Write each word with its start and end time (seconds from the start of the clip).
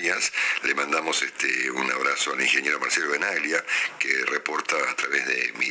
Días. 0.00 0.32
Le 0.68 0.74
mandamos 0.74 1.22
este, 1.22 1.70
un 1.70 1.90
abrazo 1.90 2.34
al 2.34 2.42
ingeniero 2.42 2.78
Marcelo 2.78 3.08
Benaglia, 3.08 3.64
que 3.98 4.22
reporta 4.26 4.76
a 4.76 4.94
través 4.96 5.26
de 5.26 5.50
mi, 5.56 5.70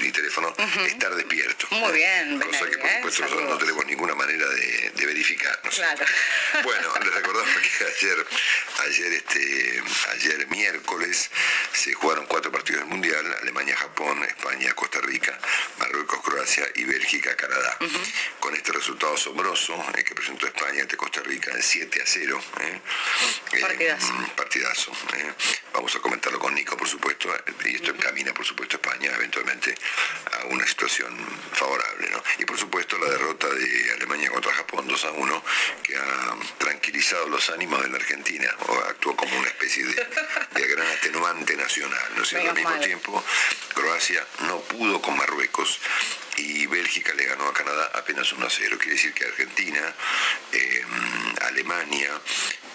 mi 0.00 0.10
teléfono 0.10 0.54
estar 0.86 1.14
despierto. 1.14 1.66
Muy 1.72 1.92
bien, 1.92 2.40
Cosa 2.40 2.48
que 2.48 2.78
por 2.78 2.78
Benaglia, 2.78 2.86
¿eh? 2.86 2.96
supuesto 2.96 3.22
nosotros 3.24 3.50
no 3.50 3.58
tenemos 3.58 3.84
ninguna 3.84 4.14
manera 4.14 4.48
de, 4.48 4.92
de 4.94 5.06
verificar. 5.06 5.60
Bueno, 6.64 6.92
les 7.04 7.14
recordamos 7.14 7.50
que 7.54 7.84
ayer, 7.84 8.26
ayer, 8.88 9.12
este, 9.12 9.82
ayer 10.10 10.46
miércoles 10.48 11.30
se 11.72 11.92
jugaron 11.92 12.26
cuatro 12.26 12.50
partidos 12.50 12.80
del 12.80 12.88
Mundial, 12.88 13.24
Alemania, 13.42 13.76
Japón, 13.76 14.24
España, 14.24 14.72
Costa 14.74 15.00
Rica, 15.00 15.38
Marruecos, 15.78 16.20
Croacia 16.22 16.66
y 16.74 16.84
Bélgica, 16.84 17.36
Canadá. 17.36 17.78
Con 18.40 18.54
este 18.54 18.72
resultado 18.72 19.14
asombroso 19.14 19.74
eh, 19.96 20.02
que 20.02 20.14
presentó 20.14 20.46
España 20.46 20.82
ante 20.82 20.96
Costa 20.96 21.20
Rica 21.20 21.52
en 21.52 21.62
7 21.62 22.02
a 22.02 22.06
0. 22.06 22.40
eh, 22.60 22.80
eh, 23.52 23.60
Partidazo. 24.36 24.92
partidazo. 24.92 24.92
eh. 25.16 25.34
Vamos 25.72 25.94
a 25.94 26.00
comentarlo 26.00 26.38
con 26.38 26.54
Nico, 26.54 26.76
por 26.76 26.88
supuesto, 26.88 27.34
eh, 27.34 27.42
y 27.66 27.76
esto 27.76 27.90
encamina, 27.90 28.32
por 28.34 28.44
supuesto, 28.44 28.76
España 28.76 29.12
eventualmente 29.14 29.74
a 30.40 30.44
una 30.46 30.66
situación 30.66 31.16
favorable. 31.52 32.08
¿no? 32.10 32.22
Y 32.38 32.44
por 32.44 32.58
supuesto 32.58 32.98
la 32.98 33.10
derrota 33.10 33.48
de 33.48 33.92
Alemania 33.94 34.30
contra 34.30 34.52
Japón 34.52 34.86
2 34.88 35.04
a 35.04 35.10
1, 35.12 35.44
que 35.82 35.96
ha 35.96 36.36
tranquilizado 36.58 37.28
los 37.28 37.48
ánimos 37.50 37.82
de 37.82 37.88
la 37.88 37.96
Argentina, 37.96 38.50
o 38.68 38.74
actuó 38.88 39.16
como 39.16 39.38
una 39.38 39.48
especie 39.48 39.84
de, 39.84 39.94
de 39.94 40.66
gran 40.68 40.86
atenuante 40.88 41.56
nacional. 41.56 42.10
¿no 42.16 42.24
cierto? 42.24 42.50
Al 42.50 42.56
mismo 42.56 42.78
tiempo, 42.80 43.24
Croacia 43.74 44.26
no 44.40 44.60
pudo 44.60 45.00
con 45.00 45.16
Marruecos 45.16 45.78
y 46.36 46.66
Bélgica 46.66 47.12
le 47.14 47.24
ganó 47.24 47.46
a 47.48 47.52
Canadá 47.52 47.90
apenas 47.94 48.32
1 48.32 48.46
a 48.46 48.50
0. 48.50 48.76
Quiere 48.78 48.94
decir 48.94 49.12
que 49.12 49.24
Argentina, 49.24 49.94
eh, 50.52 50.84
Alemania, 51.42 52.10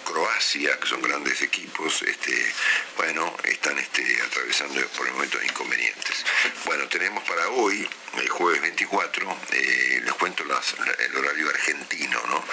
Croacia, 0.06 0.78
que 0.78 0.86
son 0.86 1.02
grandes 1.02 1.42
equipos, 1.42 2.02
este, 2.02 2.52
bueno, 2.96 3.36
están 3.44 3.76
este, 3.78 4.04
atravesando 4.22 4.80
por 4.96 5.06
el 5.06 5.12
momento 5.14 5.42
inconvenientes. 5.42 6.24
Bueno, 6.64 6.88
tenemos 6.88 7.22
para 7.24 7.48
hoy, 7.50 7.88
el 8.16 8.28
jueves 8.28 8.62
24, 8.62 9.36
eh, 9.52 10.00
les 10.04 10.14
cuento 10.14 10.44
las- 10.44 10.78
la- 10.78 10.92
el 11.04 11.16
horario 11.16 11.48
argentino, 11.50 12.20
¿no? 12.28 12.44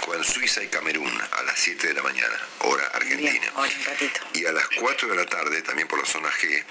Juegan 0.00 0.24
Suiza 0.24 0.62
y 0.62 0.68
Camerún 0.68 1.20
a 1.32 1.42
las 1.42 1.58
7 1.58 1.88
de 1.88 1.94
la 1.94 2.02
mañana, 2.02 2.38
hora 2.60 2.86
argentina. 2.94 3.30
Bien, 3.32 3.50
ahora 3.56 3.72
un 3.76 3.84
ratito. 3.84 4.20
Y 4.34 4.46
a 4.46 4.52
las 4.52 4.66
4 4.78 5.08
de 5.08 5.16
la 5.16 5.26
tarde, 5.26 5.62
también 5.62 5.88
por 5.88 5.98
la 5.98 6.06
zona 6.06 6.30
G, 6.30 6.64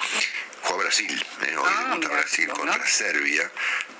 juega 0.64 0.84
Brasil. 0.84 1.26
¿eh? 1.42 1.56
Hoy 1.58 1.64
Ah, 1.68 1.84
debuta 1.90 2.08
Brasil 2.10 2.48
bueno. 2.48 2.72
contra 2.72 2.88
Serbia 2.88 3.52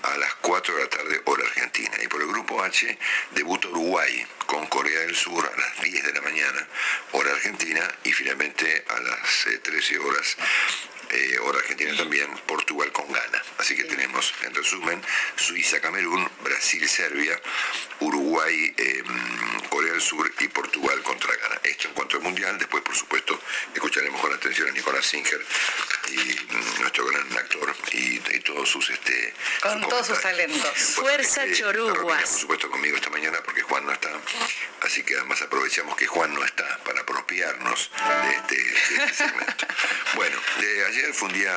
a 0.04 0.18
las 0.18 0.34
4 0.36 0.76
de 0.76 0.84
la 0.84 0.90
tarde, 0.90 1.22
hora 1.26 1.44
argentina. 1.44 1.98
Y 2.02 2.08
por 2.08 2.22
el 2.22 2.28
grupo 2.28 2.62
H, 2.64 2.98
debuta 3.32 3.68
Uruguay 3.70 4.26
con 4.46 4.66
Corea 4.68 5.00
del 5.02 5.16
Sur 5.16 5.46
a 5.46 5.60
las 5.60 5.82
10 5.82 6.04
de 6.04 6.14
la 6.14 6.22
mañana, 6.22 6.68
hora 7.12 7.32
argentina. 7.32 7.82
Y 8.04 8.12
finalmente 8.12 8.86
a 8.90 9.00
las 9.00 9.48
eh, 9.48 9.60
13 9.60 9.98
horas, 10.00 10.38
eh, 11.14 11.40
hora 11.40 11.60
argentina 11.60 11.96
también, 11.96 12.28
Portugal 12.48 12.92
con 12.92 13.12
Ghana. 13.12 13.44
Así 13.60 13.76
que 13.76 13.84
tenemos, 13.84 14.34
en 14.42 14.56
resumen, 14.56 15.02
Suiza-Camerún, 15.36 16.28
Brasil-Serbia, 16.44 17.40
Uruguay, 18.00 18.74
eh, 18.78 19.04
Corea 19.70 19.92
del 19.94 20.02
Sur 20.02 20.32
y 20.40 20.48
Portugal 20.48 21.02
contra 21.04 21.36
Ghana. 21.36 21.62
Esto 21.64 21.88
en 21.90 21.94
cuanto 21.94 22.18
al 22.18 22.24
Mundial. 22.24 22.58
Después, 22.58 22.84
por 22.84 22.96
supuesto, 22.96 23.40
escucharemos 23.74 24.20
con 24.22 24.34
atención 24.34 24.70
a 24.70 24.72
Nicolás 24.72 25.06
Singer 25.06 25.46
y 26.10 26.16
mm, 26.18 26.82
nuestro 26.82 27.06
gran 27.06 27.38
actor 27.38 27.76
y, 27.92 28.16
y 28.16 28.40
todos 28.40 28.70
sus... 28.70 28.90
Este, 28.90 29.34
Con 29.62 29.82
todos 29.82 30.08
sus 30.08 30.20
talentos. 30.22 30.62
Bueno, 30.62 31.14
Fuerza 31.14 31.44
este, 31.46 31.60
Choruguas. 31.60 32.30
Por 32.30 32.40
supuesto 32.40 32.70
conmigo 32.72 32.98
esta 32.98 33.10
mañana 33.10 33.40
porque 33.44 33.62
Juan 33.62 33.86
no 33.86 33.92
está. 33.92 34.10
Así 34.82 35.04
que 35.04 35.16
además 35.16 35.42
aprovechamos 35.42 35.96
que 35.96 36.08
Juan 36.08 36.34
no 36.34 36.44
está 36.44 36.80
para 36.84 37.02
apropiarnos 37.02 37.92
de 37.92 38.36
este, 38.36 38.56
de 38.56 39.06
este 39.06 39.14
segmento. 39.14 39.68
bueno, 40.16 40.38
de 40.60 40.86
ayer 40.86 41.03
fue 41.12 41.28
un 41.28 41.34
día 41.34 41.54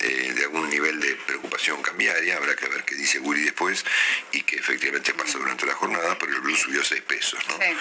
eh, 0.00 0.32
de 0.34 0.42
algún 0.44 0.68
nivel 0.70 0.98
de 1.00 1.14
preocupación 1.26 1.80
cambiaria, 1.82 2.36
habrá 2.36 2.56
que 2.56 2.66
ver 2.68 2.84
qué 2.84 2.94
dice 2.94 3.18
Willy 3.20 3.44
después 3.44 3.84
y 4.32 4.42
que 4.42 4.56
efectivamente 4.56 5.14
pasa 5.14 5.38
durante 5.38 5.66
la 5.66 5.74
jornada, 5.74 6.18
pero 6.18 6.32
el 6.32 6.40
blue 6.40 6.56
subió 6.56 6.82
6 6.82 7.02
pesos, 7.02 7.40
¿no? 7.48 7.56
Sí. 7.58 7.76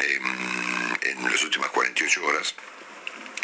Em, 0.00 0.96
en 1.02 1.30
las 1.30 1.42
últimas 1.42 1.70
48 1.70 2.24
horas 2.24 2.54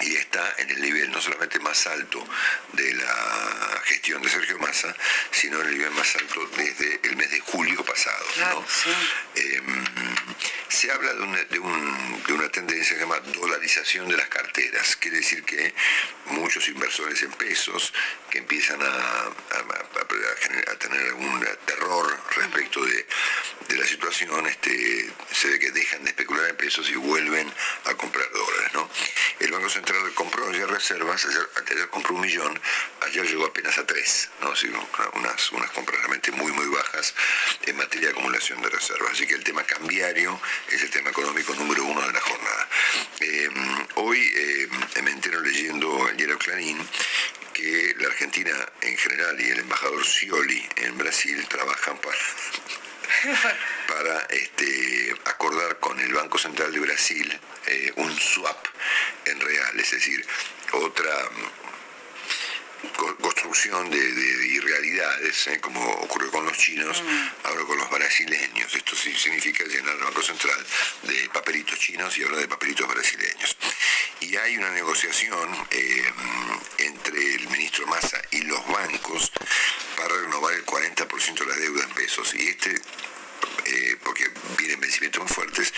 y 0.00 0.16
está 0.16 0.55
en 0.59 0.71
el 0.71 0.81
nivel 0.81 1.10
no 1.10 1.21
solamente 1.21 1.59
más 1.60 1.87
alto 1.87 2.27
de 2.72 2.94
la 2.94 3.82
gestión 3.84 4.21
de 4.22 4.28
Sergio 4.28 4.59
Massa, 4.59 4.94
sino 5.31 5.60
en 5.60 5.69
el 5.69 5.78
nivel 5.78 5.91
más 5.93 6.15
alto 6.16 6.47
desde 6.56 7.00
el 7.05 7.16
mes 7.16 7.31
de 7.31 7.41
julio 7.41 7.84
pasado. 7.84 8.25
¿no? 8.28 8.34
Claro, 8.34 8.66
sí. 8.69 8.91
Em, 9.37 9.84
se 10.69 10.91
habla 10.91 11.12
de 11.15 11.21
una, 11.22 11.44
de, 11.44 11.59
un- 11.59 12.22
de 12.27 12.32
una 12.32 12.49
tendencia 12.50 12.94
que 12.94 12.94
se 12.94 13.00
llama 13.00 13.21
dolarización 13.21 14.09
de 14.09 14.16
las 14.16 14.28
carteras, 14.28 14.97
quiere 14.97 15.19
decir 15.19 15.43
que 15.44 15.72
muchos 16.26 16.66
inversores 16.69 17.23
en 17.23 17.31
pesos 17.32 17.93
que 18.31 18.38
empiezan 18.38 18.82
a, 18.82 18.87
a 18.88 20.79
tener 20.79 21.06
algún 21.08 21.47
terror 21.67 22.19
respecto 22.37 22.85
de, 22.85 23.06
de 23.69 23.76
la 23.76 23.87
situación, 23.87 24.47
este, 24.47 25.11
se 25.32 25.49
ve 25.49 25.58
que 25.58 25.70
dejan 25.70 26.02
de 26.05 26.11
especular 26.11 26.49
en 26.50 26.56
pesos 26.56 26.88
y 26.90 26.97
vuelven 26.97 27.52
a 27.85 27.94
comprar 27.94 28.29
dólares. 28.32 28.70
¿no? 28.75 28.90
El 29.40 29.52
Banco 29.52 29.69
Central 29.70 29.94
compró 30.14 30.49
ayer 30.49 30.69
reservas, 30.69 31.25
ayer, 31.25 31.49
ayer 31.70 31.88
compró 31.88 32.14
un 32.14 32.20
millón, 32.20 32.61
ayer 33.02 33.26
llegó 33.26 33.46
apenas 33.46 33.76
a 33.79 33.87
tres, 33.87 34.31
¿no? 34.41 34.52
Así, 34.52 34.69
unas, 35.14 35.52
unas 35.52 35.70
compras 35.70 35.99
realmente 35.99 36.31
muy 36.32 36.52
muy 36.52 36.67
bajas 36.67 37.14
en 37.67 37.76
materia 37.76 38.08
de 38.08 38.12
acumulación 38.12 38.61
de 38.62 38.70
reservas. 38.70 39.12
Así 39.12 39.26
que 39.26 39.35
el 39.35 39.44
tema 39.44 39.62
cambiario 39.64 40.41
es 40.70 40.82
el 40.82 40.91
tema 40.91 41.11
económico 41.11 41.55
número 41.55 41.85
uno 41.85 42.00
de 42.06 42.12
la 42.12 42.20
jornada. 42.20 42.69
Eh, 43.20 43.49
hoy 43.96 44.32
eh, 44.35 44.69
me 45.02 45.11
entero 45.11 45.41
leyendo 45.41 46.08
el 46.08 46.17
diario 46.17 46.38
Clarín 46.38 46.79
que 47.52 47.94
la 47.99 48.08
Argentina 48.08 48.52
en 48.82 48.97
general 48.97 49.40
y 49.40 49.50
el 49.50 49.61
embajador 49.61 50.05
Scioli 50.05 50.69
en 50.76 50.99
Brasil 50.99 51.47
trabajan 51.49 51.97
para 51.99 52.19
para 53.86 54.20
este, 54.31 55.14
acordar 55.25 55.78
con 55.81 55.98
el 56.00 56.12
Banco 56.12 56.38
Central 56.38 56.72
de 56.72 56.81
Brasil 56.81 57.40
eh, 57.66 57.92
un 57.96 58.19
swap 58.19 58.66
en 59.26 59.40
real, 59.40 59.81
es 59.81 59.90
decir, 59.90 60.25
otra 60.72 61.31
mm, 61.31 62.88
co- 62.96 63.16
construcción 63.16 63.90
de, 63.90 63.98
irrealidades, 63.98 65.46
¿eh? 65.48 65.60
como 65.60 65.81
ocurrió 65.94 66.31
con 66.31 66.44
los 66.44 66.56
chinos, 66.56 67.02
mm. 67.02 67.28
ahora 67.44 67.64
con 67.64 67.78
los 67.78 67.90
brasileños. 67.90 68.75
Esto 68.75 68.96
significa 68.96 69.64
llenar 69.64 69.94
el 69.96 70.04
Banco 70.04 70.22
Central 70.22 70.64
de 71.02 71.28
papelitos 71.30 71.78
chinos 71.78 72.16
y 72.19 72.22
ahora 72.22 72.38
de 72.38 72.48
papelitos 72.48 72.88
brasileños. 72.88 73.56
Y 74.20 74.37
hay 74.37 74.56
una 74.56 74.70
negociación 74.70 75.48
eh, 75.70 76.04
entre 76.78 77.34
el 77.34 77.48
ministro 77.50 77.87
Massa 77.87 78.20
y 78.30 78.42
los 78.42 78.66
bancos 78.69 79.32
para 79.96 80.14
renovar 80.16 80.54
el 80.54 80.64
40% 80.64 81.34
de 81.34 81.46
la 81.46 81.56
deuda 81.56 81.84
en 81.84 81.90
pesos. 81.90 82.34
Y 82.34 82.48
este 82.48 82.80
eh, 83.64 83.96
porque 84.02 84.31
vienen 84.58 84.81
vencimientos 84.81 85.23
muy 85.23 85.32
fuertes, 85.32 85.73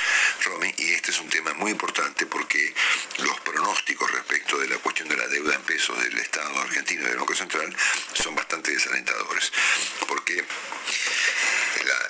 Romy, 0.44 0.74
y 0.78 0.92
este 0.92 1.10
es 1.10 1.20
un 1.20 1.28
tema 1.28 1.52
muy 1.54 1.70
importante 1.70 2.26
porque 2.26 2.72
los 3.18 3.40
pronósticos 3.40 4.10
respecto 4.12 4.58
de 4.58 4.68
la 4.68 4.76
cuestión 4.78 5.08
de 5.08 5.16
la 5.16 5.26
deuda 5.28 5.54
en 5.54 5.62
pesos 5.62 6.00
del 6.02 6.18
Estado 6.18 6.60
argentino 6.60 7.02
y 7.02 7.06
del 7.06 7.18
Banco 7.18 7.34
Central 7.34 7.74
son 8.14 8.34
bastante 8.34 8.70
desalentadores, 8.72 9.52
porque 10.08 10.44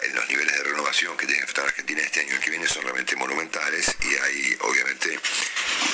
en 0.03 0.15
los 0.15 0.29
niveles 0.29 0.57
de 0.57 0.65
renovación 0.65 1.17
que 1.17 1.27
tiene 1.27 1.43
que 1.43 1.49
estar 1.49 1.65
Argentina 1.65 2.01
este 2.01 2.21
año 2.21 2.37
y 2.37 2.39
que 2.39 2.51
viene 2.51 2.67
son 2.67 2.83
realmente 2.83 3.17
monumentales 3.17 3.97
y 4.01 4.15
hay 4.15 4.57
obviamente 4.61 5.19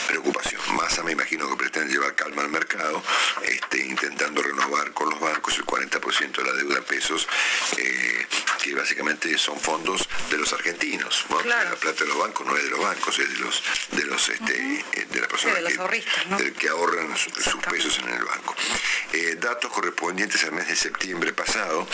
preocupación. 0.07 0.61
Massa 0.77 1.03
me 1.03 1.13
imagino 1.13 1.49
que 1.49 1.57
pretende 1.57 1.93
llevar 1.93 2.15
calma 2.15 2.43
al 2.43 2.51
mercado, 2.51 3.03
este, 3.43 3.79
intentando 3.79 4.43
renovar 4.43 4.93
con 4.93 5.11
los 5.11 5.21
bancos 5.21 5.57
el 5.57 5.65
40% 5.65 6.33
de 6.33 6.45
la 6.45 6.53
deuda 6.53 6.79
en 6.79 6.85
pesos, 6.85 7.27
eh, 7.77 8.27
que 8.63 8.75
básicamente 8.75 9.37
son 9.39 9.52
fondos 9.59 10.09
de 10.31 10.39
los 10.39 10.53
argentinos. 10.53 11.27
La 11.45 11.75
plata 11.77 12.05
de 12.05 12.09
los 12.09 12.19
bancos 12.19 12.47
no 12.47 12.57
es 12.57 12.65
de 12.65 12.71
los 12.71 12.81
bancos, 12.81 13.19
es 13.19 13.29
de 13.29 13.39
los 13.39 13.63
de 13.91 14.05
los 14.05 14.29
este, 14.29 14.85
eh, 14.93 15.07
de 15.11 15.21
las 15.21 15.29
personas 15.29 15.61
que, 16.59 16.69
ahorran 16.69 17.17
sus, 17.17 17.33
pesos 17.71 17.99
en 17.99 18.09
el 18.09 18.25
banco. 18.25 18.55
Datos 19.41 19.73
correspondientes 19.73 20.45
al 20.45 20.53
mes 20.53 20.69
de 20.69 20.77
septiembre 20.77 21.33
pasado 21.33 21.87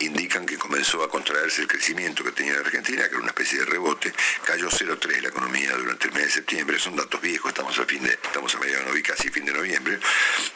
indican 0.00 0.44
que 0.44 0.58
comenzó 0.58 1.02
a 1.02 1.08
contraerse 1.08 1.62
el 1.62 1.68
crecimiento 1.68 2.24
que 2.24 2.32
tenía 2.32 2.54
la 2.54 2.60
Argentina, 2.60 3.04
que 3.04 3.10
era 3.10 3.18
una 3.18 3.28
especie 3.28 3.60
de 3.60 3.66
rebote, 3.66 4.12
cayó 4.44 4.68
0,3 4.68 5.20
la 5.22 5.28
economía 5.28 5.74
durante 5.76 6.08
el 6.08 6.14
mes 6.14 6.24
de 6.24 6.30
septiembre, 6.30 6.78
son 6.78 6.96
datos 6.96 7.20
viejos, 7.20 7.50
estamos 7.50 7.78
a 7.78 7.84
fin 7.84 8.02
de, 8.02 8.10
estamos 8.10 8.54
a 8.54 8.58
mediados 8.58 8.92
de 8.92 9.02
casi 9.02 9.30
fin 9.30 9.44
de 9.44 9.52
noviembre. 9.52 9.98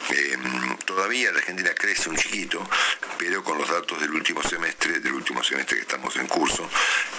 Eh, 0.09 0.37
todavía 0.85 1.31
la 1.31 1.39
Argentina 1.39 1.73
crece 1.73 2.09
un 2.09 2.17
chiquito, 2.17 2.67
pero 3.17 3.43
con 3.43 3.57
los 3.57 3.69
datos 3.69 3.99
del 3.99 4.11
último 4.11 4.43
semestre, 4.43 4.99
del 4.99 5.13
último 5.13 5.43
semestre 5.43 5.77
que 5.77 5.81
estamos 5.81 6.15
en 6.15 6.27
curso, 6.27 6.69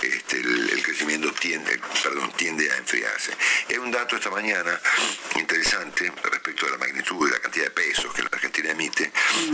este, 0.03 0.41
el, 0.41 0.83
crecimiento 0.83 1.33
tiende, 1.33 1.81
perdón, 2.03 2.31
tiende 2.37 2.71
a 2.71 2.77
enfriarse. 2.77 3.33
Es 3.69 3.79
un 3.79 3.91
dato 3.91 4.17
esta 4.17 4.31
mañana 4.31 4.79
interesante 5.37 6.13
respecto 6.23 6.67
a 6.67 6.71
la 6.71 6.79
magnitud 6.79 7.29
y 7.29 7.33
la 7.33 7.41
cantidad 7.41 7.65
de 7.65 7.71
pesos 7.71 8.13
que 8.13 8.23
la 8.23 8.29
Argentina 8.33 8.71
emite, 8.71 9.04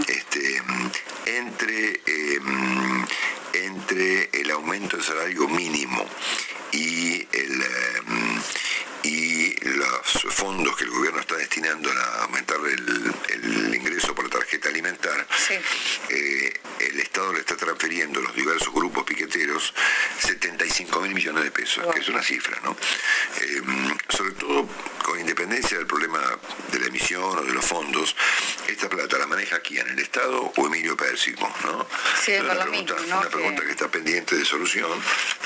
este, 0.08 0.62
entre, 1.26 2.00
em, 2.06 3.06
entre 3.52 4.30
el 4.32 4.50
aumento 4.50 4.96
del 4.96 5.06
salario 5.06 5.48
mínimo 5.48 6.04
y 6.72 7.26
el 7.32 7.62
em, 7.62 8.40
y 9.02 9.54
los 9.64 10.34
fondos 10.34 10.76
que 10.76 10.84
el 10.84 10.90
gobierno 10.90 11.20
está 11.20 11.36
destinando 11.36 11.90
a 11.90 12.24
aumentar 12.24 12.58
el, 12.66 13.74
ingreso 13.74 14.14
por 14.14 14.28
tarjeta 14.28 14.68
alimentar, 14.68 15.26
eh, 16.08 16.52
el 16.80 17.00
Estado 17.00 17.32
le 17.32 17.40
está 17.40 17.56
transfiriendo 17.56 18.20
a 18.20 18.22
los 18.22 18.34
diversos 18.34 18.72
grupos 18.72 19.04
piqueteros 19.04 19.74
75 20.18 21.00
mil 21.00 21.14
millones 21.14 21.44
de 21.44 21.50
pesos, 21.50 21.84
que 21.92 22.00
es 22.00 22.08
una 22.08 22.22
cifra, 22.22 22.60
¿no? 22.62 22.76
Eh, 23.40 23.62
sobre 24.08 24.32
todo 24.32 24.68
con 25.02 25.18
independencia 25.18 25.78
del 25.78 25.86
problema 25.86 26.20
de 26.70 26.78
la 26.78 26.86
emisión 26.86 27.38
o 27.38 27.42
de 27.42 27.52
los 27.52 27.64
fondos, 27.64 28.14
esta 28.68 28.88
plata 28.88 29.18
la 29.18 29.26
maneja 29.26 29.60
quién, 29.60 29.88
el 29.88 29.98
Estado 29.98 30.52
o 30.56 30.66
Emilio 30.66 30.96
Pérsico, 30.96 31.50
¿no? 31.64 31.86
Sí, 32.22 32.32
es 32.32 32.42
una, 32.42 32.54
pregunta, 32.54 32.94
una 33.06 33.20
pregunta 33.22 33.64
que 33.64 33.70
está 33.70 33.88
pendiente 33.88 34.36
de 34.36 34.44
solución 34.44 34.90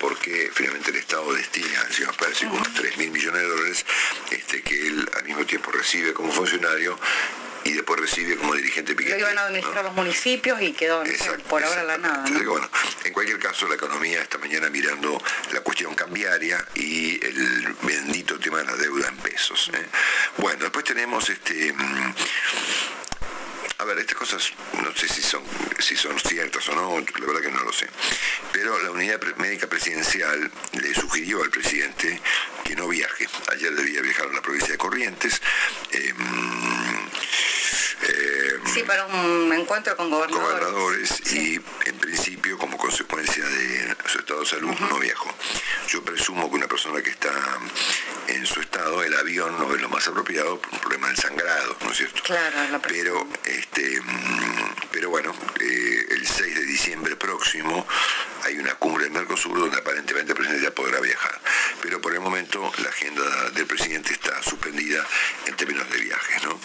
porque 0.01 0.51
finalmente 0.53 0.91
el 0.91 0.97
Estado 0.97 1.33
destina 1.33 1.81
al 1.81 1.93
señor 1.93 2.17
Pérsico 2.17 2.55
unos 2.55 2.73
3 2.75 2.99
mil 2.99 3.11
millones 3.11 3.43
de 3.43 3.44
dólares 3.47 3.85
este, 4.31 4.63
que 4.63 4.87
él 4.87 5.09
al 5.17 5.25
mismo 5.25 5.45
tiempo 5.47 5.71
recibe 5.71 6.13
como 6.13 6.31
funcionario 6.33 6.99
y 7.65 7.73
después 7.73 7.99
recibe 7.99 8.37
como 8.37 8.55
dirigente 8.55 8.95
piquetero. 8.95 9.25
Lo 9.25 9.33
iban 9.33 9.39
a 9.39 9.47
administrar 9.47 9.85
los 9.85 9.95
municipios 9.95 10.61
y 10.61 10.73
quedó 10.73 11.03
por 11.49 11.65
ahora 11.65 11.83
la 11.83 11.99
nada. 11.99 12.25
bueno, 12.47 12.71
en 13.05 13.13
cualquier 13.13 13.39
caso 13.39 13.67
la 13.67 13.75
economía 13.75 14.21
esta 14.21 14.39
mañana 14.39 14.69
mirando 14.69 15.21
la 15.53 15.61
cuestión 15.61 15.95
cambiaria 15.95 16.65
y 16.75 17.25
el 17.25 17.75
bendito 17.83 18.39
tema 18.39 18.59
de 18.59 18.65
la 18.65 18.77
deuda 18.77 19.09
en 19.09 19.17
pesos. 19.17 19.71
¿eh? 19.73 19.87
Bueno, 20.37 20.61
después 20.61 20.85
tenemos 20.85 21.29
este 21.31 21.73
mm, 21.73 22.15
a 23.79 23.85
ver, 23.85 23.99
estas 23.99 24.17
cosas 24.17 24.53
no 24.83 24.95
sé 24.95 25.09
si 25.09 25.23
son, 25.23 25.43
si 25.79 25.97
son 25.97 26.19
ciertas 26.19 26.69
o 26.69 26.75
no, 26.75 27.01
la 27.01 27.27
verdad 27.27 27.41
que 27.43 27.51
no 27.51 27.63
lo 27.63 27.73
sé. 27.73 27.87
Pero 28.53 28.81
la 28.83 28.91
unidad 28.91 29.21
médica 29.37 29.67
presidencial 29.67 30.51
le 30.73 30.95
sugirió 30.95 31.43
al 31.43 31.51
presidente 31.51 32.21
que 32.65 32.75
no 32.75 32.89
viaje. 32.89 33.29
Ayer 33.53 33.75
debía 33.75 34.01
viajar 34.01 34.27
a 34.27 34.33
la 34.33 34.43
provincia 34.43 34.73
de 34.73 34.79
Corrientes. 34.79 35.41
Em, 35.93 36.17
em, 38.03 38.67
sí, 38.73 38.83
para 38.83 39.07
un 39.07 39.53
encuentro 39.53 39.97
con 39.97 40.11
gobernadores. 40.11 40.61
Gobernadores 40.61 41.33
y 41.33 41.61
en 41.87 41.99
principio 41.99 42.59
como 42.59 42.77
consecuencia 42.77 43.45
de 43.45 43.97
su 44.07 44.19
estado 44.19 44.41
de 44.41 44.47
salud 44.47 44.75
no 44.91 44.99
viajó. 44.99 45.33
Yo 45.89 46.03
presumo 46.03 46.51
que 46.51 46.57
una 46.57 46.67
persona 46.67 47.03
que 47.03 47.11
está 47.11 47.31
en 48.29 48.47
su 48.47 48.61
estado, 48.61 49.03
el 49.03 49.15
avión 49.15 49.57
no 49.59 49.75
es 49.75 49.81
lo 49.81 49.89
más 49.89 50.07
apropiado 50.09 50.61
por 50.61 50.73
un 50.73 50.81
problema 50.81 51.09
del 51.09 51.17
sangrado, 51.17 51.77
¿no 51.83 51.91
es 51.91 51.97
cierto? 51.97 52.23
Claro, 52.23 52.81
Pero, 52.89 53.27
este, 53.45 54.01
mm, 54.01 54.75
pero 54.91 55.11
bueno, 55.11 55.35
eh, 55.61 56.07
el 56.11 56.27
6 56.27 56.55
de 56.55 56.65
diciembre 56.65 57.17
próximo 57.17 57.87
hay 58.45 58.59
una 58.59 58.75
cumbre 58.75 59.05
del 59.05 59.13
Mercosur 59.13 59.59
donde 59.59 59.79
aparentemente 59.79 60.33
el 60.33 60.37
presidente 60.37 60.65
ya 60.65 60.75
podrá 60.75 61.01
viajar. 61.01 61.41
Pero 61.83 62.01
por 62.01 62.13
el 62.13 62.21
momento 62.21 62.71
la 62.83 62.89
agenda 62.91 63.51
del 63.51 63.67
presidente 63.67 64.13
está 64.13 64.43
suspendida 64.43 65.07
en 65.47 65.57
términos 65.57 65.91
de 65.91 65.99
viajes. 65.99 66.45
¿no? 66.45 66.61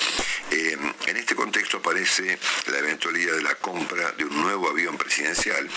Eh, 0.52 0.78
en 1.08 1.18
este 1.18 1.36
contexto 1.36 1.78
aparece 1.78 2.38
la 2.68 2.78
eventualidad 2.80 3.36
de 3.36 3.42
la 3.44 3.56
compra 3.56 4.12
de 4.14 4.26
un 4.26 4.42
nuevo 4.42 4.70
avión 4.70 4.98
presidencial, 4.98 5.70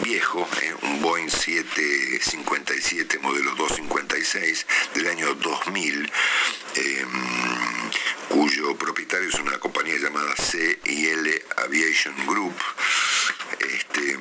viejo, 0.00 0.48
eh, 0.62 0.74
un 0.82 1.00
Boeing 1.00 1.30
757 1.30 3.18
modelo 3.18 3.54
256 3.54 4.66
del 4.94 5.06
año 5.10 5.34
2000, 5.34 6.12
em, 6.76 7.08
cuyo 8.28 8.76
propietario 8.76 9.28
es 9.28 9.34
una 9.34 9.58
compañía 9.58 9.96
llamada 9.98 10.34
CIL 10.36 11.42
Aviation 11.56 12.14
Group, 12.26 12.54
este, 13.58 14.18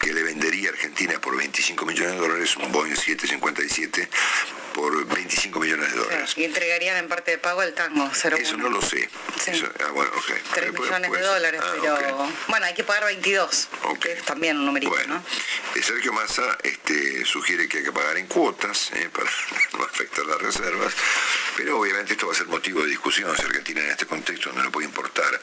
que 0.00 0.12
le 0.14 0.22
vendería 0.22 0.70
a 0.70 0.72
Argentina 0.72 1.20
por 1.20 1.36
25 1.36 1.84
millones 1.84 2.12
de 2.12 2.18
dólares 2.18 2.56
un 2.56 2.72
Boeing 2.72 2.96
757 2.96 4.08
por 4.74 5.06
25 5.06 5.60
millones 5.60 5.92
de 5.92 5.98
dólares. 5.98 6.34
y 6.36 6.44
entregarían 6.44 6.96
en 6.96 7.08
parte 7.08 7.32
de 7.32 7.38
pago 7.38 7.62
el 7.62 7.74
tango. 7.74 8.10
Eso 8.12 8.56
no 8.56 8.68
lo 8.68 8.82
sé. 8.82 9.08
ah, 9.80 9.90
bueno, 9.92 10.10
3 10.54 10.72
millones 10.72 11.12
de 11.12 11.20
dólares, 11.20 11.60
ah, 11.64 11.72
pero 11.82 12.32
bueno, 12.48 12.66
hay 12.66 12.74
que 12.74 12.84
pagar 12.84 13.04
22, 13.04 13.68
que 14.00 14.12
es 14.12 14.22
también 14.24 14.58
un 14.58 14.66
numerito. 14.66 14.90
Bueno, 14.90 15.22
eh, 15.74 15.82
Sergio 15.82 16.12
Massa 16.12 16.58
este, 16.62 17.24
sugiere 17.24 17.68
que 17.68 17.78
hay 17.78 17.84
que 17.84 17.92
pagar 17.92 18.16
en 18.16 18.26
cuotas 18.26 18.90
eh, 18.94 19.08
para 19.12 19.30
no 19.78 19.84
afectar 19.84 20.24
las 20.26 20.40
reservas, 20.40 20.94
pero 21.56 21.78
obviamente 21.78 22.12
esto 22.12 22.26
va 22.26 22.32
a 22.32 22.36
ser 22.36 22.46
motivo 22.46 22.82
de 22.82 22.88
discusión 22.88 23.36
si 23.36 23.42
Argentina 23.42 23.80
en 23.80 23.90
este 23.90 24.06
contexto 24.06 24.52
no 24.52 24.70
puede 24.70 24.86
importar, 24.86 25.40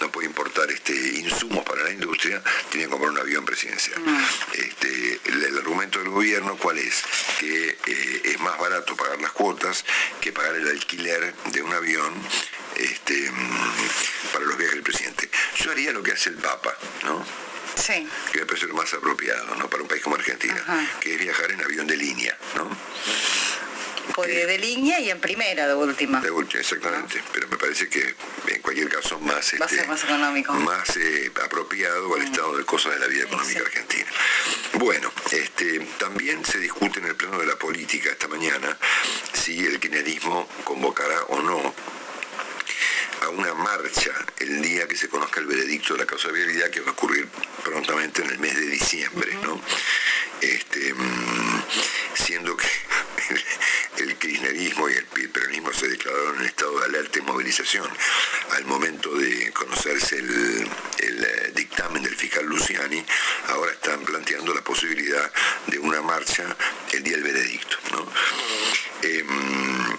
no 0.00 0.10
puede 0.10 0.26
importar 0.26 0.70
este 0.70 0.92
insumos 1.18 1.64
para 1.64 1.84
la 1.84 1.90
industria, 1.90 2.42
tiene 2.70 2.86
que 2.86 2.90
comprar 2.90 3.10
un 3.10 3.18
avión 3.18 3.44
presidencial. 3.44 4.00
Mm. 4.00 4.24
Este, 4.52 5.20
el, 5.24 5.58
argumento 5.58 5.98
del 5.98 6.08
gobierno, 6.08 6.56
¿cuál 6.56 6.78
es? 6.78 7.02
Que 7.38 7.78
eh, 7.86 8.20
es 8.24 8.40
más 8.40 8.58
barato 8.68 8.96
pagar 8.96 9.20
las 9.20 9.32
cuotas 9.32 9.84
que 10.20 10.32
pagar 10.32 10.54
el 10.54 10.68
alquiler 10.68 11.34
de 11.52 11.62
un 11.62 11.72
avión 11.72 12.14
este, 12.76 13.30
para 14.32 14.46
los 14.46 14.56
viajes 14.56 14.76
del 14.76 14.82
presidente. 14.82 15.28
Yo 15.56 15.70
haría 15.70 15.92
lo 15.92 16.02
que 16.02 16.12
hace 16.12 16.30
el 16.30 16.36
Papa, 16.36 16.74
¿no? 17.04 17.24
Sí. 17.76 18.08
Que 18.32 18.38
me 18.40 18.46
parece 18.46 18.66
lo 18.66 18.74
más 18.74 18.92
apropiado, 18.94 19.54
¿no? 19.56 19.68
Para 19.68 19.82
un 19.82 19.88
país 19.88 20.02
como 20.02 20.16
Argentina, 20.16 20.64
que 21.00 21.14
es 21.14 21.20
viajar 21.20 21.50
en 21.50 21.62
avión 21.62 21.86
de 21.86 21.96
línea, 21.96 22.36
¿no? 22.56 22.70
De 24.22 24.58
línea 24.58 25.00
y 25.00 25.10
en 25.10 25.20
primera 25.20 25.66
de 25.66 25.74
última. 25.74 26.20
De 26.20 26.30
última, 26.30 26.60
exactamente. 26.60 27.20
Pero 27.32 27.48
me 27.48 27.56
parece 27.56 27.88
que 27.88 28.14
en 28.48 28.62
cualquier 28.62 28.88
caso 28.88 29.18
más, 29.20 29.52
este, 29.52 29.86
más 29.86 30.04
económico. 30.04 30.52
Más 30.54 30.96
eh, 30.96 31.32
apropiado 31.44 32.14
al 32.14 32.20
mm. 32.20 32.24
estado 32.24 32.56
de 32.56 32.64
cosas 32.64 32.94
de 32.94 33.00
la 33.00 33.06
vida 33.06 33.24
económica 33.24 33.60
argentina. 33.60 34.06
Bueno, 34.74 35.12
este, 35.32 35.80
también 35.98 36.44
se 36.44 36.58
discute 36.58 37.00
en 37.00 37.06
el 37.06 37.16
plano 37.16 37.38
de 37.38 37.46
la 37.46 37.56
política 37.56 38.10
esta 38.10 38.28
mañana 38.28 38.76
si 39.32 39.64
el 39.66 39.80
kirchnerismo 39.80 40.48
convocará 40.62 41.22
o 41.28 41.42
no 41.42 41.74
a 43.22 43.28
una 43.28 43.54
marcha 43.54 44.12
el 44.38 44.60
día 44.62 44.86
que 44.86 44.96
se 44.96 45.08
conozca 45.08 45.40
el 45.40 45.46
veredicto 45.46 45.94
de 45.94 46.00
la 46.00 46.06
causa 46.06 46.28
de 46.28 46.34
vialidad 46.34 46.70
que 46.70 46.80
va 46.80 46.90
a 46.90 46.92
ocurrir 46.92 47.26
prontamente 47.64 48.22
en 48.22 48.30
el 48.30 48.38
mes 48.38 48.54
de 48.54 48.66
diciembre, 48.66 49.34
¿no? 49.42 49.60
Este, 50.40 50.92
mm, 50.92 51.62
siendo 52.14 52.56
que 52.56 52.66
el 53.98 54.16
kirchnerismo 54.16 54.88
y 54.88 54.94
el 54.94 55.30
peronismo 55.30 55.72
se 55.72 55.88
declararon 55.88 56.40
en 56.40 56.46
estado 56.46 56.80
de 56.80 56.86
alerta 56.86 57.18
y 57.18 57.22
movilización 57.22 57.88
al 58.52 58.64
momento 58.64 59.14
de 59.14 59.52
conocerse 59.52 60.18
el, 60.18 60.78
eh, 60.98 61.52
dictamen 61.54 62.02
del 62.02 62.14
fiscal 62.16 62.44
Luciani, 62.46 63.04
ahora 63.48 63.72
están 63.72 64.00
planteando 64.04 64.54
la 64.54 64.62
posibilidad 64.62 65.30
de 65.66 65.78
una 65.78 66.02
marcha 66.02 66.56
el 66.92 67.02
día 67.02 67.14
del 67.16 67.24
veredicto. 67.24 67.76
Em, 69.02 69.98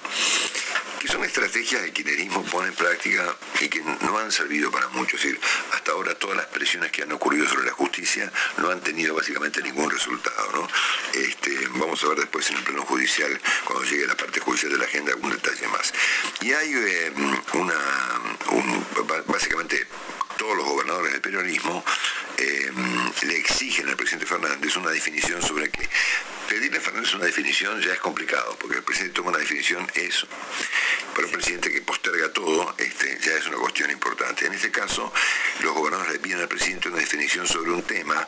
que 1.06 1.12
son 1.12 1.24
estrategias 1.24 1.82
que 1.82 1.88
el 1.88 1.94
kirchnerismo 1.94 2.44
pone 2.46 2.70
en 2.70 2.74
práctica 2.74 3.36
y 3.62 3.70
que 3.70 3.80
no 3.82 4.18
han 4.18 4.32
servido 4.32 4.72
para 4.72 4.88
mucho. 4.90 5.18
Es 5.18 5.24
decir, 5.24 5.40
hasta 5.74 5.92
ahora 5.92 6.16
todas 6.16 6.36
las 6.36 6.48
presiones 6.48 6.92
que 6.92 7.04
han 7.04 7.12
ocurrido 7.12 7.48
sobre 7.48 7.66
la 7.66 7.74
justicia 7.74 8.32
no 8.58 8.72
han 8.72 8.82
tenido 8.82 9.14
básicamente 9.14 9.62
ningún 9.62 9.92
resultado. 9.92 10.52
¿no? 10.54 10.68
Este, 11.14 11.68
vamos 11.76 12.04
a 12.04 12.08
ver 12.08 12.20
después 12.20 12.50
en 12.50 12.58
el 12.58 12.64
pleno 12.64 12.82
judicial, 12.84 13.40
cuando 13.66 13.86
llegue 13.86 14.08
la 14.08 14.18
parte 14.18 14.40
judicial 14.40 14.72
de 14.72 14.80
la 14.80 14.86
agenda, 14.86 15.14
algún 15.14 15.30
detalle 15.30 15.68
más. 15.68 15.94
Y 16.42 16.54
hay 16.54 16.74
eh, 16.74 17.14
una, 17.54 17.76
básicamente 19.28 19.86
todos 20.38 20.58
los 20.58 20.66
gobernadores 20.66 21.12
del 21.12 21.22
peronismo 21.22 21.84
eh, 22.38 22.72
le 23.24 23.38
exigen 23.38 23.88
al 23.90 23.96
presidente 23.96 24.26
Fernández 24.26 24.76
una 24.76 24.90
definición 24.90 25.42
sobre 25.42 25.70
que 25.70 25.88
pedirle 26.48 26.78
a 26.78 26.82
Fernández 26.82 27.14
una 27.14 27.26
definición 27.26 27.82
ya 27.82 27.94
es 27.94 28.00
complicado, 28.00 28.58
porque 28.60 28.78
el 28.78 28.84
presidente 28.84 29.16
toma 29.16 29.30
una 29.30 29.40
definición 29.40 29.88
eso. 29.96 30.28
Para 31.14 31.28
un 31.28 31.34
presidente 31.34 31.72
que 31.72 31.82
posterga 31.82 32.32
todo, 32.32 32.74
este, 32.78 33.18
ya 33.22 33.34
es 33.34 33.48
una 33.48 33.58
cuestión 33.58 33.92
importante. 33.92 34.46
En 34.46 34.54
este 34.54 34.72
caso, 34.72 35.12
los 35.62 35.74
gobernadores 35.74 36.14
le 36.14 36.20
piden 36.20 36.42
al 36.42 36.48
presidente 36.48 36.90
una 36.90 36.98
definición 36.98 37.48
sobre 37.48 37.72
un 37.72 37.84
tema 37.84 38.28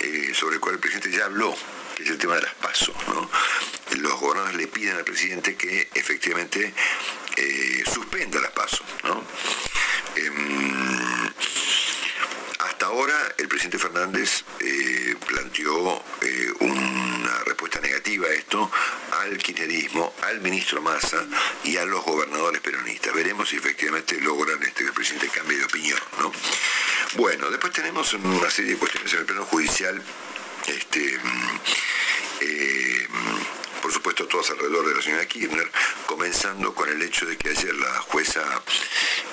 eh, 0.00 0.32
sobre 0.34 0.56
el 0.56 0.60
cual 0.60 0.74
el 0.74 0.80
presidente 0.80 1.10
ya 1.10 1.26
habló, 1.26 1.56
que 1.96 2.04
es 2.04 2.10
el 2.10 2.18
tema 2.18 2.36
de 2.36 2.42
las 2.42 2.54
pasos. 2.54 2.94
Los 3.98 4.20
gobernadores 4.20 4.56
le 4.56 4.66
piden 4.66 4.96
al 4.96 5.04
presidente 5.04 5.54
que 5.54 5.88
efectivamente 5.94 6.72
eh, 7.36 7.84
suspenda 7.92 8.40
las 8.40 8.52
pasos. 8.52 8.86
¿no? 9.04 9.22
Em, 10.16 11.21
ahora 12.92 13.16
el 13.38 13.48
presidente 13.48 13.78
Fernández 13.78 14.44
eh, 14.60 15.16
planteó 15.26 16.04
eh, 16.20 16.52
una 16.60 17.38
respuesta 17.44 17.80
negativa 17.80 18.26
a 18.26 18.32
esto 18.32 18.70
al 19.22 19.38
kirchnerismo, 19.38 20.14
al 20.22 20.40
ministro 20.42 20.82
Massa 20.82 21.26
y 21.64 21.78
a 21.78 21.86
los 21.86 22.04
gobernadores 22.04 22.60
peronistas. 22.60 23.14
Veremos 23.14 23.48
si 23.48 23.56
efectivamente 23.56 24.20
logran 24.20 24.62
este, 24.62 24.82
que 24.82 24.88
el 24.88 24.92
presidente 24.92 25.28
cambie 25.28 25.58
de 25.58 25.64
opinión. 25.64 25.98
¿no? 26.20 26.32
Bueno, 27.16 27.50
después 27.50 27.72
tenemos 27.72 28.12
una 28.12 28.50
serie 28.50 28.72
de 28.72 28.78
cuestiones 28.78 29.12
en 29.14 29.20
el 29.20 29.26
plano 29.26 29.44
judicial. 29.46 30.02
Este, 30.66 31.18
mm, 31.18 31.60
eh, 32.42 33.08
por 33.80 33.92
supuesto 33.92 34.26
todos 34.26 34.50
alrededor 34.50 34.86
de 34.88 34.94
la 34.94 35.02
señora 35.02 35.26
Kirchner, 35.26 35.70
comenzando 36.06 36.74
con 36.74 36.88
el 36.88 37.00
hecho 37.02 37.26
de 37.26 37.36
que 37.36 37.50
ayer 37.50 37.74
la 37.74 38.00
jueza 38.00 38.62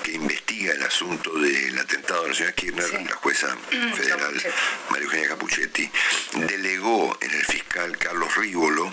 que 0.02 0.12
investiga 0.12 0.72
el 0.72 0.82
asunto 0.82 1.32
del 1.38 1.78
atentado 1.78 2.22
de 2.22 2.28
la 2.28 2.34
señora 2.34 2.54
Kirchner, 2.54 2.92
la 2.92 3.16
jueza 3.16 3.54
mm, 3.54 3.92
federal 3.94 4.42
María 4.90 5.04
Eugenia 5.04 5.28
Capuchetti, 5.28 5.90
delegó 6.34 7.16
en 7.20 7.30
el 7.30 7.44
fiscal 7.44 7.96
Carlos 7.98 8.34
Rívolo 8.36 8.92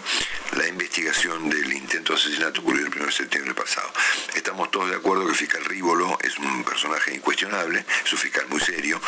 la 0.58 0.68
investigación 0.68 1.50
del 1.50 1.72
intento 1.74 2.14
de 2.14 2.20
asesinato 2.20 2.62
ocurrido 2.62 2.88
el 2.88 2.96
1 2.96 3.06
de 3.06 3.12
septiembre 3.12 3.54
pasado. 3.54 3.92
Estamos 4.36 4.72
todos 4.72 4.90
de 4.90 4.96
acuerdo 4.96 5.26
que 5.26 5.32
el 5.32 5.38
fiscal 5.38 5.66
Rívolo 5.66 6.18
es 6.22 6.38
un 6.38 6.64
personaje 6.64 7.14
incuestionable, 7.14 7.86
es 8.06 8.14
un 8.14 8.20
fiscal 8.20 8.48
muy 8.50 8.60
serio. 8.60 9.02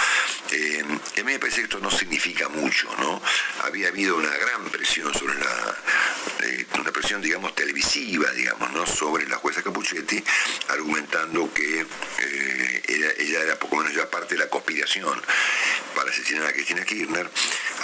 Eh, 0.52 0.84
a 0.84 1.18
mí 1.18 1.24
me 1.24 1.40
parece 1.40 1.58
que 1.58 1.64
esto 1.64 1.80
no 1.80 1.92
significa 1.92 2.50
mucho, 2.50 2.90
¿no? 3.00 3.22
Había 3.64 3.90
habido 3.90 4.18
una 4.18 4.36
gran 4.38 4.66
presión 4.70 5.14
sobre 5.14 5.36
la 5.36 5.78
eh, 6.44 6.66
una 6.80 6.92
presión, 6.92 7.22
digamos, 7.22 7.54
televisiva, 7.54 8.32
digamos, 8.32 8.72
¿no? 8.72 8.86
sobre 8.86 9.28
la 9.28 9.38
jueza 9.38 9.62
Capuchetti, 9.62 10.24
argumentando 10.70 11.54
que 11.54 11.86
eh, 12.20 12.82
ella 13.20 13.42
era 13.42 13.56
poco 13.58 13.78
menos 13.78 13.94
ya 13.94 14.10
parte 14.10 14.36
de 14.36 14.40
la 14.40 14.50
conspiración 14.50 15.22
para 15.96 16.10
asesinar 16.10 16.48
a 16.48 16.54
Cristina 16.54 16.84
Kirchner. 16.86 17.30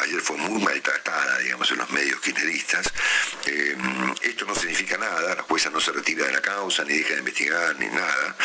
Ayer 0.03 0.21
fue 0.21 0.37
muy 0.37 0.61
maltratada, 0.61 1.39
digamos, 1.39 1.69
en 1.71 1.77
los 1.77 1.89
medios 1.91 2.19
kirchneristas. 2.21 2.91
Eh, 3.47 3.75
esto 4.21 4.45
no 4.45 4.55
significa 4.55 4.97
nada, 4.97 5.35
la 5.35 5.43
jueza 5.43 5.69
no 5.69 5.79
se 5.79 5.91
retira 5.91 6.25
de 6.25 6.33
la 6.33 6.41
causa, 6.41 6.83
ni 6.83 6.97
deja 6.97 7.13
de 7.13 7.19
investigar, 7.19 7.77
ni 7.79 7.87
nada, 7.87 8.35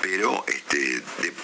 pero 0.00 0.44
este, 0.48 1.02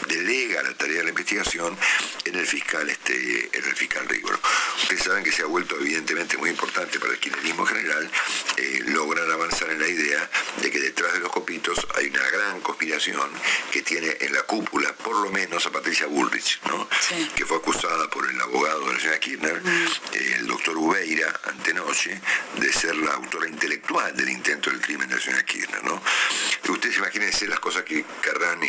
delega 0.08 0.62
la 0.62 0.74
tarea 0.74 0.98
de 0.98 1.04
la 1.04 1.10
investigación 1.10 1.76
en 2.24 2.34
el 2.34 2.46
fiscal, 2.46 2.88
este, 2.88 3.50
en 3.56 3.64
el 3.64 3.76
fiscal 3.76 4.08
Rigoro. 4.08 4.40
Ustedes 4.82 5.02
saben 5.02 5.24
que 5.24 5.32
se 5.32 5.42
ha 5.42 5.46
vuelto 5.46 5.76
evidentemente 5.80 6.36
muy 6.36 6.50
importante 6.50 6.98
para 6.98 7.12
el 7.12 7.18
kirchnerismo 7.18 7.62
en 7.62 7.76
general 7.76 8.10
eh, 8.56 8.80
logran 8.86 9.30
avanzar 9.30 9.70
en 9.70 9.80
la 9.80 9.88
idea 9.88 10.30
de 10.60 10.70
que 10.70 10.80
detrás 10.80 11.12
de 11.14 11.20
los 11.20 11.30
copitos 11.30 11.86
hay 11.96 12.06
una 12.08 12.28
gran 12.30 12.60
conspiración 12.60 13.30
que 13.70 13.82
tiene 13.82 14.16
en 14.20 14.32
la 14.32 14.42
cúpula, 14.42 14.92
por 14.94 15.16
lo 15.16 15.30
menos 15.30 15.66
a 15.66 15.70
Patricia 15.70 16.06
Bullrich, 16.06 16.60
que 17.34 17.46
fue 17.46 17.56
acusada 17.56 18.08
por 18.10 18.28
el 18.28 18.40
abogado 18.40 18.86
de 18.86 18.94
la 18.94 19.00
señora 19.00 19.20
Kirchner, 19.20 19.51
mm. 19.60 20.14
el 20.14 20.46
doctor 20.46 20.76
Ubeira, 20.76 21.40
antenoche, 21.44 22.20
de 22.56 22.72
ser 22.72 22.96
la 22.96 23.12
autora 23.14 23.48
intelectual 23.48 24.14
del 24.16 24.30
intento 24.30 24.70
del 24.70 24.80
crimen 24.80 25.08
de 25.08 25.16
la 25.16 25.20
señora 25.20 25.44
Kirchner. 25.44 25.84
¿no? 25.84 26.02
Ustedes 26.68 26.96
imagínense 26.96 27.46
las 27.46 27.60
cosas 27.60 27.82
que 27.82 28.04
querrán 28.22 28.60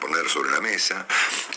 poner 0.00 0.28
sobre 0.28 0.50
la 0.50 0.60
mesa 0.60 1.06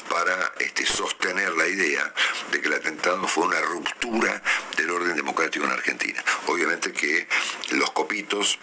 para 0.09 0.53
este, 0.59 0.85
sostener 0.85 1.53
la 1.53 1.67
idea 1.67 2.13
de 2.51 2.61
que 2.61 2.67
el 2.67 2.73
atentado 2.73 3.27
fue 3.27 3.45
una 3.45 3.61
ruptura 3.61 4.41
del 4.75 4.89
orden 4.91 5.15
democrático 5.15 5.65
en 5.65 5.71
Argentina. 5.71 6.23
Obviamente 6.47 6.91
que 6.91 7.27
los 7.71 7.91
copitos 7.91 8.59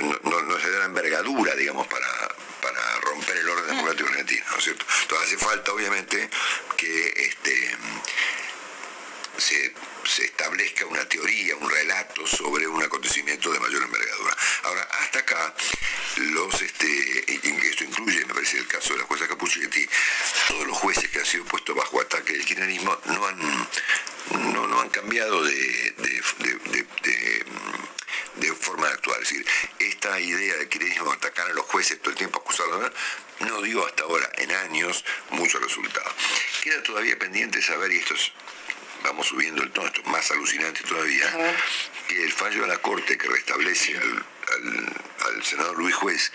no, 0.00 0.58
se 0.58 0.70
dan 0.70 0.80
la 0.80 0.86
envergadura, 0.86 1.54
digamos, 1.54 1.86
para, 1.86 2.06
para 2.60 3.00
romper 3.00 3.36
el 3.36 3.48
orden 3.48 3.66
democrático 3.66 4.08
argentino, 4.08 4.44
¿no 4.50 4.58
es 4.58 4.64
cierto? 4.64 4.84
Entonces 5.02 5.28
hace 5.28 5.44
falta, 5.44 5.72
obviamente, 5.72 6.30
que 6.76 7.12
este, 7.16 7.76
se, 9.38 9.72
establezca 10.24 10.86
una 10.86 11.08
teoría, 11.08 11.56
un 11.56 11.70
relato 11.70 12.26
sobre 12.26 12.66
un 12.66 12.82
acontecimiento 12.82 13.52
de 13.52 13.60
mayor 13.60 13.82
envergadura. 13.82 14.36
Ahora, 14.64 14.82
hasta 15.00 15.20
acá, 15.20 15.54
los, 16.16 16.60
este, 16.60 17.24
esto 17.68 17.84
incluye, 17.84 18.24
me 18.26 18.34
parece, 18.34 18.58
el 18.58 18.66
caso 18.66 18.92
de 18.92 19.00
la 19.00 19.06
jueza 19.06 19.28
Capuchetti, 19.28 19.88
todos 20.48 20.66
los 20.66 20.76
jueces 20.76 21.08
que 21.10 21.18
han 21.18 21.26
sido 21.26 21.44
puestos 21.44 21.74
bajo 21.74 22.00
ataque 22.00 22.32
del 22.32 22.44
kirchnerismo 22.44 22.98
no 23.06 23.26
han, 23.26 23.68
no, 24.52 24.80
han 24.80 24.90
cambiado 24.90 25.42
de, 25.44 25.94
de, 25.96 26.22
forma 28.54 28.86
de 28.86 28.94
actuar. 28.94 29.20
Es 29.22 29.28
decir, 29.28 29.46
esta 29.78 30.20
idea 30.20 30.56
de 30.56 30.68
kirchnerismo 30.68 31.12
atacar 31.12 31.50
a 31.50 31.54
los 31.54 31.66
jueces 31.66 32.00
todo 32.00 32.10
el 32.10 32.16
tiempo, 32.16 32.40
acusarlos, 32.40 32.92
no 33.40 33.62
dio 33.62 33.84
hasta 33.86 34.04
ahora, 34.04 34.30
en 34.36 34.52
años, 34.52 35.04
muchos 35.30 35.60
resultados. 35.60 36.12
Queda 36.62 36.82
todavía 36.82 37.18
pendiente 37.18 37.60
saber, 37.62 37.92
y 37.92 37.98
esto 37.98 38.14
es 38.14 38.32
vamos 39.02 39.26
subiendo 39.26 39.62
el 39.62 39.70
tono, 39.70 39.86
esto 39.88 40.00
es 40.00 40.06
más 40.06 40.30
alucinante 40.30 40.82
todavía, 40.82 41.54
que 42.08 42.22
el 42.24 42.32
fallo 42.32 42.62
de 42.62 42.68
la 42.68 42.78
Corte 42.78 43.16
que 43.18 43.28
restablece 43.28 43.96
al, 43.96 44.24
senador 45.42 45.78
Luis 45.78 45.94
Juez 45.94 46.32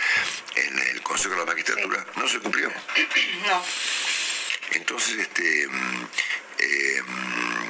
en 0.55 0.79
el 0.79 1.01
Consejo 1.01 1.35
de 1.35 1.39
la 1.39 1.45
Magistratura 1.45 2.05
no 2.15 2.27
se 2.27 2.39
cumplió. 2.39 2.71
No. 3.47 3.63
Entonces, 4.71 5.17
este, 5.17 5.67
mm, 5.67 6.07
eh, 6.59 7.01
mm, 7.01 7.67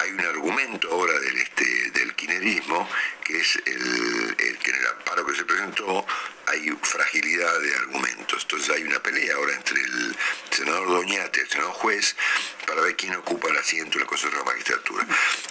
hay 0.00 0.10
un 0.10 0.20
argumento 0.20 0.90
ahora 0.90 1.18
del, 1.18 1.36
este, 1.38 1.90
del 1.90 2.14
quinerismo, 2.14 2.88
que 3.24 3.38
es 3.40 3.56
el, 3.64 4.36
que 4.36 4.70
en 4.70 4.76
el 4.76 4.86
amparo 4.86 5.24
que 5.26 5.34
se 5.34 5.44
presentó 5.44 6.06
hay 6.46 6.70
fragilidad 6.82 7.60
de 7.60 7.74
argumentos. 7.76 8.42
Entonces 8.42 8.70
hay 8.70 8.84
una 8.84 9.02
pelea 9.02 9.34
ahora 9.34 9.54
entre 9.54 9.80
el 9.80 10.16
senador 10.50 10.88
Doñate 10.88 11.40
y 11.40 11.42
el 11.42 11.48
senador 11.48 11.72
juez 11.72 12.16
para 12.66 12.82
ver 12.82 12.96
quién 12.96 13.14
ocupa 13.14 13.48
el 13.48 13.56
asiento 13.56 13.96
en 13.96 14.02
el 14.02 14.06
Consejo 14.06 14.32
de 14.32 14.38
la 14.38 14.44
Magistratura. 14.44 15.06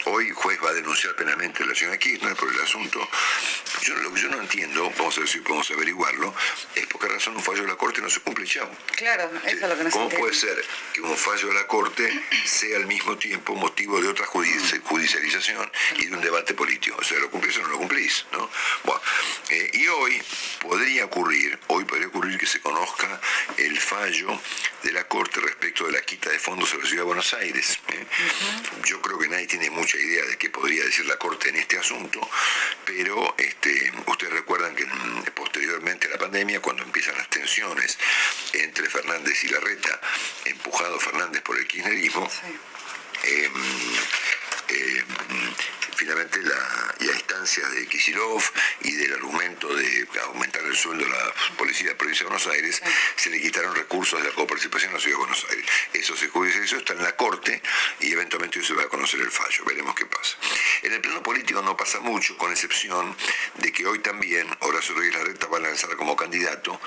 Hoy 0.06 0.30
juez 0.32 0.60
va 0.64 0.70
a 0.70 0.74
denunciar 0.74 1.16
penalmente 1.16 1.64
a 1.64 1.66
la 1.66 1.76
señora 1.76 1.98
Kirchner 1.98 2.36
por 2.36 2.52
el 2.52 2.60
asunto. 2.62 3.00
Yo, 3.82 3.96
lo 3.96 4.14
que 4.14 4.22
yo 4.22 4.30
no 4.30 4.40
entiendo, 4.40 4.92
vamos 4.98 5.18
a 5.18 5.22
ver 5.22 5.30
si 5.30 5.40
podemos 5.40 5.70
averiguarlo, 5.72 6.34
es 6.76 6.86
por 6.88 7.02
qué 7.02 7.08
razón 7.08 7.36
un 7.36 7.44
fallo 7.44 7.64
de 7.64 7.68
la 7.68 7.76
Corte 7.76 8.02
no 8.02 8.10
se 8.10 8.20
cumple 8.20 8.46
chao. 8.46 8.70
Claro, 8.96 9.30
eso 9.46 9.56
es 9.56 9.62
lo 9.62 9.78
que 9.78 9.84
no 9.84 9.90
¿Cómo 9.90 10.10
puede 10.10 10.34
ser 10.34 10.64
que 10.94 11.02
un 11.02 11.18
fallo 11.18 11.48
de 11.48 11.54
la 11.56 11.68
Corte 11.68 12.24
sea 12.46 12.78
al 12.78 12.86
mismo 12.86 13.18
tiempo 13.18 13.56
motivo 13.56 14.02
de 14.02 14.08
otra 14.08 14.26
judicialización 14.34 15.72
y 15.98 16.06
de 16.06 16.16
un 16.16 16.22
debate 16.22 16.54
político? 16.54 16.98
O 17.00 17.04
sea, 17.04 17.20
lo 17.20 17.30
cumplís 17.30 17.58
o 17.58 17.62
no 17.62 17.68
lo 17.70 17.78
cumplís, 17.78 18.26
¿no? 18.32 18.50
Bueno, 18.84 19.02
eh, 19.50 19.72
y 19.74 19.88
hoy 19.88 20.22
podría 20.60 21.06
ocurrir, 21.06 21.60
hoy 21.68 21.86
podría 21.86 22.08
ocurrir 22.08 22.38
que 22.38 22.46
se 22.46 22.60
conozca 22.60 23.20
el 23.58 23.80
fallo 23.80 24.40
de 24.82 24.92
la 24.92 25.08
Corte 25.08 25.40
respecto 25.40 25.86
de 25.86 25.92
la 25.92 26.02
quita 26.02 26.30
de 26.30 26.40
fondos 26.40 26.74
a 26.74 26.78
la 26.78 26.86
Ciudad 26.86 27.02
de 27.02 27.06
Buenos 27.06 27.34
Aires. 27.34 27.80
¿eh? 27.90 28.06
Yo 28.86 29.02
creo 29.02 29.18
que 29.20 29.28
nadie 29.28 29.48
tiene 29.48 29.70
mucha 29.70 29.98
idea 29.98 30.26
de 30.26 30.38
qué 30.38 30.50
podría 30.50 30.84
decir 30.84 31.06
la 31.06 31.18
Corte 31.18 31.50
en 31.50 31.56
este 31.58 31.78
asunto, 31.78 32.20
pero 32.86 33.36
este, 33.38 33.92
ustedes 34.08 34.34
recuerdan 34.34 34.76
que 34.76 34.86
mm, 34.86 35.24
posteriormente 35.36 36.08
a 36.08 36.12
la 36.12 36.18
pandemia, 36.18 36.62
cuando 36.62 36.84
empiezan 36.84 37.18
las 37.18 37.30
tensiones 37.30 37.98
entre 38.54 38.90
Fernández 38.90 39.44
y 39.44 39.50
Larreta, 39.50 40.00
empujado 40.46 41.00
Fernández 41.00 41.42
por 41.42 41.58
el 41.58 41.68
kirchnerismo, 41.68 42.30
em, 43.24 43.54
em, 44.70 45.06
finalmente 45.96 46.42
la, 46.42 46.96
y 47.00 47.10
a 47.10 47.14
instancias 47.14 47.72
de 47.72 47.88
Kisilov 47.88 48.44
y 48.82 48.92
del 48.94 49.14
argumento 49.14 49.74
de 49.74 50.08
aumentar 50.24 50.64
el 50.64 50.76
sueldo 50.76 51.06
de 51.06 51.12
la 51.12 51.34
policía 51.58 51.88
de 51.88 51.92
la 51.94 51.98
provincia 51.98 52.24
de 52.24 52.30
Buenos 52.30 52.48
Aires, 52.48 52.82
se 53.16 53.30
le 53.30 53.42
quitaron 53.42 53.76
recursos 53.76 54.22
de 54.22 54.28
la 54.28 54.36
coparticipación 54.36 54.90
en 54.90 54.96
la 54.96 55.00
ciudad 55.02 55.18
de 55.18 55.20
Buenos 55.20 55.46
Aires. 55.50 55.66
Eso 55.94 56.16
se 56.16 56.26
eso 56.26 56.78
está 56.78 56.94
en 56.94 57.04
la 57.04 57.16
corte 57.16 57.62
y 58.00 58.12
eventualmente 58.12 58.64
se 58.64 58.74
va 58.74 58.84
a 58.84 58.90
conocer 58.90 59.20
el 59.20 59.32
fallo, 59.32 59.64
veremos 59.66 59.96
qué 59.96 60.06
pasa. 60.06 60.38
En 60.82 60.94
el 60.94 61.02
plano 61.02 61.24
político 61.24 61.62
no 61.62 61.78
pasa 61.78 62.00
mucho, 62.00 62.38
con 62.38 62.52
excepción 62.52 63.16
de 63.56 63.72
que 63.72 63.86
hoy 63.86 64.00
también 64.00 64.48
Horacio 64.60 64.96
Rodríguez 64.96 65.20
Larreta 65.20 65.48
va 65.48 65.58
a 65.58 65.62
lanzar 65.62 65.96
como 65.96 66.16
candidato 66.16 66.80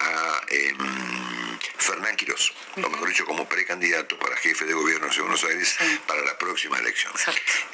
a 0.00 0.42
em, 0.48 1.23
Fernán 1.84 2.16
Quirós, 2.16 2.54
lo 2.76 2.88
mejor 2.88 3.08
dicho, 3.08 3.26
como 3.26 3.46
precandidato 3.46 4.18
para 4.18 4.34
jefe 4.38 4.64
de 4.64 4.72
gobierno 4.72 5.06
de 5.06 5.20
Buenos 5.20 5.44
Aires 5.44 5.76
para 6.06 6.22
la 6.22 6.38
próxima 6.38 6.78
elección. 6.78 7.12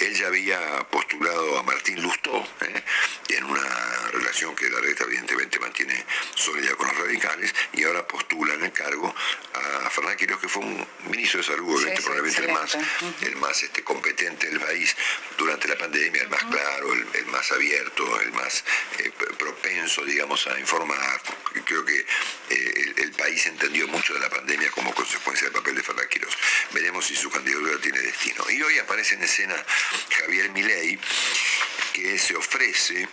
Él 0.01 0.15
ya 0.15 0.27
había 0.27 0.59
postulado 0.91 1.59
a 1.59 1.63
Martín 1.63 2.03
Lustó 2.03 2.45
¿eh? 2.63 2.83
en 3.29 3.45
una 3.45 4.09
relación 4.11 4.57
que 4.57 4.69
la 4.69 4.81
reta 4.81 5.05
evidentemente 5.05 5.61
mantiene 5.61 6.05
sólida 6.35 6.75
con 6.75 6.89
los 6.89 6.99
radicales 6.99 7.55
y 7.73 7.85
ahora 7.85 8.07
postula 8.09 8.55
en 8.55 8.65
el 8.65 8.73
cargo 8.73 9.15
a 9.55 9.91
Fernán 9.91 10.17
Quirós, 10.17 10.41
que 10.41 10.49
fue 10.49 10.65
un 10.65 10.87
ministro 11.09 11.39
de 11.39 11.47
salud, 11.47 11.81
probablemente 12.03 12.45
el 12.45 12.53
más, 12.53 12.79
el 13.23 13.37
más 13.37 13.63
este, 13.63 13.85
competente 13.85 14.49
del 14.49 14.59
país 14.59 14.97
durante 15.39 15.69
la 15.69 15.79
pandemia, 15.79 16.23
el 16.23 16.29
más 16.29 16.45
claro, 16.45 16.93
el, 16.93 17.27
más 17.27 17.51
abierto, 17.53 18.21
el 18.21 18.33
más 18.33 18.65
eh, 18.99 19.11
propenso, 19.39 20.05
digamos, 20.05 20.47
a 20.49 20.59
informar. 20.59 21.23
Creo 21.65 21.85
que 21.85 21.99
eh, 22.51 22.95
el, 22.97 23.13
país 23.13 23.47
entendió 23.47 23.87
mucho 24.01 24.15
de 24.15 24.21
la 24.21 24.31
pandemia 24.31 24.71
como 24.71 24.95
consecuencia 24.95 25.45
del 25.45 25.53
papel 25.53 25.75
de 25.75 25.83
Fernán 25.83 26.09
Quirós. 26.09 26.35
Veremos 26.73 27.05
si 27.05 27.15
su 27.15 27.29
candidatura 27.31 27.79
tiene 27.83 27.99
destino. 27.99 28.43
Y 28.49 28.63
hoy 28.63 28.79
aparece 28.79 29.15
en 29.15 29.23
escena 29.25 29.55
Javier 30.09 30.49
Milei, 30.53 30.99
que 31.93 32.19
se 32.19 32.35
ofrece 32.35 33.07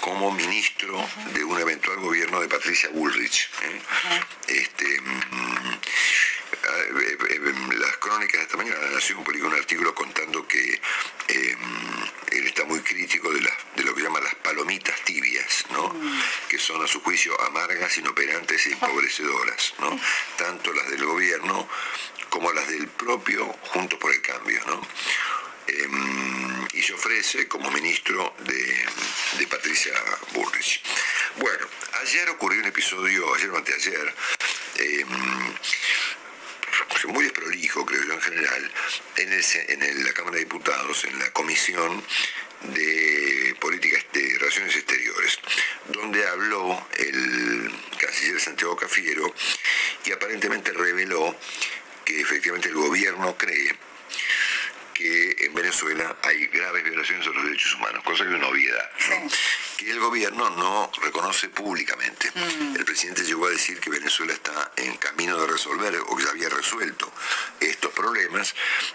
como 0.00 0.30
ministro 0.30 1.08
de 1.32 1.42
un 1.42 1.58
eventual 1.58 2.00
gobierno 2.00 2.38
de 2.40 2.48
Patricia 2.48 2.90
Bullrich. 2.92 3.48
¿eh? 3.62 3.80
este, 4.48 5.00
mm, 5.00 5.72
eh, 5.72 5.78
las 7.78 7.96
crónicas 7.98 8.38
de 8.38 8.42
esta 8.42 8.56
mañana, 8.56 8.80
la 8.80 8.90
Nación 8.90 9.22
publicó 9.24 9.46
un 9.46 9.54
artículo 9.54 9.94
contando 9.94 10.46
que 10.46 10.80
él 11.28 12.46
está 12.46 12.64
muy 12.64 12.80
crítico 12.80 13.30
de, 13.30 13.40
de 13.40 13.84
lo 13.84 13.94
que 13.94 14.02
llama 14.02 14.20
las 14.20 14.34
palomitas 14.36 15.00
tibias, 15.04 15.64
¿no? 15.70 15.88
Mm. 15.88 16.22
que 16.48 16.58
son 16.58 16.82
a 16.82 16.86
su 16.86 17.00
juicio 17.00 17.38
amargas, 17.42 17.98
inoperantes 17.98 18.66
e 18.66 18.72
empobrecedoras, 18.72 19.74
¿no? 19.80 19.98
tanto 20.36 20.72
las 20.72 20.88
del 20.90 21.04
gobierno 21.04 21.68
como 22.28 22.52
las 22.52 22.68
del 22.68 22.88
propio 22.88 23.46
Juntos 23.72 23.98
por 23.98 24.12
el 24.12 24.20
Cambio. 24.20 24.60
¿no? 24.66 24.80
Em, 25.68 26.68
y 26.72 26.82
se 26.82 26.92
ofrece 26.92 27.48
como 27.48 27.70
ministro 27.70 28.34
de, 28.40 29.46
Patricia 29.48 29.92
Bullrich. 30.32 30.82
Bueno, 31.36 31.66
ayer 32.02 32.28
ocurrió 32.30 32.60
un 32.60 32.66
episodio, 32.66 33.34
ayer 33.34 33.50
o 33.50 33.56
anteayer, 33.56 34.14
em, 34.78 35.08
muy 37.08 37.24
desprolijo, 37.24 37.86
creo 37.86 38.02
yo 38.04 38.14
en 38.14 38.20
general, 38.20 38.72
en, 39.16 39.32
en 39.32 40.04
la 40.04 40.12
Cámara 40.12 40.34
de 40.36 40.44
Diputados, 40.44 41.04
en 41.04 41.18
la 41.18 41.30
Comisión 41.32 42.02
de 42.62 43.56
Políticas 43.60 44.04
de 44.12 44.38
Relaciones 44.38 44.74
Exteriores, 44.76 45.38
donde 45.88 46.26
habló 46.26 46.88
el 46.96 47.70
canciller 47.98 48.40
Santiago 48.40 48.76
Cafiero 48.76 49.32
y 50.04 50.12
aparentemente 50.12 50.72
reveló 50.72 51.36
que 52.04 52.20
efectivamente 52.20 52.68
el 52.68 52.74
gobierno 52.74 53.36
cree 53.36 53.74
que 54.94 55.36
en 55.40 55.54
Venezuela 55.54 56.16
hay 56.22 56.46
graves 56.46 56.82
violaciones 56.84 57.26
de 57.26 57.34
los 57.34 57.44
derechos 57.44 57.74
humanos, 57.74 58.02
cosa 58.02 58.24
que 58.24 58.30
es 58.30 58.36
una 58.36 58.48
obviedad, 58.48 58.90
que 59.76 59.90
el 59.90 60.00
gobierno 60.00 60.50
no 60.50 60.90
reconoce 61.02 61.48
públicamente. 61.48 62.30
Mm. 62.34 62.76
El 62.76 62.84
presidente 62.84 63.22
llegó 63.24 63.46
a 63.46 63.50
decir 63.50 63.78
que 63.78 63.90
Venezuela 63.90 64.32
está 64.32 64.72
en 64.76 64.96
camino 64.96 65.38
de 65.38 65.46
resolver 65.46 65.96
o 66.06 66.16
que 66.16 66.24
ya 66.24 66.30
había 66.30 66.48
resuelto 66.48 67.12
estos 67.60 67.92
problemas 67.92 68.54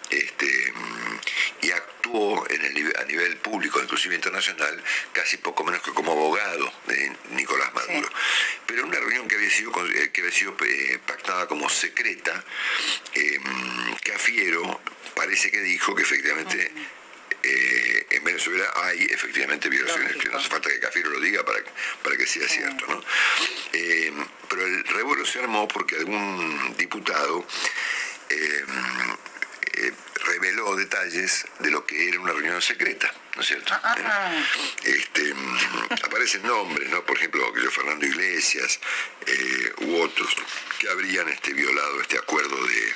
este, 0.10 0.74
y 1.62 1.72
actuó 1.72 2.46
en 2.50 2.66
el, 2.66 2.94
a 3.00 3.04
nivel 3.06 3.38
público, 3.38 3.82
inclusive 3.82 4.16
internacional, 4.16 4.84
casi 5.14 5.38
poco 5.38 5.64
menos 5.64 5.82
que 5.82 5.92
como 5.92 6.12
abogado 6.12 6.72
de 6.88 7.16
Nicolás 7.32 7.74
Maduro. 7.74 8.10
Pero 8.66 8.86
una 8.86 9.00
reunión 9.00 9.28
que 9.28 9.36
había 9.36 9.50
sido, 9.50 9.72
eh, 9.88 10.12
que 10.12 10.22
había 10.22 10.34
sido 10.34 10.56
eh, 10.66 11.00
pactada 11.06 11.48
como 11.48 11.70
secreta, 11.70 12.44
eh, 13.14 13.40
Cafiero 14.04 14.82
parece 15.16 15.52
que 15.52 15.62
dijo 15.62 15.94
que 15.96 16.02
efectivamente 16.04 16.72
eh, 17.44 18.08
en 18.10 18.24
Venezuela 18.24 18.72
hay 18.76 19.04
efectivamente 19.06 19.70
violaciones, 19.70 20.16
que 20.18 20.30
no 20.30 20.38
hace 20.38 20.50
falta 20.50 20.70
que 20.70 20.80
Cafiero 20.80 21.10
lo 21.10 21.20
diga 21.20 21.44
para, 21.44 21.60
para 22.04 22.18
que 22.18 22.26
sea 22.26 22.48
cierto. 22.48 22.86
¿no? 22.88 23.04
Eh, 23.74 24.14
pero 24.50 24.66
el 24.66 24.84
revuelo 24.86 25.26
se 25.26 25.40
armó 25.40 25.68
porque 25.68 25.96
algún 25.96 26.76
diputado 26.78 27.46
eh, 28.30 28.66
reveló 30.26 30.76
detalles 30.76 31.46
de 31.60 31.72
lo 31.72 31.86
que 31.86 32.10
era 32.10 32.20
una 32.20 32.32
reunión 32.32 32.62
secreta, 32.62 33.12
¿no 33.36 33.42
es 33.42 33.48
cierto? 33.48 33.74
Ah, 33.74 33.96
ah. 34.06 34.44
Este, 34.84 35.34
aparecen 36.04 36.44
nombres, 36.44 36.90
¿no? 36.90 37.04
Por 37.04 37.18
ejemplo, 37.18 37.52
que 37.54 37.64
yo, 37.64 37.72
Fernando 37.72 38.06
Iglesias 38.06 38.80
u 39.78 39.96
otros 40.02 40.36
que 40.78 40.90
habrían 40.90 41.28
este, 41.30 41.54
violado 41.54 42.02
este 42.02 42.18
acuerdo 42.18 42.56
de 42.68 42.94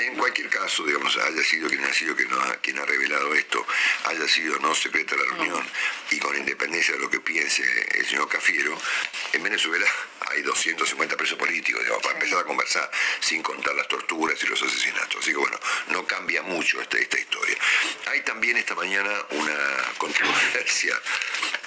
en 0.00 0.16
cualquier 0.16 0.48
caso, 0.48 0.84
digamos, 0.84 1.16
haya 1.16 1.42
sido 1.42 1.68
quien 1.68 1.84
ha 1.84 1.92
sido 1.92 2.14
quien, 2.14 2.32
ha, 2.32 2.56
quien 2.56 2.78
ha 2.78 2.84
revelado 2.84 3.34
esto, 3.34 3.66
haya 4.04 4.28
sido 4.28 4.58
no 4.58 4.74
secreta 4.74 5.16
la 5.16 5.24
reunión 5.24 5.66
y 6.10 6.18
con 6.18 6.36
independencia 6.36 6.94
de 6.94 7.00
lo 7.00 7.10
que 7.10 7.20
piense 7.20 7.62
el 7.94 8.06
señor 8.06 8.28
Cafiero, 8.28 8.76
en 9.32 9.42
Venezuela 9.42 9.86
hay 10.28 10.42
250 10.42 11.16
presos 11.16 11.38
políticos, 11.38 11.82
digamos, 11.82 12.02
para 12.02 12.14
empezar 12.14 12.40
a 12.40 12.44
conversar, 12.44 12.90
sin 13.20 13.42
contar 13.42 13.74
las 13.74 13.88
torturas 13.88 14.42
y 14.42 14.46
los 14.46 14.60
asesinatos. 14.62 15.16
Así 15.20 15.30
que 15.30 15.36
bueno, 15.36 15.58
no 15.88 16.06
cambia 16.06 16.42
mucho 16.42 16.80
esta, 16.80 16.98
esta 16.98 17.18
historia. 17.18 17.56
Hay 18.10 18.22
también 18.22 18.56
esta 18.56 18.74
mañana 18.74 19.10
una 19.30 19.94
controversia 19.98 21.00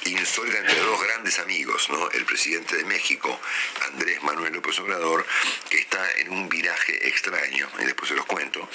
insólita 0.06 0.60
entre 0.60 0.80
dos 0.80 1.02
grandes 1.02 1.40
amigos, 1.40 1.90
¿no? 1.90 2.10
El 2.12 2.26
presidente 2.26 2.78
de 2.78 2.86
México, 2.86 3.40
Andrés 3.92 4.22
Manuel 4.24 4.54
López 4.54 4.80
Obrador, 4.80 5.26
que 5.70 5.80
está 5.80 6.12
en 6.18 6.30
un 6.30 6.50
viraje 6.50 7.08
extraño, 7.08 7.70
y 7.80 7.86
después 7.86 8.10
se 8.10 8.16
los 8.16 8.26
cuento, 8.26 8.70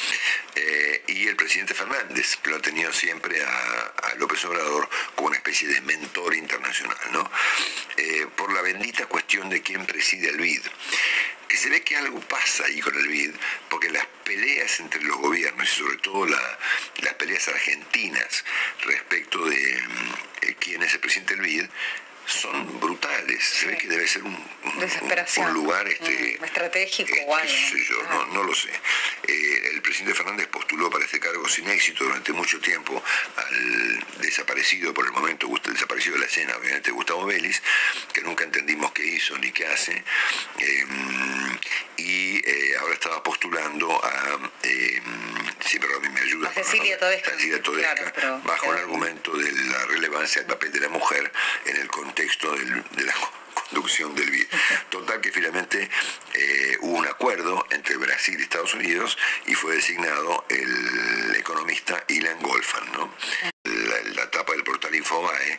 eh, 0.55 1.03
y 1.09 1.27
el 1.27 1.37
presidente 1.37 1.75
Fernández, 1.75 2.37
que 2.37 2.51
lo 2.51 2.57
ha 2.57 2.63
tenido 2.63 2.93
siempre 2.93 3.43
a, 3.43 3.93
López 4.19 4.45
Obrador 4.45 4.89
como 5.17 5.29
una 5.29 5.37
especie 5.37 5.67
de 5.67 5.81
mentor 5.81 6.35
internacional, 6.37 6.97
¿no? 7.11 7.29
Eh, 7.97 8.29
por 8.37 8.53
la 8.53 8.63
bendita 8.63 9.07
cuestión 9.07 9.49
de 9.49 9.61
quién 9.61 9.85
preside 9.87 10.29
el 10.29 10.37
BID 10.37 10.63
que 11.49 11.57
se 11.61 11.71
ve 11.71 11.83
que 11.83 11.97
algo 11.97 12.19
pasa 12.21 12.65
ahí 12.65 12.81
con 12.81 12.97
el 12.97 13.07
BID, 13.07 13.31
porque 13.69 13.89
las 13.89 14.07
peleas 14.25 14.81
entre 14.81 15.01
los 15.03 15.17
gobiernos 15.19 15.69
y 15.71 15.77
sobre 15.77 15.99
todo 15.99 16.27
las 16.27 17.15
peleas 17.15 17.47
argentinas 17.47 18.45
respecto 18.83 19.45
de 19.45 19.81
quién 20.53 20.83
es 20.83 20.95
el 20.95 21.01
presidente 21.01 21.35
del 21.35 21.45
BID 21.45 21.67
son 22.27 22.81
brutales. 22.81 23.45
Se 23.45 23.67
ve 23.67 23.79
que 23.79 23.87
debe 23.87 24.07
ser 24.07 24.23
un, 24.23 24.37
lugar 25.53 25.87
este, 25.89 26.39
mm, 26.41 26.45
estratégico 26.45 27.39
este, 27.39 27.77
no, 28.11 28.27
no, 28.27 28.43
lo 28.45 28.55
sé. 28.55 28.71
Eh, 29.27 29.71
el 29.73 29.83
presidente 29.83 30.15
Fernández 30.15 30.47
postuló 30.49 30.91
para 30.91 31.05
este 31.05 31.21
cargo 31.21 31.49
sin 31.49 31.69
éxito 31.69 32.05
durante 32.05 32.33
mucho 32.33 32.59
tiempo 32.61 33.03
al 33.37 34.05
desaparecido, 34.21 34.95
por 34.95 35.05
el 35.07 35.13
momento 35.13 35.49
desaparecido 35.65 36.15
de 36.15 36.21
la 36.21 36.27
escena, 36.27 36.57
obviamente 36.57 36.91
Gustavo 36.91 37.27
Vélez, 37.27 37.63
que 38.13 38.23
nunca 38.23 38.45
entendimos 38.45 38.93
qué 38.93 39.05
hizo 39.05 39.37
ni 39.39 39.53
qué 39.53 39.67
hace. 39.67 40.05
Em, 40.59 41.59
y 41.97 42.37
eh, 42.49 42.77
ahora 42.81 42.95
estaba 42.95 43.23
postulando 43.23 43.91
a, 44.05 44.51
eh, 44.63 45.03
sí, 45.67 45.79
me 45.79 46.21
ayuda. 46.21 46.53
Cecilia 46.53 46.99
Todesca. 46.99 47.31
Cecilia 47.31 47.63
Todesca, 47.63 48.41
bajo 48.45 48.73
el 48.73 48.79
argumento 48.79 49.37
de 49.37 49.53
la 49.53 49.87
relevancia 49.87 50.43
del 50.43 50.51
papel 50.51 50.73
de 50.73 50.81
la 50.81 50.89
mujer 50.89 51.33
en 51.67 51.77
el 51.77 51.89
contexto 51.89 52.14
de 52.15 53.05
la 53.05 53.15
conducción 53.69 54.15
del 54.15 54.31
BID. 54.31 54.47
Total 54.89 55.21
que 55.21 55.33
finalmente 55.33 55.91
eh, 56.35 56.77
hubo 56.81 56.99
un 56.99 57.07
acuerdo 57.07 57.67
entre 57.71 57.97
Brasil 57.97 58.37
y 58.39 58.43
Estados 58.43 58.75
Unidos 58.75 59.19
y 59.47 59.55
fue 59.55 59.75
designado 59.75 60.45
el 60.49 61.35
economista 61.37 62.05
Ilan 62.09 62.41
Golfan, 62.41 62.93
¿no? 62.93 63.13
La, 63.65 64.31
tapa 64.31 64.53
del 64.53 64.65
portal 64.65 64.84
Infobae, 64.97 65.59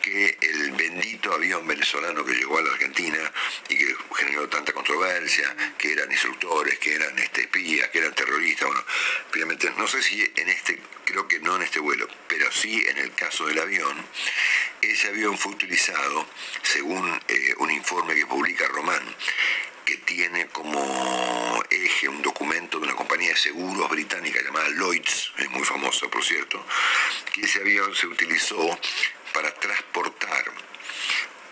que 0.00 0.36
el 0.40 0.72
bendito 0.72 1.32
avión 1.32 1.66
venezolano 1.66 2.24
que 2.24 2.34
llegó 2.34 2.58
a 2.58 2.62
la 2.62 2.72
Argentina 2.72 3.32
y 3.68 3.76
que 3.76 3.96
generó 4.16 4.48
tanta 4.48 4.72
controversia, 4.72 5.54
que 5.78 5.92
eran 5.92 6.10
instructores, 6.10 6.78
que 6.78 6.94
eran 6.94 7.18
este, 7.18 7.42
espías, 7.42 7.88
que 7.90 7.98
eran 7.98 8.14
terroristas, 8.14 8.68
bueno, 8.68 8.84
finalmente 9.30 9.70
no 9.76 9.86
sé 9.86 10.02
si 10.02 10.22
en 10.36 10.48
este, 10.48 10.80
creo 11.04 11.28
que 11.28 11.40
no 11.40 11.56
en 11.56 11.62
este 11.62 11.80
vuelo, 11.80 12.08
pero 12.28 12.50
sí 12.50 12.84
en 12.88 12.98
el 12.98 13.14
caso 13.14 13.46
del 13.46 13.58
avión, 13.58 13.96
ese 14.80 15.08
avión 15.08 15.38
fue 15.38 15.52
utilizado, 15.52 16.26
según 16.62 17.20
eh, 17.28 17.54
un 17.58 17.70
informe 17.70 18.14
que 18.14 18.26
publica 18.26 18.66
Román, 18.68 19.02
que 19.92 19.98
tiene 19.98 20.46
como 20.46 21.62
eje, 21.68 22.08
un 22.08 22.22
documento 22.22 22.78
de 22.78 22.86
una 22.86 22.94
compañía 22.94 23.30
de 23.30 23.36
seguros 23.36 23.90
británica 23.90 24.40
llamada 24.42 24.68
Lloyds, 24.70 25.32
es 25.36 25.50
muy 25.50 25.64
famosa 25.64 26.08
por 26.08 26.24
cierto, 26.24 26.64
que 27.32 27.42
ese 27.42 27.60
avión 27.60 27.94
se 27.94 28.06
utilizó 28.06 28.78
para 29.34 29.52
transportar 29.54 30.44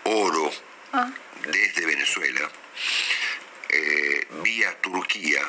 oro 0.05 0.51
ah. 0.93 1.11
desde 1.45 1.85
Venezuela 1.85 2.51
eh, 3.69 4.27
vía 4.43 4.75
Turquía 4.81 5.41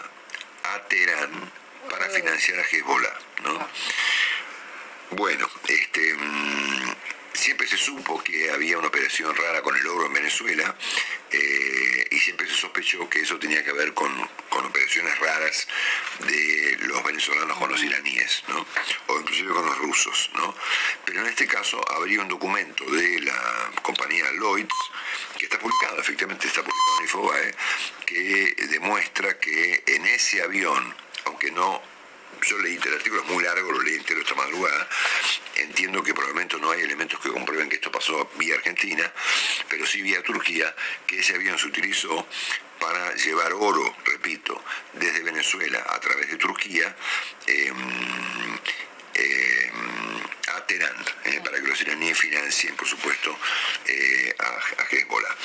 a 0.64 0.78
Teherán 0.88 1.50
para 1.88 2.10
financiar 2.10 2.58
a 2.58 2.62
Hezbollah. 2.62 3.18
¿no? 3.44 3.68
Bueno, 5.12 5.48
este, 5.66 6.14
mm, 6.14 6.94
siempre 7.42 7.66
se 7.66 7.76
supo 7.76 8.22
que 8.22 8.52
había 8.52 8.78
una 8.78 8.86
operación 8.86 9.34
rara 9.34 9.62
con 9.62 9.76
el 9.76 9.84
oro 9.84 10.06
en 10.06 10.12
Venezuela 10.12 10.76
eh, 11.28 12.06
y 12.08 12.18
siempre 12.18 12.46
se 12.46 12.54
sospechó 12.54 13.08
que 13.10 13.20
eso 13.20 13.36
tenía 13.36 13.64
que 13.64 13.72
ver 13.72 13.92
con, 13.94 14.12
operaciones 14.50 15.18
raras 15.18 15.66
de 16.20 16.76
los 16.82 17.02
venezolanos 17.02 17.58
con 17.58 17.68
los 17.68 17.82
iraníes, 17.82 18.44
¿no? 18.46 18.64
o 19.08 19.20
inclusive 19.20 19.52
con 19.52 19.66
los 19.66 19.76
rusos. 19.78 20.30
¿no? 20.34 20.54
Pero 21.04 21.20
en 21.20 21.26
este 21.26 21.48
caso 21.48 21.80
habría 21.90 22.20
un 22.20 22.28
documento 22.28 22.84
de 22.84 23.20
la 23.22 23.72
compañía 23.82 24.30
Lloyds, 24.32 24.74
que 25.36 25.46
está 25.46 25.58
publicado, 25.58 26.00
efectivamente 26.00 26.46
está 26.46 26.62
publicado 26.62 26.96
en 26.98 27.02
Infobae, 27.02 27.54
que 28.06 28.66
demuestra 28.68 29.38
que 29.38 29.82
en 29.86 30.06
ese 30.06 30.42
avión, 30.42 30.94
aunque 31.24 31.50
no 31.50 31.82
yo 32.42 32.58
leí 32.58 32.78
el 32.82 32.94
artículo, 32.94 33.22
es 33.22 33.28
muy 33.28 33.44
largo, 33.44 33.72
lo 33.72 33.82
leí 33.82 33.94
entero 33.94 34.20
esta 34.20 34.34
madrugada. 34.34 34.88
Entiendo 35.56 36.02
que 36.02 36.14
probablemente 36.14 36.56
no 36.58 36.70
hay 36.70 36.80
elementos 36.82 37.20
que 37.20 37.30
comprueben 37.30 37.68
que 37.68 37.76
esto 37.76 37.90
pasó 37.90 38.30
vía 38.36 38.56
Argentina, 38.56 39.12
pero 39.68 39.86
sí 39.86 40.02
vía 40.02 40.22
Turquía, 40.22 40.74
que 41.06 41.20
ese 41.20 41.34
avión 41.34 41.58
se 41.58 41.66
utilizó 41.66 42.26
para 42.80 43.14
llevar 43.14 43.52
oro, 43.52 43.96
repito, 44.04 44.62
desde 44.94 45.22
Venezuela 45.22 45.84
a 45.88 46.00
través 46.00 46.30
de 46.30 46.36
Turquía. 46.36 46.94
Em, 47.46 48.58
em, 49.14 50.22
a 50.48 50.66
Teherán, 50.66 50.96
eh, 51.24 51.40
para 51.44 51.60
que 51.60 51.66
los 51.66 51.80
iraníes 51.80 52.18
financien, 52.18 52.74
por 52.76 52.88
supuesto, 52.88 53.38
eh, 53.86 54.34
a, 54.38 54.82
a 54.82 54.86
Hezbollah. 54.90 55.36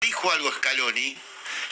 Dijo 0.00 0.32
algo 0.32 0.50
Scaloni 0.52 1.16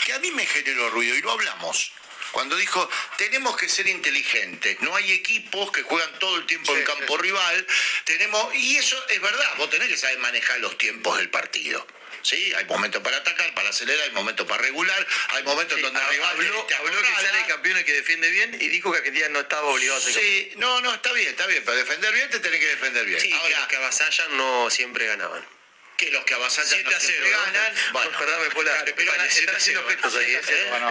que 0.05 0.13
a 0.13 0.19
mí 0.21 0.31
me 0.31 0.47
generó 0.47 0.91
ruido 0.91 1.17
y 1.17 1.21
lo 1.21 1.33
hablamos 1.33 1.93
cuando 2.33 2.57
dijo, 2.57 2.89
tenemos 3.17 3.57
que 3.57 3.69
ser 3.69 3.87
inteligentes, 3.87 4.81
no 4.81 4.95
hay 4.97 5.13
equipos 5.13 5.71
que 5.73 5.83
juegan 5.83 6.19
todo 6.19 6.37
el 6.37 6.47
tiempo 6.47 6.75
en 6.77 6.85
campo 6.85 7.17
rival, 7.17 7.67
tenemos, 8.05 8.55
y 8.55 8.77
eso 8.77 8.97
es 9.09 9.21
verdad, 9.21 9.55
vos 9.57 9.71
tenés 9.71 9.89
que 9.89 9.97
saber 9.97 10.19
manejar 10.19 10.61
los 10.61 10.77
tiempos 10.79 11.17
del 11.19 11.31
partido. 11.31 11.87
Sí, 12.23 12.53
hay 12.55 12.67
momentos 12.67 13.03
para 13.03 13.17
atacar, 13.17 13.55
para 13.55 13.71
acelerar, 13.71 14.05
hay 14.05 14.11
momentos 14.11 14.47
para 14.47 14.63
regular, 14.63 15.07
hay 15.29 15.43
momentos 15.43 15.81
donde 15.81 15.99
el 15.99 16.07
rival 16.09 16.31
habló, 16.31 16.65
te 16.67 16.75
habló 16.75 17.01
que 17.01 17.27
sale 17.27 17.47
campeón 17.47 17.83
que 17.83 17.93
defiende 17.95 18.31
bien 18.31 18.59
y 18.61 18.69
dijo 18.69 18.93
que 18.93 18.99
Argentina 18.99 19.29
no 19.31 19.41
estaba 19.41 19.69
obligado 19.69 19.99
a 19.99 20.03
ser 20.03 20.13
Sí, 20.13 20.53
no, 20.57 20.81
no, 20.83 20.93
está 20.93 21.13
bien, 21.13 21.29
está 21.29 21.47
bien, 21.47 21.65
para 21.65 21.79
defender 21.79 22.13
bien 22.13 22.29
te 22.29 22.41
tenés 22.41 22.61
que 22.61 22.67
defender 22.67 23.07
bien. 23.07 23.21
Sí, 23.21 23.33
Ahora, 23.33 23.67
que 23.69 23.77
avasallan 23.77 24.37
no 24.37 24.69
siempre 24.69 25.07
ganaban 25.07 25.60
que 26.01 26.11
los 26.11 26.25
que 26.25 26.33
avasallan 26.35 26.83
no 26.83 26.99
siempre 26.99 27.31
ganan. 27.31 27.75
Bueno, 27.93 28.11
perdóname, 28.19 28.51
Pola, 28.51 28.85
pero 28.97 29.13
están 29.13 29.55
haciendo 29.55 29.87
gestos 29.87 30.17
ahí. 30.17 30.35
¿eh? 30.35 30.41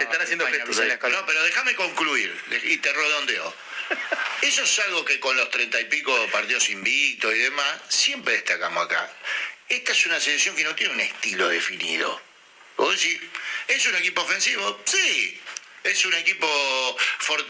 Están 0.00 0.22
haciendo 0.22 0.46
gestos 0.46 0.78
ahí. 0.78 0.98
No, 1.10 1.26
pero 1.26 1.42
déjame 1.42 1.74
concluir 1.74 2.40
y 2.62 2.76
te 2.78 2.92
redondeo. 2.92 3.54
Eso 4.42 4.62
es 4.62 4.78
algo 4.78 5.04
que 5.04 5.18
con 5.18 5.36
los 5.36 5.50
treinta 5.50 5.80
y 5.80 5.86
pico 5.86 6.14
partidos 6.28 6.70
invictos 6.70 7.34
y 7.34 7.38
demás, 7.38 7.80
siempre 7.88 8.34
destacamos 8.34 8.84
acá. 8.84 9.12
Esta 9.68 9.90
es 9.92 10.06
una 10.06 10.20
selección 10.20 10.54
que 10.54 10.62
no 10.62 10.76
tiene 10.76 10.94
un 10.94 11.00
estilo 11.00 11.48
definido. 11.48 12.22
¿Vos 12.76 12.96
decís, 12.96 13.20
¿es 13.66 13.84
un 13.86 13.96
equipo 13.96 14.22
ofensivo? 14.22 14.80
Sí. 14.86 15.40
Es 15.82 16.04
un 16.04 16.14
equipo 16.14 16.46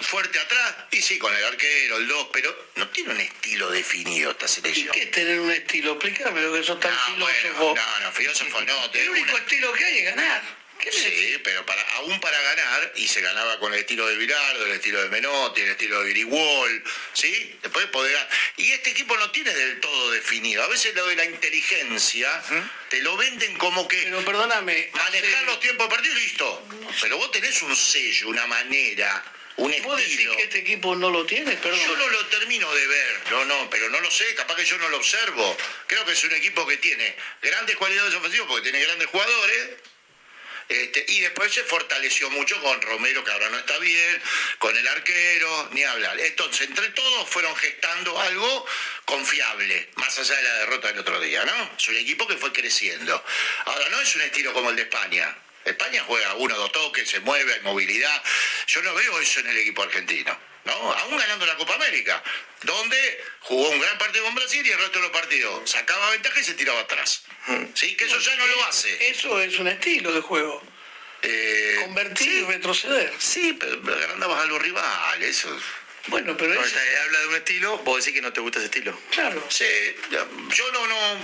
fuerte 0.00 0.38
atrás, 0.38 0.76
y 0.92 1.02
sí, 1.02 1.18
con 1.18 1.34
el 1.34 1.44
arquero, 1.44 1.96
el 1.96 2.06
2, 2.06 2.28
pero 2.32 2.68
no 2.76 2.88
tiene 2.90 3.10
un 3.10 3.20
estilo 3.20 3.70
definido 3.70 4.30
esta 4.30 4.46
selección. 4.46 4.88
¿Y 4.88 4.90
qué 4.90 5.02
es 5.04 5.10
tener 5.10 5.40
un 5.40 5.50
estilo? 5.50 5.92
Explícame 5.92 6.40
lo 6.40 6.52
que 6.52 6.62
sos 6.62 6.78
tan 6.78 6.94
no, 6.94 7.00
filósofo. 7.26 7.74
no, 7.74 8.00
no, 8.00 8.12
filósofo 8.12 8.60
no. 8.62 8.90
El 8.92 9.10
único 9.10 9.36
estilo 9.36 9.72
que 9.72 9.84
hay 9.84 9.98
es 9.98 10.04
ganar 10.04 10.59
sí, 10.90 11.38
pero 11.44 11.64
para, 11.66 11.82
aún 11.96 12.20
para 12.20 12.40
ganar, 12.40 12.92
y 12.96 13.06
se 13.06 13.20
ganaba 13.20 13.58
con 13.58 13.72
el 13.72 13.80
estilo 13.80 14.06
de 14.06 14.16
Virardo, 14.16 14.66
el 14.66 14.72
estilo 14.72 15.02
de 15.02 15.08
Menotti, 15.08 15.60
el 15.60 15.70
estilo 15.70 16.00
de 16.00 16.06
Viriguol, 16.06 16.84
¿sí? 17.12 17.58
Después 17.62 17.86
poder 17.86 18.12
ganar. 18.12 18.28
Y 18.56 18.72
este 18.72 18.90
equipo 18.90 19.16
no 19.16 19.30
tiene 19.30 19.52
del 19.52 19.80
todo 19.80 20.10
definido. 20.10 20.62
A 20.62 20.68
veces 20.68 20.94
lo 20.94 21.06
de 21.06 21.16
la 21.16 21.24
inteligencia 21.24 22.42
te 22.88 23.00
lo 23.02 23.16
venden 23.16 23.56
como 23.56 23.86
que. 23.86 24.02
Pero 24.02 24.24
perdóname. 24.24 24.90
Manejar 24.94 25.44
los 25.44 25.60
tiempos 25.60 25.88
partido, 25.88 26.14
listo. 26.14 26.66
Pero 27.00 27.18
vos 27.18 27.30
tenés 27.30 27.62
un 27.62 27.74
sello, 27.76 28.28
una 28.28 28.46
manera. 28.46 29.24
Un 29.56 29.74
¿Vos 29.82 29.98
decís 29.98 30.28
que 30.36 30.42
este 30.42 30.58
equipo 30.60 30.96
no 30.96 31.10
lo 31.10 31.26
tiene? 31.26 31.52
Perdón. 31.52 31.78
Yo 31.86 31.96
no 31.96 32.08
lo 32.08 32.26
termino 32.26 32.72
de 32.72 32.86
ver, 32.86 33.20
no, 33.30 33.44
no, 33.44 33.68
pero 33.68 33.90
no 33.90 34.00
lo 34.00 34.10
sé, 34.10 34.34
capaz 34.34 34.56
que 34.56 34.64
yo 34.64 34.78
no 34.78 34.88
lo 34.88 34.96
observo. 34.96 35.54
Creo 35.86 36.02
que 36.06 36.12
es 36.12 36.24
un 36.24 36.32
equipo 36.32 36.66
que 36.66 36.78
tiene 36.78 37.14
grandes 37.42 37.76
cualidades 37.76 38.14
ofensivas 38.14 38.48
porque 38.48 38.70
tiene 38.70 38.82
grandes 38.86 39.08
jugadores, 39.08 39.68
este, 40.70 41.04
y 41.08 41.20
después 41.20 41.52
se 41.52 41.64
fortaleció 41.64 42.30
mucho 42.30 42.60
con 42.62 42.80
Romero, 42.80 43.24
que 43.24 43.32
ahora 43.32 43.50
no 43.50 43.58
está 43.58 43.76
bien, 43.78 44.22
con 44.58 44.76
el 44.76 44.86
arquero, 44.86 45.68
ni 45.72 45.82
hablar. 45.82 46.18
Entonces, 46.20 46.68
entre 46.68 46.88
todos 46.90 47.28
fueron 47.28 47.54
gestando 47.56 48.18
algo 48.20 48.66
confiable, 49.04 49.88
más 49.96 50.16
allá 50.16 50.36
de 50.36 50.42
la 50.44 50.54
derrota 50.60 50.88
del 50.88 51.00
otro 51.00 51.20
día, 51.20 51.44
¿no? 51.44 51.70
Es 51.76 51.88
un 51.88 51.96
equipo 51.96 52.24
que 52.28 52.36
fue 52.36 52.52
creciendo. 52.52 53.22
Ahora, 53.64 53.88
no 53.88 54.00
es 54.00 54.14
un 54.14 54.22
estilo 54.22 54.52
como 54.52 54.70
el 54.70 54.76
de 54.76 54.82
España. 54.82 55.36
España 55.64 56.02
juega 56.06 56.34
uno, 56.34 56.56
dos 56.56 56.72
toques, 56.72 57.08
se 57.08 57.20
mueve, 57.20 57.54
hay 57.54 57.60
movilidad. 57.60 58.22
Yo 58.66 58.82
no 58.82 58.94
veo 58.94 59.20
eso 59.20 59.40
en 59.40 59.48
el 59.48 59.58
equipo 59.58 59.82
argentino. 59.82 60.38
¿no? 60.64 60.72
Aún 60.72 61.16
ganando 61.16 61.46
la 61.46 61.56
Copa 61.56 61.74
América, 61.74 62.22
donde 62.62 63.24
jugó 63.40 63.70
un 63.70 63.80
gran 63.80 63.98
partido 63.98 64.24
con 64.24 64.34
Brasil 64.34 64.66
y 64.66 64.70
el 64.70 64.78
resto 64.78 64.98
de 64.98 65.08
los 65.08 65.10
partidos 65.10 65.70
sacaba 65.70 66.10
ventaja 66.10 66.40
y 66.40 66.44
se 66.44 66.54
tiraba 66.54 66.80
atrás. 66.80 67.22
¿Sí? 67.74 67.96
Que 67.96 68.04
eso 68.04 68.18
ya 68.18 68.36
no 68.36 68.46
lo 68.46 68.64
hace. 68.66 69.10
Eso 69.10 69.40
es 69.40 69.58
un 69.58 69.68
estilo 69.68 70.12
de 70.12 70.20
juego. 70.20 70.62
Eh, 71.22 71.78
Convertir 71.82 72.32
y 72.32 72.44
retroceder. 72.44 73.12
Sí, 73.18 73.56
pero, 73.58 73.80
ganabas 73.82 74.42
a 74.42 74.46
los 74.46 74.60
rivales. 74.60 75.28
Eso. 75.28 75.56
Bueno, 76.06 76.36
pero 76.36 76.52
eso... 76.54 76.76
habla 77.04 77.20
de 77.20 77.26
un 77.26 77.34
estilo, 77.36 77.78
vos 77.78 77.98
decís 77.98 78.14
que 78.14 78.22
no 78.22 78.32
te 78.32 78.40
gusta 78.40 78.58
ese 78.58 78.66
estilo. 78.66 78.98
Claro. 79.10 79.44
Sí, 79.50 79.66
yo 80.10 80.72
no, 80.72 80.86
no, 80.86 81.18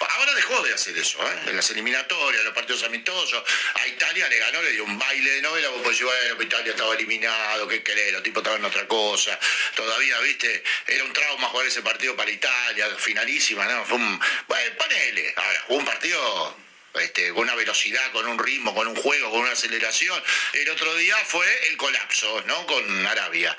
Ahora 0.00 0.34
dejó 0.34 0.62
de 0.62 0.74
hacer 0.74 0.96
eso, 0.96 1.18
¿eh? 1.22 1.50
en 1.50 1.56
las 1.56 1.70
eliminatorias, 1.70 2.40
en 2.40 2.46
los 2.46 2.54
partidos 2.54 2.82
amistosos. 2.84 3.42
A 3.74 3.86
Italia 3.86 4.28
le 4.28 4.38
ganó, 4.38 4.62
le 4.62 4.72
dio 4.72 4.84
un 4.84 4.98
baile 4.98 5.30
de 5.30 5.42
novela, 5.42 5.68
vos 5.68 5.82
podés 5.82 5.98
decir, 5.98 6.06
bueno, 6.06 6.42
Italia 6.42 6.72
estaba 6.72 6.94
eliminado, 6.94 7.68
qué 7.68 7.82
querés, 7.82 8.12
los 8.12 8.22
tipos 8.22 8.42
estaban 8.42 8.60
en 8.60 8.66
otra 8.66 8.86
cosa. 8.88 9.38
Todavía, 9.74 10.18
viste, 10.20 10.62
era 10.86 11.04
un 11.04 11.12
trauma 11.12 11.48
jugar 11.48 11.66
ese 11.66 11.82
partido 11.82 12.16
para 12.16 12.30
Italia, 12.30 12.88
finalísima, 12.96 13.64
¿no? 13.66 13.84
Fue 13.84 13.96
un. 13.96 14.20
Bueno, 14.48 14.76
ponele. 14.76 15.32
Ahora, 15.36 15.60
jugó 15.66 15.78
un 15.78 15.84
partido 15.84 16.56
este, 17.00 17.30
con 17.30 17.42
una 17.42 17.54
velocidad, 17.54 18.10
con 18.12 18.26
un 18.26 18.38
ritmo, 18.38 18.74
con 18.74 18.86
un 18.88 18.96
juego, 18.96 19.30
con 19.30 19.40
una 19.40 19.52
aceleración. 19.52 20.22
El 20.52 20.70
otro 20.70 20.94
día 20.96 21.16
fue 21.26 21.46
el 21.68 21.76
colapso, 21.76 22.42
¿no? 22.46 22.66
Con 22.66 23.06
Arabia. 23.06 23.56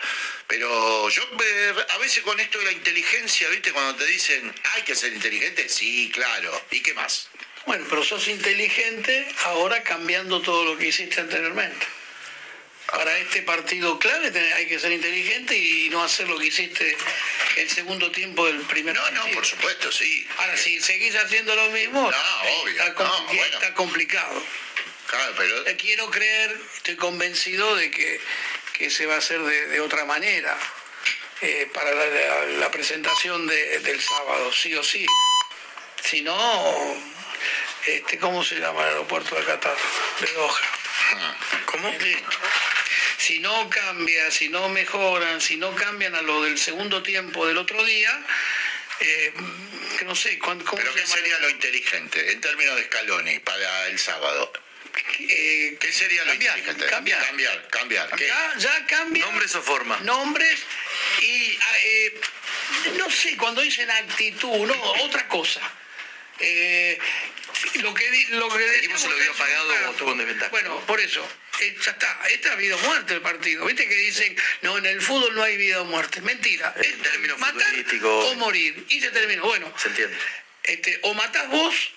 Pero 0.48 1.10
yo 1.10 1.24
eh, 1.24 1.74
a 1.90 1.98
veces 1.98 2.24
con 2.24 2.40
esto 2.40 2.60
de 2.60 2.66
la 2.66 2.72
inteligencia, 2.72 3.50
¿viste? 3.50 3.72
Cuando 3.72 3.96
te 3.96 4.06
dicen, 4.06 4.54
hay 4.76 4.84
que 4.84 4.96
ser 4.96 5.14
inteligente, 5.14 5.70
sí, 5.70 6.10
claro. 6.14 6.62
¿Y 6.72 6.82
qué 6.82 6.94
más? 6.94 7.30
Bueno, 7.66 7.86
pero 7.90 8.04
sos 8.04 8.28
inteligente 8.28 9.28
ahora 9.44 9.84
cambiando 9.84 10.42
todo 10.42 10.64
lo 10.64 10.78
que 10.78 10.88
hiciste 10.88 11.20
anteriormente 11.20 11.86
para 12.88 13.18
este 13.18 13.42
partido 13.42 14.00
clave 14.00 14.32
hay 14.54 14.66
que 14.66 14.80
ser 14.80 14.92
inteligente 14.92 15.56
y 15.56 15.90
no 15.90 16.04
hacer 16.04 16.28
lo 16.28 16.40
que 16.40 16.48
hiciste 16.48 16.98
el 17.58 17.70
segundo 17.70 18.12
tiempo 18.12 18.46
del 18.46 18.62
primer 18.62 18.96
no, 18.96 19.12
No, 19.12 19.28
por 19.34 19.46
supuesto, 19.46 19.92
sí. 19.92 20.26
Ahora, 20.38 20.56
si 20.58 20.80
seguís 20.80 21.16
haciendo 21.16 21.56
lo 21.56 21.70
mismo, 21.72 22.10
está, 22.68 23.74
complicado. 23.74 24.44
Claro, 25.08 25.34
pero... 25.38 25.78
Quiero 25.78 26.10
creer, 26.10 26.60
estoy 26.76 26.96
convencido 26.96 27.76
de 27.76 27.92
que, 27.92 28.90
se 28.90 29.06
va 29.06 29.16
a 29.16 29.18
hacer 29.18 29.42
de, 29.42 29.80
otra 29.82 30.06
manera 30.06 30.58
eh, 31.42 31.70
para 31.74 31.94
la, 31.94 32.72
presentación 32.72 33.48
del 33.48 34.02
sábado, 34.02 34.54
sí 34.54 34.74
o 34.76 34.84
sí. 34.84 35.06
Si 36.04 36.22
no, 36.22 37.02
este, 37.86 38.18
¿cómo 38.18 38.44
se 38.44 38.60
llama 38.60 38.84
el 38.84 38.90
aeropuerto 38.90 39.36
de 39.36 39.44
Qatar? 39.44 39.76
De 40.22 40.32
Doha. 40.34 40.62
Ah. 41.16 41.36
¿Cómo? 41.66 41.90
Listo 41.90 42.38
si 43.18 43.40
no 43.40 43.70
cambia, 43.70 44.32
si 44.32 44.50
no 44.50 44.70
mejoran, 44.70 45.42
si 45.42 45.58
no 45.58 45.74
cambian 45.76 46.16
a 46.16 46.22
lo 46.22 46.44
del 46.44 46.58
segundo 46.58 47.02
tiempo 47.02 47.48
del 47.48 47.58
otro 47.58 47.84
día, 47.84 48.26
eh, 49.00 49.34
no 50.06 50.16
sé, 50.16 50.38
¿cómo 50.40 50.64
¿Pero 50.76 50.94
qué 50.94 51.06
sería 51.06 51.38
lo 51.40 51.50
inteligente 51.50 52.32
en 52.32 52.42
términos 52.42 52.76
de 52.76 52.86
Scaloni 52.86 53.40
para 53.40 53.88
el 53.88 54.00
sábado? 54.00 54.52
Eh, 55.20 55.78
¿Qué 55.80 55.92
sería 55.92 56.24
lo 56.26 56.34
inteligente? 56.34 56.86
Cambiar. 56.88 57.26
Cambiar, 57.26 57.68
cambiar. 57.70 58.10
Ya, 58.58 58.86
cambia. 58.88 59.26
¿Nombres 59.26 59.56
o 59.56 59.62
forma? 59.62 60.00
Nombres 60.00 60.60
y, 61.22 61.58
ah, 61.62 61.78
eh, 61.84 62.22
no 62.98 63.10
sé, 63.10 63.38
cuando 63.38 63.62
dicen 63.62 63.90
actitud, 63.90 64.68
no, 64.68 64.92
otra 65.04 65.28
cosa. 65.28 65.62
Eh, 66.40 67.00
lo 67.82 67.94
que 67.94 68.28
lo 68.30 68.50
que 68.50 68.66
el 68.66 68.76
equipo 68.76 68.98
se 68.98 69.08
lo 69.08 69.16
había 69.16 69.34
pagado 69.34 69.96
o 70.06 70.16
desventaja. 70.16 70.50
Bueno, 70.52 70.80
por 70.86 71.00
eso 71.00 71.28
eh, 71.60 71.76
ya 71.84 71.92
está, 71.92 72.20
esta 72.30 72.54
ha 72.54 72.56
vida 72.56 72.76
o 72.76 72.80
muerte 72.80 73.14
el 73.14 73.22
partido. 73.22 73.66
¿Viste 73.66 73.88
que 73.88 73.96
dicen, 73.96 74.36
no, 74.62 74.78
en 74.78 74.86
el 74.86 75.02
fútbol 75.02 75.36
no 75.36 75.44
hay 75.44 75.58
vida 75.58 75.82
o 75.82 75.86
muerte? 75.86 76.22
Mentira. 76.22 76.74
En 76.78 77.02
términos 77.02 77.40
matar 77.40 77.74
o 78.04 78.36
morir. 78.36 78.86
Y 78.90 79.02
se 79.02 79.10
terminó. 79.10 79.44
Bueno, 79.44 79.74
se 79.78 79.88
entiende. 79.90 80.18
Este, 80.64 81.00
o 81.04 81.14
matás 81.14 81.48
vos 81.50 81.94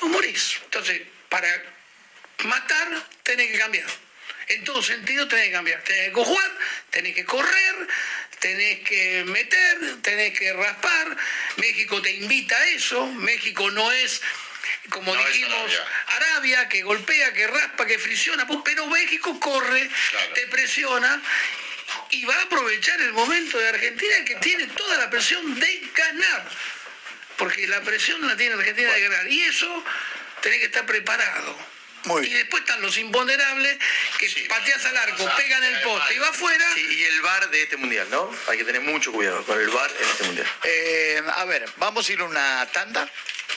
o 0.00 0.08
morís. 0.08 0.58
Entonces, 0.64 1.02
para 1.28 1.48
matar 2.44 2.88
tenés 3.22 3.50
que 3.50 3.58
cambiar. 3.58 3.88
En 4.48 4.64
todo 4.64 4.82
sentido 4.82 5.26
tenés 5.28 5.46
que 5.46 5.52
cambiar. 5.52 5.82
Tenés 5.84 6.08
que 6.08 6.14
jugar, 6.14 6.58
tenés 6.90 7.14
que 7.14 7.24
correr, 7.24 7.88
tenés 8.40 8.80
que 8.80 9.24
meter, 9.26 10.02
tenés 10.02 10.38
que 10.38 10.52
raspar. 10.52 11.16
México 11.56 12.02
te 12.02 12.12
invita 12.12 12.56
a 12.56 12.68
eso. 12.70 13.06
México 13.06 13.70
no 13.70 13.90
es 13.92 14.20
como 14.90 15.14
dijimos, 15.14 15.72
Arabia. 16.06 16.68
que 16.68 16.82
golpea, 16.82 17.32
que 17.32 17.46
raspa, 17.46 17.86
que 17.86 17.98
fricciona, 17.98 18.46
pues, 18.46 18.60
pero 18.64 18.86
México 18.86 19.38
corre, 19.40 19.88
te 20.34 20.46
presiona 20.48 21.20
y 22.10 22.24
va 22.24 22.34
a 22.34 22.42
aprovechar 22.42 23.00
el 23.00 23.12
momento 23.12 23.58
de 23.58 23.68
Argentina 23.68 24.24
que 24.24 24.36
tiene 24.36 24.66
toda 24.68 24.96
la 24.98 25.10
presión 25.10 25.58
de 25.58 25.90
ganar. 25.94 26.48
Porque 27.36 27.66
la 27.68 27.80
presión 27.82 28.26
la 28.26 28.36
tiene 28.36 28.54
Argentina 28.54 28.92
de 28.92 29.00
ganar. 29.00 29.28
Y 29.28 29.42
eso 29.42 29.84
tenés 30.42 30.58
que 30.58 30.66
estar 30.66 30.86
preparado. 30.86 31.56
y 32.22 32.30
después 32.30 32.62
están 32.62 32.80
los 32.80 32.96
imponderables 32.96 33.76
que 34.18 34.46
pateas 34.48 34.84
al 34.86 34.96
arco, 34.96 35.30
pegan 35.36 35.62
el 35.62 35.80
poste 35.82 36.14
y 36.14 36.18
va 36.18 36.28
afuera. 36.28 36.64
y 36.76 37.04
el 37.04 37.20
bar 37.20 37.50
de 37.50 37.62
este 37.62 37.76
mundial, 37.76 38.08
¿no? 38.10 38.30
Hay 38.48 38.58
que 38.58 38.64
tener 38.64 38.80
mucho 38.80 39.12
cuidado 39.12 39.44
con 39.44 39.60
el 39.60 39.68
bar 39.68 39.90
en 40.00 40.08
este 40.08 40.24
mundial. 40.24 40.46
Eh, 40.64 41.22
a 41.36 41.44
ver, 41.44 41.68
vamos 41.76 42.08
a 42.08 42.12
ir 42.12 42.20
a 42.20 42.24
una 42.24 42.66
tanda. 42.72 43.08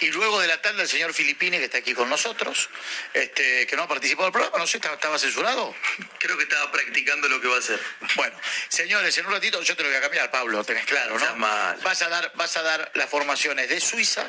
Y 0.01 0.07
luego 0.09 0.39
de 0.39 0.47
la 0.47 0.59
tanda, 0.59 0.81
el 0.81 0.89
señor 0.89 1.13
Filipini, 1.13 1.59
que 1.59 1.65
está 1.65 1.77
aquí 1.77 1.93
con 1.93 2.09
nosotros, 2.09 2.69
este, 3.13 3.67
que 3.67 3.75
no 3.75 3.83
ha 3.83 3.87
participado 3.87 4.25
del 4.25 4.33
programa, 4.33 4.57
no 4.57 4.65
sé, 4.65 4.77
¿estaba 4.77 5.19
censurado? 5.19 5.75
Creo 6.17 6.35
que 6.37 6.43
estaba 6.43 6.71
practicando 6.71 7.29
lo 7.29 7.39
que 7.39 7.47
va 7.47 7.57
a 7.57 7.59
hacer. 7.59 7.79
Bueno, 8.15 8.35
señores, 8.67 9.15
en 9.19 9.27
un 9.27 9.31
ratito 9.31 9.61
yo 9.61 9.75
te 9.75 9.83
lo 9.83 9.89
voy 9.89 9.97
a 9.97 10.01
cambiar, 10.01 10.31
Pablo, 10.31 10.63
tenés 10.63 10.85
claro, 10.85 11.19
¿no? 11.19 11.35
Vas 11.83 12.01
a 12.01 12.09
dar, 12.09 12.31
vas 12.33 12.57
a 12.57 12.63
dar 12.63 12.91
las 12.95 13.09
formaciones 13.11 13.69
de 13.69 13.79
Suiza, 13.79 14.27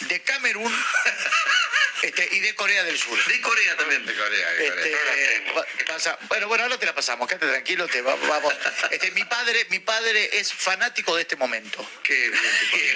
de 0.00 0.22
Camerún 0.22 0.72
este, 2.02 2.28
y 2.32 2.40
de 2.40 2.54
Corea 2.54 2.84
del 2.84 2.98
Sur. 2.98 3.22
De 3.26 3.40
Corea 3.40 3.76
también. 3.76 4.04
De 4.04 4.14
Corea, 4.14 4.50
de 4.52 4.68
Corea. 4.68 6.18
bueno, 6.28 6.48
bueno, 6.48 6.64
ahora 6.64 6.78
te 6.78 6.86
la 6.86 6.94
pasamos, 6.94 7.28
quédate 7.28 7.46
tranquilo, 7.46 7.86
te 7.88 8.02
vamos. 8.02 8.54
Este, 8.90 9.10
mi 9.12 9.24
padre, 9.24 9.66
mi 9.70 9.78
padre 9.78 10.38
es 10.38 10.52
fanático 10.52 11.14
de 11.16 11.22
este 11.22 11.36
momento. 11.36 11.88
Qué 12.02 12.30
bien, 12.30 12.94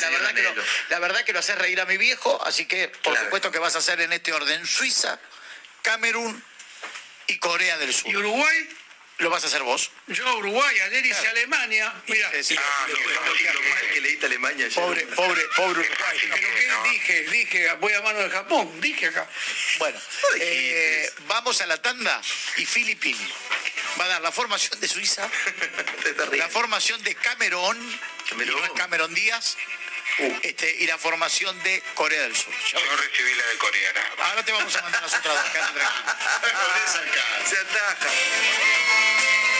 la, 0.00 0.10
verdad 0.10 0.34
que 0.34 0.42
lo, 0.42 0.54
la 0.90 0.98
verdad 0.98 1.24
que 1.24 1.32
lo 1.32 1.38
hace 1.38 1.54
reír 1.54 1.80
a 1.80 1.86
mi 1.86 1.96
viejo, 1.96 2.42
así 2.44 2.66
que 2.66 2.88
por 2.88 3.16
supuesto 3.18 3.50
que 3.50 3.58
vas 3.58 3.74
a 3.76 3.78
hacer 3.78 4.00
en 4.00 4.12
este 4.12 4.32
orden 4.32 4.66
Suiza, 4.66 5.18
Camerún 5.82 6.42
y 7.26 7.38
Corea 7.38 7.78
del 7.78 7.94
Sur. 7.94 8.10
¿Y 8.10 8.16
Uruguay? 8.16 8.68
Lo 9.18 9.30
vas 9.30 9.44
a 9.44 9.46
hacer 9.46 9.62
vos. 9.62 9.90
Yo 10.08 10.38
Uruguay, 10.38 10.78
ayer 10.80 11.06
hice 11.06 11.28
Alemania. 11.28 11.92
Mira, 12.06 12.30
ah, 12.30 12.86
lo, 12.88 13.62
mal 13.62 13.90
que 13.92 14.00
leíste 14.00 14.26
Alemania. 14.26 14.68
Pobre, 14.74 15.06
pobre, 15.06 15.42
pobre 15.56 15.80
Uruguay. 15.80 16.18
Pero 16.20 16.34
¿qué 16.34 16.90
dije? 16.90 17.22
Dije, 17.30 17.72
voy 17.74 17.92
a 17.92 18.02
mano 18.02 18.18
de 18.20 18.30
Japón. 18.30 18.80
Dije 18.80 19.06
acá. 19.06 19.28
Bueno, 19.78 19.98
eh, 20.40 21.10
vamos 21.26 21.60
a 21.60 21.66
la 21.66 21.80
tanda 21.80 22.20
y 22.56 22.66
Filipini 22.66 23.32
va 23.98 24.04
a 24.04 24.08
dar 24.08 24.22
la 24.22 24.32
formación 24.32 24.80
de 24.80 24.88
Suiza, 24.88 25.28
la 26.32 26.48
formación 26.48 27.02
de 27.02 27.14
Camerón, 27.14 27.78
Camerón, 28.28 28.74
Camerón 28.74 29.14
Díaz. 29.14 29.56
Uh. 30.18 30.38
Este, 30.42 30.70
y 30.80 30.86
la 30.86 30.98
formación 30.98 31.60
de 31.62 31.82
Corea 31.94 32.22
del 32.22 32.36
Sur. 32.36 32.52
Yo 32.72 32.78
recibí 32.96 33.34
la 33.34 33.46
de 33.46 33.56
Corea. 33.58 33.92
Ahora 34.18 34.44
te 34.44 34.52
vamos 34.52 34.76
a 34.76 34.82
mandar 34.82 35.02
las 35.02 35.14
otras 35.14 35.34
dos, 35.34 35.44
Se 37.48 37.56
ataja. 37.58 38.08
se 38.08 38.10
pone 38.10 39.53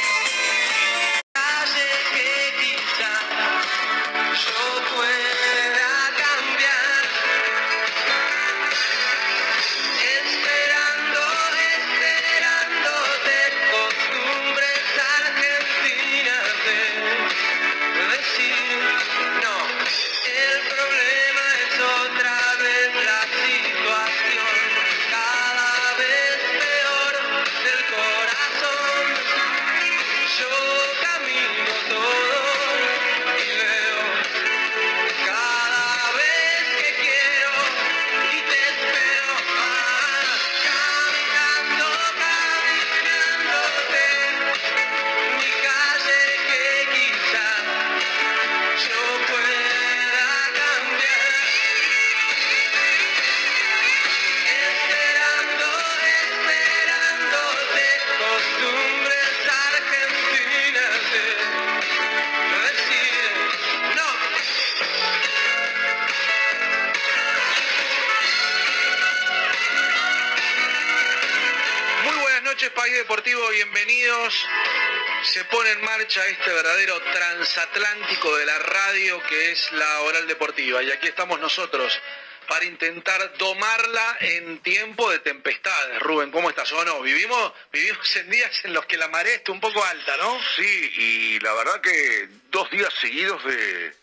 en 75.75 75.85
marcha 75.85 76.27
este 76.29 76.53
verdadero 76.53 77.01
transatlántico 77.01 78.37
de 78.37 78.47
la 78.47 78.59
radio 78.61 79.21
que 79.25 79.51
es 79.51 79.73
la 79.73 80.01
oral 80.03 80.27
deportiva. 80.29 80.83
Y 80.83 80.91
aquí 80.91 81.09
estamos 81.09 81.41
nosotros 81.41 82.01
para 82.47 82.65
intentar 82.65 83.37
domarla 83.39 84.17
en 84.21 84.59
tiempo 84.59 85.11
de 85.11 85.19
tempestades. 85.19 85.99
Rubén, 86.01 86.31
¿cómo 86.31 86.51
estás? 86.51 86.71
¿O 86.73 86.85
no? 86.85 87.01
Vivimos, 87.01 87.53
vivimos 87.73 88.17
en 88.17 88.31
días 88.31 88.65
en 88.65 88.73
los 88.73 88.87
que 88.87 88.97
la 88.97 89.09
marea 89.09 89.35
está 89.35 89.51
un 89.51 89.61
poco 89.61 89.83
alta, 89.85 90.17
¿no? 90.19 90.39
Sí, 90.57 90.93
y 90.97 91.41
la 91.41 91.53
verdad 91.55 91.81
que 91.81 92.29
dos 92.51 92.71
días 92.71 92.93
seguidos 93.01 93.43
de 93.45 93.97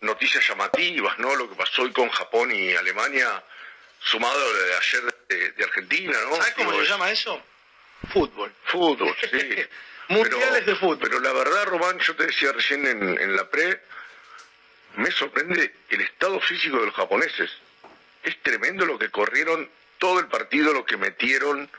noticias 0.00 0.46
llamativas, 0.48 1.18
¿no? 1.18 1.36
Lo 1.36 1.48
que 1.48 1.54
pasó 1.54 1.82
hoy 1.82 1.92
con 1.92 2.08
Japón 2.08 2.50
y 2.52 2.74
Alemania, 2.74 3.44
sumado 4.00 4.40
a 4.40 4.52
de 4.52 4.74
ayer 4.74 5.14
de, 5.56 5.64
Argentina, 5.64 6.18
¿no? 6.28 6.36
¿Sabes 6.36 6.54
cómo 6.54 6.72
se 6.72 6.86
llama 6.86 7.10
eso? 7.10 7.40
Fútbol. 8.12 8.52
Fútbol, 8.64 9.14
sí. 9.30 9.66
Mundiales 10.10 10.66
de 10.66 10.74
fútbol. 10.74 10.98
Pero 11.00 11.20
la 11.20 11.32
verdad, 11.32 11.66
Román, 11.66 11.98
yo 12.00 12.16
te 12.16 12.26
decía 12.26 12.52
recién 12.52 12.84
en, 12.84 13.36
la 13.36 13.48
pre, 13.48 13.80
me 14.96 15.10
sorprende 15.12 15.72
el 15.88 16.00
estado 16.00 16.40
físico 16.40 16.80
de 16.80 16.86
los 16.86 16.94
japoneses. 16.94 17.50
Es 18.24 18.42
tremendo 18.42 18.84
lo 18.84 18.98
que 18.98 19.08
corrieron 19.10 19.70
todo 19.98 20.18
el 20.18 20.26
partido, 20.26 20.72
lo 20.72 20.84
que 20.84 20.96
metieron. 20.96 21.70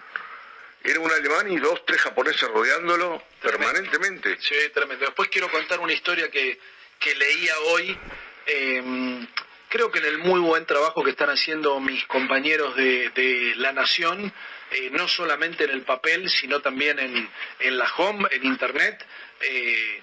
Era 0.83 0.99
un 1.01 1.11
alemán 1.11 1.51
y 1.51 1.57
dos, 1.57 1.85
tres 1.85 2.01
japoneses 2.01 2.49
rodeándolo 2.49 3.21
permanentemente. 3.41 4.37
Sí, 4.39 4.55
tremendo. 4.73 5.05
Después 5.05 5.27
quiero 5.29 5.51
contar 5.51 5.81
una 5.81 5.91
historia 5.91 6.31
que, 6.31 6.57
que 6.99 7.13
leía 7.15 7.53
hoy. 7.67 7.97
Em, 8.45 9.27
creo 9.67 9.91
que 9.91 9.99
en 9.99 10.05
el 10.05 10.19
muy 10.19 10.39
buen 10.39 10.65
trabajo 10.65 11.03
que 11.03 11.11
están 11.11 11.29
haciendo 11.29 11.81
mis 11.81 12.05
compañeros 12.05 12.77
de, 12.77 13.09
de 13.09 13.53
La 13.57 13.73
Nación, 13.73 14.33
eh, 14.71 14.89
no 14.91 15.07
solamente 15.07 15.65
en 15.65 15.71
el 15.71 15.81
papel, 15.81 16.29
sino 16.29 16.61
también 16.61 16.97
en, 16.99 17.29
en 17.59 17.77
la 17.77 17.91
home, 17.97 18.27
en 18.31 18.45
internet, 18.45 19.05
eh, 19.41 20.01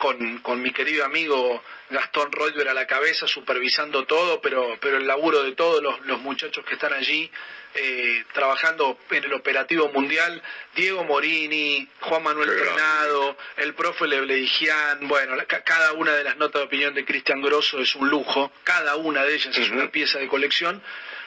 con, 0.00 0.62
mi 0.62 0.72
querido 0.72 1.04
amigo 1.04 1.62
Gastón 1.90 2.32
Roger 2.32 2.68
a 2.68 2.74
la 2.74 2.86
cabeza, 2.86 3.26
supervisando 3.26 4.06
todo, 4.06 4.40
pero, 4.40 4.78
pero 4.80 4.96
el 4.96 5.06
laburo 5.06 5.42
de 5.42 5.52
todos 5.52 5.82
los, 5.82 6.20
muchachos 6.20 6.64
que 6.64 6.74
están 6.74 6.94
allí 6.94 7.30
eh, 7.74 8.24
trabajando 8.32 8.98
en 9.10 9.24
el 9.24 9.34
operativo 9.34 9.88
mundial, 9.88 10.42
Diego 10.74 11.04
Morini, 11.04 11.86
Juan 12.00 12.22
Manuel 12.22 12.48
Fernado, 12.48 13.36
el 13.58 13.74
profe 13.74 14.06
Lebleigian, 14.06 15.06
bueno, 15.06 15.34
cada 15.64 15.92
una 15.92 16.14
de 16.14 16.24
las 16.24 16.38
notas 16.38 16.62
de 16.62 16.66
opinión 16.66 16.94
de 16.94 17.04
Cristian 17.04 17.42
Grosso 17.42 17.78
es 17.78 17.94
un 17.94 18.08
lujo, 18.08 18.50
cada 18.64 18.96
una 18.96 19.22
de 19.24 19.34
ellas 19.34 19.56
es 19.56 19.68
una 19.68 19.90
pieza 19.90 20.18
de 20.18 20.28
colección 20.28 20.82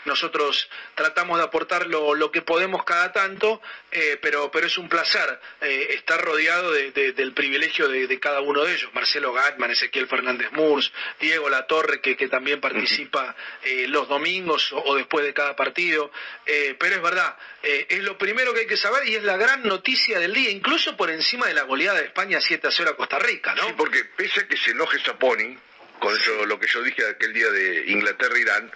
nosotros 0.06 0.70
tratamos 0.96 1.38
de 1.38 1.46
aportar 1.46 1.88
lo, 1.88 2.32
que 2.32 2.42
podemos 2.42 2.84
cada 2.84 3.12
tanto, 3.12 3.62
eh, 3.92 4.18
pero, 4.22 4.52
pero 4.52 4.68
es 4.68 4.78
un 4.78 4.90
placer 4.90 5.40
eh, 5.62 5.88
estar 5.92 6.22
rodeado 6.22 6.72
del 6.72 7.34
privilegio 7.34 7.88
de, 7.88 8.20
cada 8.20 8.42
uno 8.42 8.64
de 8.64 8.74
ellos. 8.74 8.90
Marcelo 8.94 9.34
Gatman, 9.34 9.72
Ezequiel 9.72 10.08
Fernández 10.08 10.52
Murs, 10.52 10.92
Diego 11.20 11.50
Latorre, 11.50 12.02
que, 12.02 12.16
que 12.16 12.28
también 12.28 12.60
participa 12.60 13.36
eh, 13.64 13.88
los 13.88 14.08
domingos 14.08 14.72
o, 14.74 14.96
después 14.96 15.26
de 15.26 15.34
cada 15.34 15.56
partido. 15.56 16.12
pero 16.46 16.96
es 16.96 17.02
verdad, 17.02 17.38
es 17.62 18.04
lo 18.04 18.18
primero 18.18 18.54
que 18.54 18.62
hay 18.62 18.68
que 18.68 18.78
saber 18.78 19.08
y 19.08 19.16
es 19.16 19.24
la 19.24 19.38
gran 19.38 19.64
noticia 19.64 20.20
del 20.20 20.34
día, 20.34 20.50
incluso 20.50 20.98
por 20.98 21.10
encima 21.10 21.48
de 21.48 21.54
la 21.54 21.64
goleada 21.64 22.00
de 22.00 22.06
España 22.06 22.42
7 22.42 22.68
a 22.68 22.72
0 22.72 22.92
a 22.92 22.96
Costa 22.98 23.20
Rica, 23.20 23.56
¿no? 23.56 23.68
Sí, 23.68 23.74
porque 23.78 24.04
pese 24.06 24.42
a 24.42 24.48
que 24.48 24.58
se 24.58 24.72
enoje 24.72 25.00
Saponi, 25.00 25.58
con 26.00 26.16
eso, 26.16 26.46
lo 26.46 26.60
que 26.60 26.68
yo 26.68 26.82
dije 26.82 27.08
aquel 27.08 27.34
día 27.34 27.50
de 27.50 27.92
Inglaterra-Irán, 27.92 28.72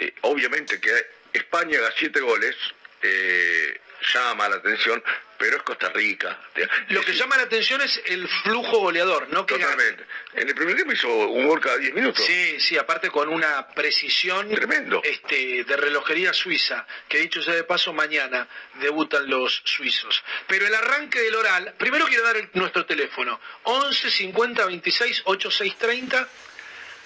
eh, 0.00 0.14
obviamente 0.22 0.80
que 0.80 0.92
España 1.32 1.78
haga 1.78 1.92
siete 1.96 2.20
goles 2.20 2.56
eh, 3.02 3.80
llama 4.14 4.48
la 4.48 4.56
atención, 4.56 5.02
pero 5.36 5.56
es 5.56 5.62
Costa 5.62 5.90
Rica. 5.90 6.38
Lo 6.88 7.02
que 7.02 7.12
llama 7.12 7.36
la 7.36 7.44
atención 7.44 7.80
es 7.80 8.00
el 8.06 8.26
flujo 8.42 8.78
goleador, 8.78 9.28
no 9.30 9.46
que 9.46 9.54
Totalmente. 9.54 10.04
En 10.34 10.48
el 10.48 10.54
primer 10.54 10.74
tiempo 10.74 10.92
hizo 10.92 11.08
un 11.08 11.46
gol 11.46 11.60
cada 11.60 11.76
10 11.76 11.94
minutos. 11.94 12.24
Sí, 12.24 12.60
sí, 12.60 12.78
aparte 12.78 13.10
con 13.10 13.28
una 13.28 13.68
precisión 13.68 14.48
tremendo 14.50 15.02
este, 15.04 15.64
de 15.64 15.76
relojería 15.76 16.32
suiza, 16.32 16.86
que 17.08 17.18
dicho 17.18 17.42
sea 17.42 17.54
de 17.54 17.64
paso, 17.64 17.92
mañana 17.92 18.48
debutan 18.80 19.28
los 19.28 19.62
suizos. 19.64 20.22
Pero 20.46 20.66
el 20.66 20.74
arranque 20.74 21.20
del 21.20 21.34
oral, 21.34 21.74
primero 21.78 22.06
quiero 22.06 22.24
dar 22.24 22.36
nuestro 22.54 22.86
teléfono, 22.86 23.40
11 23.64 24.10
50 24.10 24.64
26 24.66 25.22
86 25.24 25.76
30, 25.76 26.28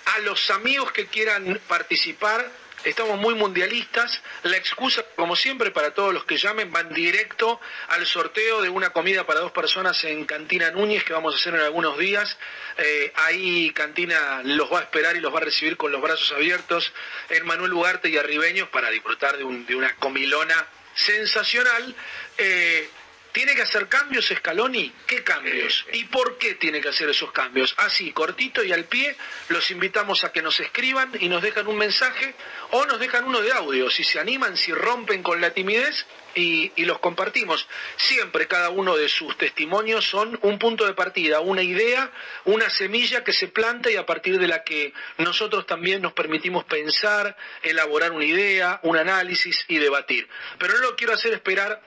a 0.07 0.18
los 0.20 0.50
amigos 0.50 0.92
que 0.92 1.07
quieran 1.07 1.61
participar 1.66 2.50
estamos 2.85 3.18
muy 3.18 3.35
mundialistas. 3.35 4.20
La 4.42 4.57
excusa, 4.57 5.05
como 5.16 5.37
siempre, 5.37 5.70
para 5.70 5.92
todos 5.92 6.12
los 6.12 6.25
que 6.25 6.37
llamen, 6.37 6.70
van 6.70 6.92
directo 6.92 7.61
al 7.88 8.07
sorteo 8.07 8.62
de 8.62 8.68
una 8.68 8.90
comida 8.90 9.27
para 9.27 9.40
dos 9.40 9.53
personas 9.53 10.03
en 10.05 10.25
Cantina 10.25 10.70
Núñez 10.70 11.05
que 11.05 11.12
vamos 11.12 11.35
a 11.35 11.38
hacer 11.38 11.55
en 11.55 11.61
algunos 11.61 11.99
días. 11.99 12.37
Eh, 12.79 13.12
ahí 13.16 13.70
Cantina 13.73 14.42
los 14.44 14.73
va 14.73 14.81
a 14.81 14.83
esperar 14.83 15.16
y 15.16 15.20
los 15.20 15.33
va 15.33 15.38
a 15.38 15.44
recibir 15.44 15.77
con 15.77 15.92
los 15.92 16.01
brazos 16.01 16.33
abiertos 16.33 16.92
en 17.31 17.47
Manuel 17.47 17.73
Ugarte 17.73 18.09
y 18.09 18.16
Arribeños 18.16 18.68
para 18.68 18.90
disfrutar 18.90 19.37
de, 19.37 19.44
una 19.44 19.94
comilona 19.97 20.66
sensacional. 20.94 21.94
Eh, 22.38 22.88
¿Tiene 23.35 23.57
que 23.57 23.62
hacer 23.62 23.88
cambios 23.88 24.27
Scaloni? 24.33 24.92
¿Qué 25.09 25.25
cambios? 25.25 25.85
¿Y 25.92 26.05
por 26.05 26.38
qué 26.38 26.55
tiene 26.55 26.81
que 26.81 26.90
hacer 26.90 27.11
esos 27.11 27.33
cambios? 27.33 27.75
Así, 27.79 28.12
cortito 28.12 28.62
y 28.62 28.73
al 28.73 28.85
pie, 28.85 29.16
los 29.49 29.73
invitamos 29.73 30.23
a 30.23 30.31
que 30.31 30.40
nos 30.40 30.61
escriban 30.61 31.11
y 31.18 31.29
nos 31.29 31.42
dejan 31.42 31.66
un 31.66 31.77
mensaje 31.77 32.33
o 32.70 32.87
nos 32.87 33.01
dejan 33.01 33.25
uno 33.25 33.40
de 33.40 33.51
audio, 33.51 33.90
si 33.90 34.05
se 34.05 34.20
animan, 34.20 34.57
si 34.57 34.73
rompen 34.73 35.25
con 35.25 35.40
la 35.40 35.51
timidez 35.51 36.07
y, 36.37 36.70
los 36.85 37.01
compartimos. 37.01 37.66
Siempre 37.97 38.47
cada 38.47 38.70
uno 38.70 38.97
de 38.97 39.09
sus 39.09 39.37
testimonios 39.37 40.09
son 40.09 40.38
un 40.42 40.61
punto 40.61 40.87
de 40.87 40.94
partida, 40.94 41.40
una 41.40 41.64
idea, 41.64 42.12
una 42.44 42.70
semilla 42.70 43.25
que 43.25 43.33
se 43.33 43.49
planta 43.49 43.90
y 43.90 43.97
a 43.97 44.07
partir 44.07 44.38
de 44.38 44.47
la 44.47 44.62
que 44.62 44.92
nosotros 45.18 45.66
también 45.66 46.03
nos 46.03 46.12
permitimos 46.12 46.62
pensar, 46.66 47.37
elaborar 47.64 48.12
una 48.12 48.27
idea, 48.27 48.79
un 48.85 48.97
análisis 48.97 49.64
y 49.66 49.79
debatir. 49.79 50.29
Pero 50.57 50.75
no 50.75 50.83
lo 50.83 50.94
quiero 50.94 51.14
hacer 51.14 51.33
esperar 51.33 51.83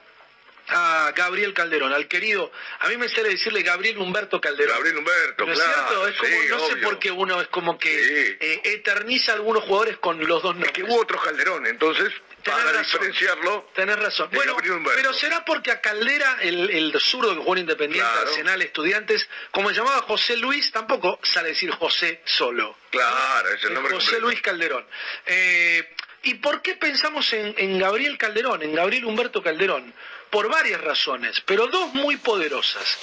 a 0.70 1.12
Gabriel 1.14 1.54
Calderón, 1.54 1.92
al 1.92 2.08
querido, 2.08 2.50
a 2.80 2.88
mí 2.88 2.96
me 2.96 3.08
sale 3.08 3.30
decirle 3.30 3.62
Gabriel 3.62 3.98
Humberto 3.98 4.40
Calderón. 4.40 4.74
Gabriel 4.76 4.98
Humberto, 4.98 5.46
¿No 5.46 5.52
es 5.52 5.58
cierto? 5.58 6.08
Es 6.08 6.16
como, 6.16 6.58
no 6.58 6.66
sé 6.66 6.76
por 6.76 6.98
qué 6.98 7.10
uno 7.10 7.40
es 7.40 7.48
como 7.48 7.78
que 7.78 8.36
eh, 8.40 8.60
eterniza 8.64 9.32
a 9.32 9.34
algunos 9.36 9.64
jugadores 9.64 9.98
con 9.98 10.18
los 10.26 10.42
dos 10.42 10.54
nombres. 10.54 10.72
Es 10.72 10.72
que 10.72 10.82
hubo 10.82 11.00
otro 11.00 11.20
Calderón, 11.20 11.66
entonces 11.66 12.12
para 12.44 12.78
diferenciarlo. 12.78 13.70
Tenés 13.74 13.98
razón. 13.98 14.28
Bueno, 14.32 14.56
pero 14.94 15.12
será 15.12 15.44
porque 15.44 15.70
a 15.70 15.80
Caldera, 15.80 16.38
el, 16.40 16.70
el 16.70 17.00
zurdo 17.00 17.30
que 17.30 17.40
jugó 17.40 17.54
en 17.54 17.60
Independiente, 17.60 18.08
Arsenal, 18.20 18.62
Estudiantes, 18.62 19.28
como 19.50 19.70
se 19.70 19.76
llamaba 19.76 20.02
José 20.02 20.36
Luis, 20.36 20.70
tampoco 20.70 21.18
sale 21.22 21.50
decir 21.50 21.70
José 21.72 22.22
solo. 22.24 22.76
Claro, 22.90 23.50
es 23.50 23.64
el 23.64 23.74
nombre 23.74 23.94
José 23.94 24.20
Luis 24.20 24.40
Calderón. 24.40 24.86
Eh, 25.26 25.94
¿Y 26.22 26.34
por 26.34 26.62
qué 26.62 26.74
pensamos 26.74 27.32
en 27.32 27.78
Gabriel 27.78 28.18
Calderón, 28.18 28.62
en 28.62 28.74
Gabriel 28.74 29.04
Humberto 29.04 29.42
Calderón? 29.42 29.94
Por 30.30 30.48
varias 30.48 30.80
razones, 30.80 31.40
pero 31.42 31.66
dos 31.66 31.92
muy 31.94 32.16
poderosas. 32.16 32.98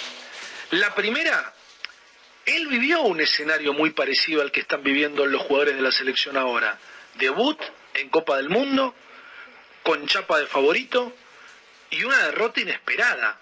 La 0.71 0.93
primera, 0.95 1.53
él 2.45 2.67
vivió 2.67 3.01
un 3.01 3.21
escenario 3.21 3.73
muy 3.73 3.91
parecido 3.91 4.41
al 4.41 4.51
que 4.51 4.61
están 4.61 4.83
viviendo 4.83 5.25
los 5.25 5.41
jugadores 5.43 5.75
de 5.75 5.81
la 5.81 5.91
selección 5.91 6.37
ahora. 6.37 6.77
Debut 7.15 7.59
en 7.93 8.09
Copa 8.09 8.37
del 8.37 8.49
Mundo, 8.49 8.93
con 9.83 10.05
chapa 10.07 10.39
de 10.39 10.47
favorito 10.47 11.13
y 11.89 12.03
una 12.03 12.25
derrota 12.25 12.61
inesperada. 12.61 13.39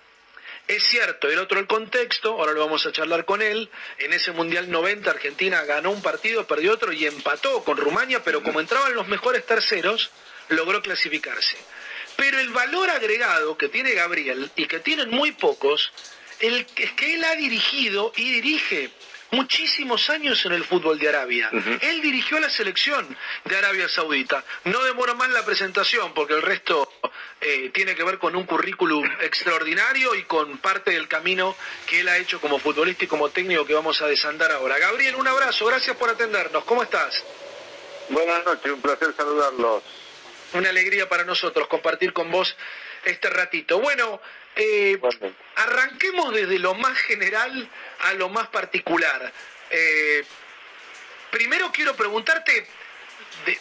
Es 0.67 0.83
cierto, 0.83 1.29
era 1.29 1.41
otro 1.41 1.59
el 1.59 1.67
contexto, 1.67 2.33
ahora 2.33 2.53
lo 2.53 2.61
vamos 2.61 2.85
a 2.85 2.91
charlar 2.93 3.25
con 3.25 3.41
él. 3.41 3.69
En 3.97 4.13
ese 4.13 4.31
Mundial 4.31 4.71
90 4.71 5.09
Argentina 5.09 5.63
ganó 5.63 5.91
un 5.91 6.01
partido, 6.01 6.47
perdió 6.47 6.71
otro 6.73 6.93
y 6.93 7.05
empató 7.05 7.63
con 7.65 7.75
Rumania, 7.75 8.23
pero 8.23 8.41
como 8.41 8.61
entraban 8.61 8.93
los 8.93 9.07
mejores 9.07 9.45
terceros, 9.45 10.11
logró 10.49 10.81
clasificarse. 10.81 11.57
Pero 12.15 12.39
el 12.39 12.49
valor 12.49 12.89
agregado 12.89 13.57
que 13.57 13.69
tiene 13.69 13.91
Gabriel 13.91 14.51
y 14.55 14.65
que 14.65 14.79
tienen 14.79 15.09
muy 15.09 15.31
pocos, 15.31 15.91
es 16.39 16.65
que 16.93 17.13
él 17.15 17.23
ha 17.23 17.35
dirigido 17.35 18.11
y 18.15 18.31
dirige 18.31 18.91
muchísimos 19.31 20.09
años 20.09 20.45
en 20.45 20.53
el 20.53 20.63
fútbol 20.63 20.99
de 20.99 21.09
Arabia. 21.09 21.49
Él 21.81 22.01
dirigió 22.01 22.39
la 22.39 22.49
selección 22.49 23.17
de 23.45 23.57
Arabia 23.57 23.89
Saudita. 23.89 24.43
No 24.65 24.83
demora 24.83 25.15
más 25.15 25.29
la 25.29 25.43
presentación 25.43 26.13
porque 26.13 26.33
el 26.33 26.41
resto 26.41 26.87
eh, 27.41 27.71
tiene 27.73 27.95
que 27.95 28.03
ver 28.03 28.19
con 28.19 28.35
un 28.35 28.45
currículum 28.45 29.03
extraordinario 29.21 30.13
y 30.15 30.23
con 30.23 30.59
parte 30.59 30.91
del 30.91 31.07
camino 31.07 31.55
que 31.87 32.01
él 32.01 32.09
ha 32.09 32.17
hecho 32.17 32.39
como 32.39 32.59
futbolista 32.59 33.05
y 33.05 33.07
como 33.07 33.29
técnico 33.29 33.65
que 33.65 33.73
vamos 33.73 34.01
a 34.01 34.07
desandar 34.07 34.51
ahora. 34.51 34.77
Gabriel, 34.77 35.15
un 35.15 35.27
abrazo, 35.27 35.65
gracias 35.65 35.97
por 35.97 36.09
atendernos. 36.09 36.63
¿Cómo 36.65 36.83
estás? 36.83 37.23
Buenas 38.09 38.45
noches, 38.45 38.71
un 38.71 38.81
placer 38.81 39.13
saludarlos 39.15 39.83
una 40.53 40.69
alegría 40.69 41.09
para 41.09 41.23
nosotros 41.23 41.67
compartir 41.67 42.13
con 42.13 42.31
vos 42.31 42.55
este 43.05 43.29
ratito. 43.29 43.79
Bueno, 43.79 44.21
eh, 44.55 44.99
arranquemos 45.55 46.33
desde 46.33 46.59
lo 46.59 46.73
más 46.75 46.97
general 46.99 47.69
a 47.99 48.13
lo 48.13 48.29
más 48.29 48.47
particular. 48.47 49.31
Eh, 49.69 50.23
primero 51.31 51.71
quiero 51.71 51.95
preguntarte 51.95 52.67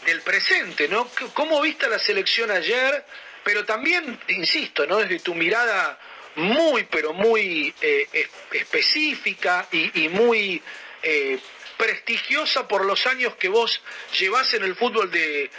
del 0.05 0.21
presente, 0.21 0.89
¿no? 0.89 1.11
¿Cómo 1.35 1.61
viste 1.61 1.89
la 1.89 1.99
selección 1.99 2.51
ayer? 2.51 3.05
Pero 3.43 3.65
también, 3.65 4.21
insisto, 4.29 4.87
¿no? 4.87 4.99
Desde 4.99 5.19
tu 5.21 5.35
mirada 5.35 5.99
muy, 6.37 6.85
pero 6.85 7.13
muy 7.13 7.75
eh, 7.81 8.29
específica 8.53 9.67
y, 9.73 10.05
y 10.05 10.09
muy 10.09 10.63
prestigiosa 11.83 12.69
por 12.69 12.85
los 12.85 13.07
años 13.09 13.35
que 13.35 13.49
vos 13.49 13.83
llevás 14.17 14.55
en 14.55 14.63
el 14.63 14.77
fútbol 14.77 15.11
de, 15.11 15.51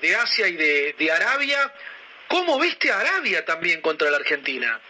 de, 0.00 0.16
Asia 0.16 0.48
y 0.48 0.56
de, 0.56 0.96
de, 0.98 1.12
Arabia. 1.12 1.72
¿Cómo 2.26 2.58
viste 2.58 2.90
Arabia 2.90 3.44
también 3.44 3.80
contra 3.80 4.10
la 4.10 4.16
Argentina? 4.16 4.80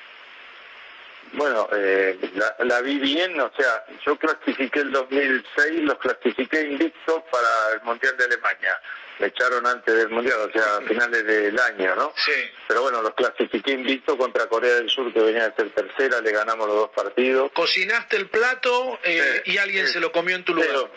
Bueno, 1.34 1.68
eh, 1.72 2.18
la, 2.60 2.80
vi 2.80 2.98
bien, 2.98 3.38
o 3.38 3.52
sea, 3.54 3.84
yo 4.06 4.16
clasifiqué 4.16 4.80
el 4.80 4.92
2006, 4.92 5.82
los 5.82 5.98
clasifiqué 5.98 6.62
invictos 6.62 7.22
para 7.30 7.74
el 7.74 7.82
Mundial 7.82 8.16
de 8.16 8.24
Alemania 8.24 8.80
me 9.18 9.28
echaron 9.28 9.66
antes 9.66 9.94
del 9.94 10.08
Mundial, 10.08 10.38
o 10.48 10.52
sea, 10.52 10.76
a 10.76 10.80
finales 10.82 11.24
del 11.24 11.58
año, 11.58 11.94
¿no? 11.94 12.12
Sí. 12.16 12.32
Pero 12.66 12.82
bueno, 12.82 13.00
los 13.02 13.14
clasifiqué 13.14 13.72
invicto 13.72 14.16
contra 14.18 14.46
Corea 14.46 14.74
del 14.74 14.90
Sur, 14.90 15.12
que 15.12 15.20
venía 15.20 15.48
de 15.48 15.54
ser 15.54 15.70
tercera, 15.70 16.20
le 16.20 16.32
ganamos 16.32 16.66
los 16.66 16.76
dos 16.76 16.90
partidos. 16.90 17.52
¿Cocinaste 17.52 18.16
el 18.16 18.28
plato 18.28 18.98
eh, 19.04 19.42
y 19.44 19.58
alguien 19.58 19.86
se 19.86 20.00
lo 20.00 20.10
comió 20.10 20.34
en 20.36 20.44
tu 20.44 20.54
lugar? 20.54 20.90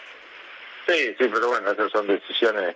sí, 0.88 1.16
sí, 1.20 1.30
pero 1.32 1.50
bueno, 1.50 1.72
esas 1.72 1.92
son 1.92 2.08
decisiones, 2.08 2.76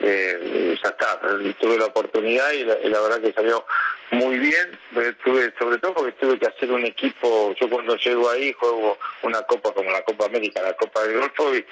eh, 0.00 0.76
ya 0.82 0.88
está, 0.88 1.20
tuve 1.60 1.78
la 1.78 1.86
oportunidad 1.86 2.50
y 2.52 2.64
la, 2.64 3.00
verdad 3.00 3.20
que 3.20 3.32
salió 3.32 3.64
muy 4.10 4.38
bien, 4.38 4.78
tuve, 5.22 5.52
sobre 5.58 5.78
todo 5.78 5.94
porque 5.94 6.12
tuve 6.12 6.38
que 6.38 6.46
hacer 6.46 6.72
un 6.72 6.84
equipo, 6.84 7.54
yo 7.60 7.68
cuando 7.68 7.94
llego 7.96 8.28
ahí 8.30 8.52
juego 8.54 8.98
una 9.22 9.42
copa 9.42 9.72
como 9.72 9.90
la 9.90 10.02
Copa 10.02 10.26
América, 10.26 10.62
la 10.62 10.74
Copa 10.74 11.04
del 11.04 11.20
Golfo, 11.20 11.54
y 11.54 11.64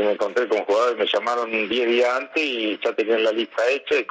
me 0.00 0.12
encontré 0.12 0.48
con 0.48 0.64
jugadores, 0.64 0.96
me 0.98 1.06
llamaron 1.06 1.50
10 1.50 1.68
días 1.68 2.10
antes 2.14 2.42
y 2.42 2.78
ya 2.82 2.92
tenían 2.94 3.24
la 3.24 3.32
lista 3.32 3.68
hecha 3.68 3.96
y 3.96 4.06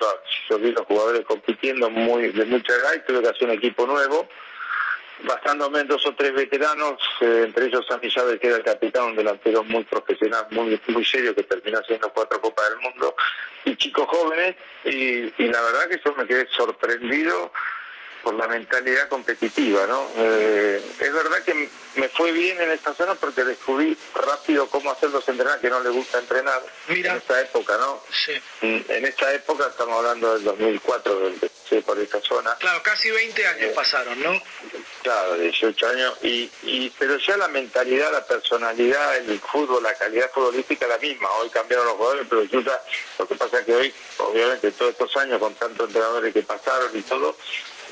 yo 0.50 0.60
vi 0.60 0.72
los 0.72 0.86
jugadores 0.86 1.26
compitiendo 1.26 1.90
muy 1.90 2.30
de 2.30 2.46
mucha 2.46 2.74
edad 2.74 2.94
y 2.96 3.08
tuve 3.08 3.22
que 3.22 3.30
hacer 3.30 3.44
un 3.46 3.56
equipo 3.56 3.86
nuevo, 3.86 4.28
basándome 5.24 5.82
en 5.82 5.88
dos 5.88 6.06
o 6.06 6.16
tres 6.16 6.34
veteranos, 6.34 7.00
eh, 7.22 7.44
entre 7.46 7.66
ellos 7.66 7.86
Sammy 7.88 8.10
Chávez 8.10 8.40
que 8.40 8.48
era 8.48 8.58
el 8.58 8.64
capitán, 8.64 9.06
un 9.06 9.16
delantero 9.16 9.64
muy 9.64 9.84
profesional, 9.84 10.48
muy, 10.52 10.80
muy 10.88 11.06
serio 11.06 11.36
que 11.36 11.44
terminó 11.44 11.80
haciendo 11.80 12.12
cuatro 12.14 12.40
Copas 12.42 12.70
del 12.70 12.80
Mundo, 12.80 13.16
y 13.66 13.76
chicos 13.76 14.06
jóvenes, 14.08 14.56
y, 14.86 15.34
y 15.38 15.48
la 15.48 15.62
verdad 15.62 15.88
que 15.90 16.02
yo 16.04 16.14
me 16.16 16.26
quedé 16.26 16.48
sorprendido 16.48 17.52
por 18.24 18.34
la 18.36 18.48
mentalidad 18.48 19.10
competitiva, 19.10 19.86
¿no? 19.86 20.08
Eh, 20.16 20.82
es 21.00 21.14
verdad 21.14 21.44
que 21.44 21.70
me 21.96 22.10
fue 22.10 22.32
bien 22.32 22.60
en 22.62 22.72
esta 22.72 22.94
zona 22.96 23.16
porque 23.16 23.44
descubrí 23.44 23.96
rápido 24.16 24.68
cómo 24.70 24.90
hacerlos 24.92 25.28
entrenar, 25.28 25.60
que 25.60 25.70
no 25.70 25.82
les 25.82 25.92
gusta 25.92 26.20
entrenar 26.20 26.64
Mira. 26.88 27.12
en 27.12 27.18
esta 27.18 27.40
época, 27.42 27.78
¿no? 27.78 28.02
Sí. 28.12 28.32
En 28.62 29.06
esta 29.06 29.32
época 29.34 29.68
estamos 29.68 29.98
hablando 29.98 30.34
del 30.36 30.44
2004, 30.46 31.14
donde 31.14 31.30
empecé 31.34 31.82
por 31.82 32.00
esta 32.00 32.22
zona. 32.22 32.56
Claro, 32.60 32.82
casi 32.82 33.12
20 33.12 33.46
años 33.48 33.62
Eh, 33.64 33.74
pasaron, 33.76 34.20
¿no? 34.24 34.42
Claro, 35.04 35.36
18 35.36 35.88
años, 35.90 36.18
y, 36.24 36.50
y 36.64 36.90
pero 36.98 37.18
ya 37.18 37.36
la 37.36 37.50
mentalidad, 37.50 38.12
la 38.12 38.26
personalidad, 38.26 39.18
el 39.18 39.40
fútbol, 39.42 39.84
la 39.84 39.94
calidad 39.96 40.32
futbolística 40.32 40.88
la 40.88 40.98
misma. 40.98 41.30
Hoy 41.42 41.50
cambiaron 41.50 41.86
los 41.88 41.96
jugadores, 41.98 42.26
pero 42.30 42.42
resulta, 42.44 42.82
lo 43.20 43.28
que 43.28 43.36
pasa 43.36 43.60
es 43.60 43.66
que 43.66 43.76
hoy, 43.76 43.94
obviamente, 44.20 44.72
todos 44.72 44.92
estos 44.92 45.16
años 45.18 45.40
con 45.40 45.54
tantos 45.56 45.88
entrenadores 45.88 46.34
que 46.34 46.42
pasaron 46.44 46.90
y 46.98 47.02
todo, 47.02 47.36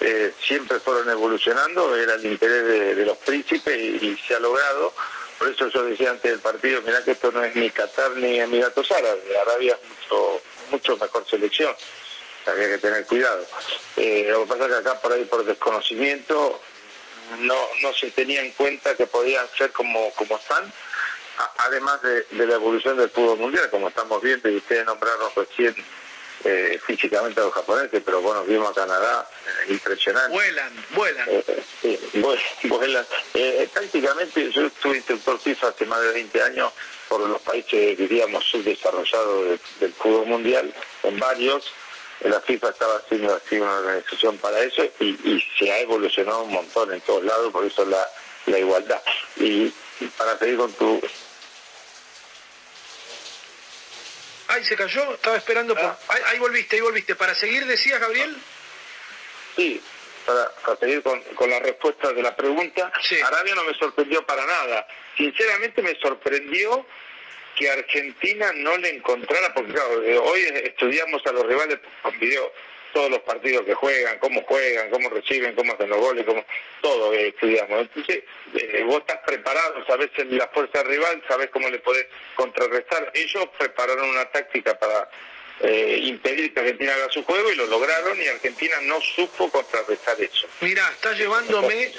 eh, 0.01 0.33
siempre 0.43 0.79
fueron 0.79 1.09
evolucionando, 1.09 1.95
era 1.95 2.15
el 2.15 2.25
interés 2.25 2.95
de, 2.97 3.05
los 3.05 3.17
príncipes 3.19 3.77
y, 4.01 4.17
se 4.27 4.35
ha 4.35 4.39
logrado. 4.39 4.93
Por 5.37 5.49
eso 5.49 5.67
yo 5.69 5.85
decía 5.85 6.11
antes 6.11 6.31
del 6.31 6.39
partido, 6.39 6.81
mirá 6.81 7.03
que 7.03 7.11
esto 7.11 7.31
no 7.31 7.43
es 7.43 7.55
ni 7.55 7.69
Qatar 7.69 8.11
ni 8.11 8.39
Emiratos 8.39 8.91
Árabes, 8.91 9.23
Arabia 9.47 9.77
es 9.81 9.89
mucho, 9.89 10.41
mucho 10.71 10.97
mejor 10.97 11.25
selección 11.27 11.73
había 12.47 12.69
que 12.69 12.77
tener 12.79 13.05
cuidado. 13.05 13.45
Eh, 13.97 14.27
lo 14.29 14.43
que 14.43 14.47
pasa 14.47 14.65
es 14.65 14.71
que 14.71 14.77
acá 14.77 15.01
por 15.01 15.13
ahí 15.13 15.25
por 15.25 15.45
desconocimiento 15.45 16.59
no, 17.39 17.55
no 17.81 17.93
se 17.93 18.11
tenía 18.11 18.41
en 18.41 18.51
cuenta 18.51 18.95
que 18.95 19.05
podían 19.05 19.45
ser 19.57 19.71
como, 19.71 20.11
como 20.13 20.37
están, 20.37 20.71
además 21.57 22.01
de, 22.01 22.23
de 22.31 22.47
la 22.47 22.55
evolución 22.55 22.97
del 22.97 23.09
fútbol 23.09 23.37
mundial, 23.37 23.69
como 23.69 23.89
estamos 23.89 24.21
viendo, 24.21 24.49
y 24.49 24.57
ustedes 24.57 24.85
nombraron 24.85 25.29
recién 25.35 25.75
eh, 26.43 26.79
físicamente 26.85 27.39
a 27.39 27.43
los 27.43 27.53
japoneses, 27.53 28.01
pero 28.05 28.21
bueno, 28.21 28.43
vimos 28.43 28.69
a 28.69 28.73
Canadá, 28.73 29.27
eh, 29.67 29.71
impresionante. 29.73 30.31
Vuelan, 30.33 30.85
vuelan. 30.91 31.29
Eh, 31.29 31.63
eh, 31.83 31.99
vuelan. 32.69 33.05
Eh, 33.33 33.67
prácticamente 33.73 34.51
yo 34.51 34.65
estuve 34.67 34.97
instructor 34.97 35.39
FIFA 35.39 35.67
hace 35.69 35.85
más 35.85 36.01
de 36.01 36.11
20 36.13 36.41
años 36.43 36.71
por 37.07 37.21
los 37.21 37.41
países, 37.41 37.97
diríamos, 37.97 38.43
subdesarrollados 38.45 39.45
de- 39.49 39.59
del 39.79 39.93
fútbol 39.93 40.25
mundial, 40.27 40.73
en 41.03 41.19
varios. 41.19 41.71
La 42.21 42.39
FIFA 42.41 42.69
estaba 42.69 42.97
haciendo 42.97 43.33
así 43.33 43.57
una 43.57 43.77
organización 43.79 44.37
para 44.37 44.59
eso 44.61 44.83
y, 44.99 45.05
y 45.23 45.43
se 45.57 45.71
ha 45.71 45.79
evolucionado 45.79 46.43
un 46.43 46.51
montón 46.51 46.93
en 46.93 47.01
todos 47.01 47.23
lados, 47.23 47.51
por 47.51 47.65
eso 47.65 47.83
la, 47.85 48.05
la 48.45 48.59
igualdad. 48.59 49.01
Y 49.37 49.73
para 50.17 50.37
seguir 50.37 50.57
con 50.57 50.71
tu... 50.73 51.01
Ay, 54.53 54.65
se 54.65 54.75
cayó, 54.75 55.13
estaba 55.13 55.37
esperando 55.37 55.73
por... 55.75 55.85
Ahí, 55.85 56.21
ahí 56.27 56.39
volviste, 56.39 56.75
ahí 56.75 56.81
volviste. 56.81 57.15
Para 57.15 57.33
seguir, 57.33 57.65
decías, 57.65 57.99
Gabriel. 58.01 58.35
Sí, 59.55 59.81
para, 60.25 60.49
para 60.65 60.77
seguir 60.77 61.01
con, 61.01 61.21
con 61.35 61.49
la 61.49 61.59
respuesta 61.59 62.11
de 62.11 62.21
la 62.21 62.35
pregunta, 62.35 62.91
Arabia 63.25 63.55
no 63.55 63.63
me 63.63 63.73
sorprendió 63.75 64.25
para 64.25 64.45
nada. 64.45 64.87
Sinceramente 65.15 65.81
me 65.81 65.95
sorprendió 65.99 66.85
que 67.55 67.69
Argentina 67.69 68.51
no 68.55 68.77
le 68.77 68.89
encontrara, 68.89 69.53
porque 69.53 69.73
claro, 69.73 70.03
eh, 70.03 70.17
hoy 70.17 70.41
estudiamos 70.63 71.25
a 71.25 71.31
los 71.31 71.45
rivales 71.45 71.79
con 72.01 72.17
video 72.19 72.51
todos 72.93 73.09
los 73.09 73.19
partidos 73.19 73.65
que 73.65 73.73
juegan, 73.73 74.19
cómo 74.19 74.41
juegan, 74.43 74.89
cómo 74.89 75.09
reciben, 75.09 75.55
cómo 75.55 75.73
hacen 75.73 75.89
los 75.89 75.99
goles, 75.99 76.25
cómo 76.25 76.43
todo 76.81 77.13
eh, 77.13 77.29
estudiamos. 77.29 77.81
Entonces, 77.81 78.23
eh, 78.53 78.83
vos 78.85 78.99
estás 78.99 79.19
preparado, 79.25 79.85
sabés 79.85 80.09
la 80.29 80.47
fuerza 80.49 80.83
rival, 80.83 81.23
sabés 81.27 81.49
cómo 81.49 81.69
le 81.69 81.79
podés 81.79 82.07
contrarrestar. 82.35 83.11
Ellos 83.13 83.45
prepararon 83.57 84.09
una 84.09 84.25
táctica 84.25 84.77
para 84.77 85.09
eh, 85.63 85.99
impedir 86.03 86.53
que 86.53 86.59
Argentina 86.59 86.93
haga 86.95 87.09
su 87.11 87.23
juego 87.23 87.51
y 87.51 87.55
lo 87.55 87.65
lograron 87.67 88.21
y 88.21 88.27
Argentina 88.27 88.75
no 88.81 88.99
supo 89.01 89.49
contrarrestar 89.51 90.19
eso. 90.21 90.47
Mira, 90.61 90.89
está 90.91 91.13
llevándome, 91.13 91.91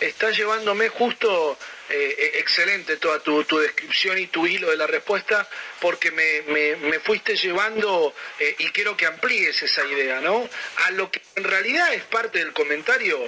está 0.00 0.30
llevándome 0.30 0.88
justo 0.88 1.58
eh, 1.90 2.14
eh, 2.18 2.32
excelente 2.36 2.96
toda 2.98 3.20
tu, 3.20 3.44
tu 3.44 3.58
descripción 3.58 4.18
y 4.18 4.26
tu 4.26 4.46
hilo 4.46 4.70
de 4.70 4.76
la 4.76 4.86
respuesta, 4.86 5.48
porque 5.80 6.10
me, 6.10 6.42
me- 6.42 6.76
me 6.76 7.00
fuiste 7.00 7.36
llevando 7.36 8.14
eh, 8.38 8.56
y 8.58 8.66
quiero 8.70 8.96
que 8.96 9.06
amplíes 9.06 9.62
esa 9.62 9.84
idea, 9.86 10.20
¿no? 10.20 10.48
A 10.86 10.90
lo 10.90 11.10
que 11.10 11.20
en 11.36 11.44
realidad 11.44 11.94
es 11.94 12.02
parte 12.04 12.38
del 12.40 12.52
comentario 12.52 13.18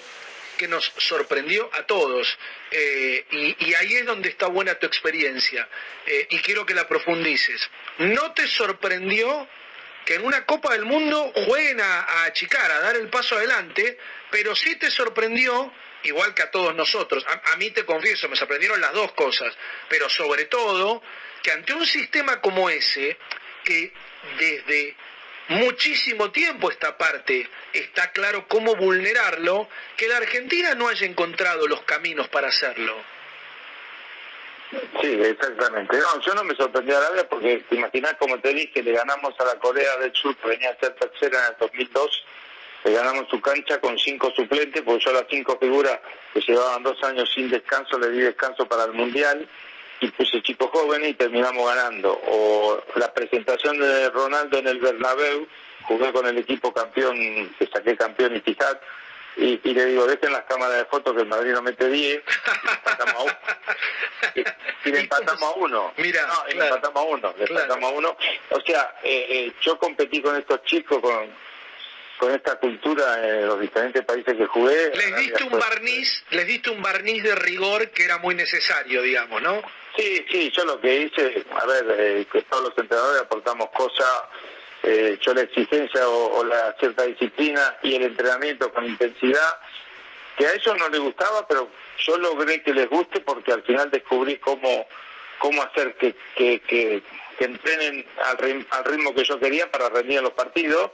que 0.59 0.69
nos 0.69 0.93
sorprendió 0.99 1.71
a 1.73 1.85
todos. 1.87 2.37
Eh, 2.71 3.25
y, 3.31 3.67
y 3.71 3.75
ahí 3.77 3.95
es 3.95 4.05
donde 4.05 4.29
está 4.29 4.47
buena 4.49 4.75
tu 4.75 4.85
experiencia. 4.87 5.67
Eh, 6.07 6.27
y 6.29 6.39
quiero 6.41 6.67
que 6.67 6.75
la 6.75 6.87
profundices. 6.87 7.67
¿No 7.97 8.33
te 8.35 8.47
sorprendió 8.47 9.49
que 10.11 10.17
en 10.17 10.25
una 10.25 10.45
Copa 10.45 10.73
del 10.73 10.87
Mundo 10.87 11.33
jueguen 11.47 11.81
a, 11.81 12.25
achicar, 12.25 12.69
a 12.69 12.81
dar 12.81 12.97
el 12.97 13.09
paso 13.11 13.37
adelante, 13.37 13.97
pero 14.29 14.57
sí 14.57 14.75
te 14.75 14.91
sorprendió, 14.91 15.73
igual 16.03 16.35
que 16.35 16.43
a 16.43 16.51
todos 16.51 16.75
nosotros, 16.75 17.25
a, 17.29 17.53
a 17.53 17.57
mí 17.59 17.71
te 17.71 17.85
confieso, 17.85 18.29
me 18.29 18.35
sorprendieron 18.35 18.81
las 18.81 18.93
dos 18.93 19.13
cosas, 19.13 19.57
pero 19.89 20.09
sobre 20.09 20.47
todo 20.47 21.01
que 21.45 21.53
ante 21.53 21.75
un 21.75 21.87
sistema 21.87 22.41
como 22.41 22.69
ese, 22.69 23.19
que 23.63 23.93
desde 24.37 24.97
muchísimo 25.47 26.33
tiempo 26.33 26.73
esta 26.73 26.99
parte 26.99 27.49
está 27.73 28.11
claro 28.11 28.49
cómo 28.49 28.75
vulnerarlo, 28.75 29.69
que 29.97 30.09
la 30.09 30.17
Argentina 30.17 30.75
no 30.75 30.89
haya 30.89 31.07
encontrado 31.07 31.69
los 31.69 31.83
caminos 31.83 32.27
para 32.27 32.49
hacerlo. 32.49 33.01
Sí, 34.71 35.21
exactamente. 35.21 35.97
No, 35.99 36.21
yo 36.21 36.35
no 36.35 36.45
me 36.45 36.55
sorprendí 36.55 36.93
a 36.93 36.99
Arabia 36.99 37.29
porque 37.29 37.65
te 37.69 38.17
como 38.19 38.39
te 38.39 38.55
dije, 38.55 38.83
le 38.83 38.93
ganamos 38.93 39.35
a 39.41 39.45
la 39.45 39.59
Corea 39.59 39.97
del 39.97 40.15
Sur, 40.15 40.37
que 40.37 40.49
venía 40.49 40.71
a 40.71 40.79
ser 40.79 40.95
tercera 40.95 41.39
en 41.39 41.53
el 41.53 41.59
2002, 41.59 42.25
le 42.85 42.93
ganamos 42.93 43.29
su 43.29 43.41
cancha 43.41 43.81
con 43.81 43.99
cinco 43.99 44.33
suplentes, 44.35 44.83
porque 44.83 45.05
yo 45.05 45.11
a 45.11 45.15
las 45.15 45.27
cinco 45.29 45.59
figuras 45.61 45.99
que 46.33 46.41
llevaban 46.41 46.85
dos 46.85 47.03
años 47.03 47.29
sin 47.35 47.51
descanso, 47.51 47.99
le 47.99 48.11
di 48.11 48.21
descanso 48.21 48.67
para 48.67 48.85
el 48.85 48.93
Mundial 48.93 49.47
y 50.01 50.09
puse 50.13 50.41
chicos 50.43 50.71
jóvenes 50.71 51.11
y 51.11 51.15
terminamos 51.15 51.67
ganando. 51.67 52.21
O 52.29 52.81
la 52.95 53.13
presentación 53.13 53.79
de 53.79 54.09
Ronaldo 54.11 54.59
en 54.59 54.69
el 54.69 54.79
Bernabéu, 54.79 55.47
jugué 55.83 56.13
con 56.13 56.27
el 56.27 56.39
equipo 56.39 56.73
campeón, 56.73 57.17
que 57.59 57.67
saqué 57.67 57.97
campeón 57.97 58.37
y 58.37 58.41
y, 59.37 59.61
y 59.63 59.75
le 59.75 59.87
digo, 59.87 60.07
dejen 60.07 60.33
las 60.33 60.45
cámaras 60.45 60.77
de 60.79 60.85
fotos 60.87 61.15
que 61.15 61.23
el 61.23 61.29
Madrid 61.29 61.53
no 61.53 61.63
mete 61.63 61.89
10, 61.89 62.23
empatamos 62.77 63.15
a 63.15 63.23
uno. 63.23 63.37
Y, 64.85 64.91
le 64.91 65.01
empatamos 65.01 65.43
a 65.43 65.51
uno. 65.57 65.93
Mira, 65.97 66.27
no, 66.27 66.43
y 66.49 66.51
le 66.53 66.57
claro. 66.57 66.75
empatamos 66.77 67.03
a 67.03 67.07
uno, 67.07 67.35
le 67.39 67.45
Claro. 67.47 67.63
empatamos 67.63 67.91
a 67.91 67.95
uno. 67.95 68.17
O 68.51 68.61
sea, 68.61 68.95
eh, 69.03 69.27
eh, 69.31 69.53
yo 69.63 69.79
competí 69.79 70.21
con 70.23 70.37
estos 70.37 70.63
chicos, 70.65 70.99
con, 71.01 71.27
con 72.19 72.35
esta 72.35 72.57
cultura 72.59 73.27
en 73.27 73.47
los 73.47 73.61
diferentes 73.61 74.05
países 74.05 74.37
que 74.37 74.47
jugué. 74.47 74.91
Les 74.95 75.17
diste 75.17 75.45
un 75.45 75.59
barniz, 75.59 76.23
les 76.31 76.47
diste 76.47 76.71
un 76.71 76.83
barniz 76.83 77.23
de 77.23 77.35
rigor 77.35 77.91
que 77.91 78.05
era 78.05 78.19
muy 78.19 78.35
necesario, 78.35 79.01
digamos, 79.03 79.41
¿no? 79.43 79.63
Sí, 79.97 80.25
sí, 80.31 80.51
yo 80.55 80.65
lo 80.65 80.81
que 80.81 80.97
hice, 81.03 81.45
a 81.61 81.67
ver, 81.67 81.85
eh, 81.99 82.27
que 82.31 82.43
todos 82.43 82.65
los 82.69 82.79
entrenadores 82.79 83.23
aportamos 83.23 83.71
cosas, 83.71 84.07
eh, 84.83 85.19
yo 85.21 85.35
la 85.35 85.43
exigencia 85.43 86.09
o, 86.09 86.45
la 86.45 86.75
cierta 86.79 87.03
disciplina 87.05 87.77
y 87.83 87.95
el 87.97 88.03
entrenamiento 88.03 88.73
con 88.73 88.85
intensidad, 88.87 89.59
que 90.37 90.47
a 90.47 90.53
ellos 90.55 90.77
no 90.79 90.89
les 90.89 91.01
gustaba, 91.01 91.47
pero 91.47 91.69
yo 91.99 92.17
logré 92.17 92.63
que 92.63 92.73
les 92.73 92.89
guste 92.89 93.21
porque 93.21 93.53
al 93.53 93.63
final 93.63 93.91
descubrí 93.91 94.39
cómo, 94.39 94.87
cómo 95.39 95.63
hacer 95.63 95.95
que, 95.97 96.15
que, 96.37 97.03
entrenen 97.39 98.07
al, 98.25 98.67
al 98.71 98.85
ritmo 98.85 99.15
que 99.15 99.25
yo 99.25 99.39
quería 99.41 99.71
para 99.71 99.89
rendir 99.89 100.19
en 100.19 100.25
los 100.25 100.33
partidos. 100.35 100.91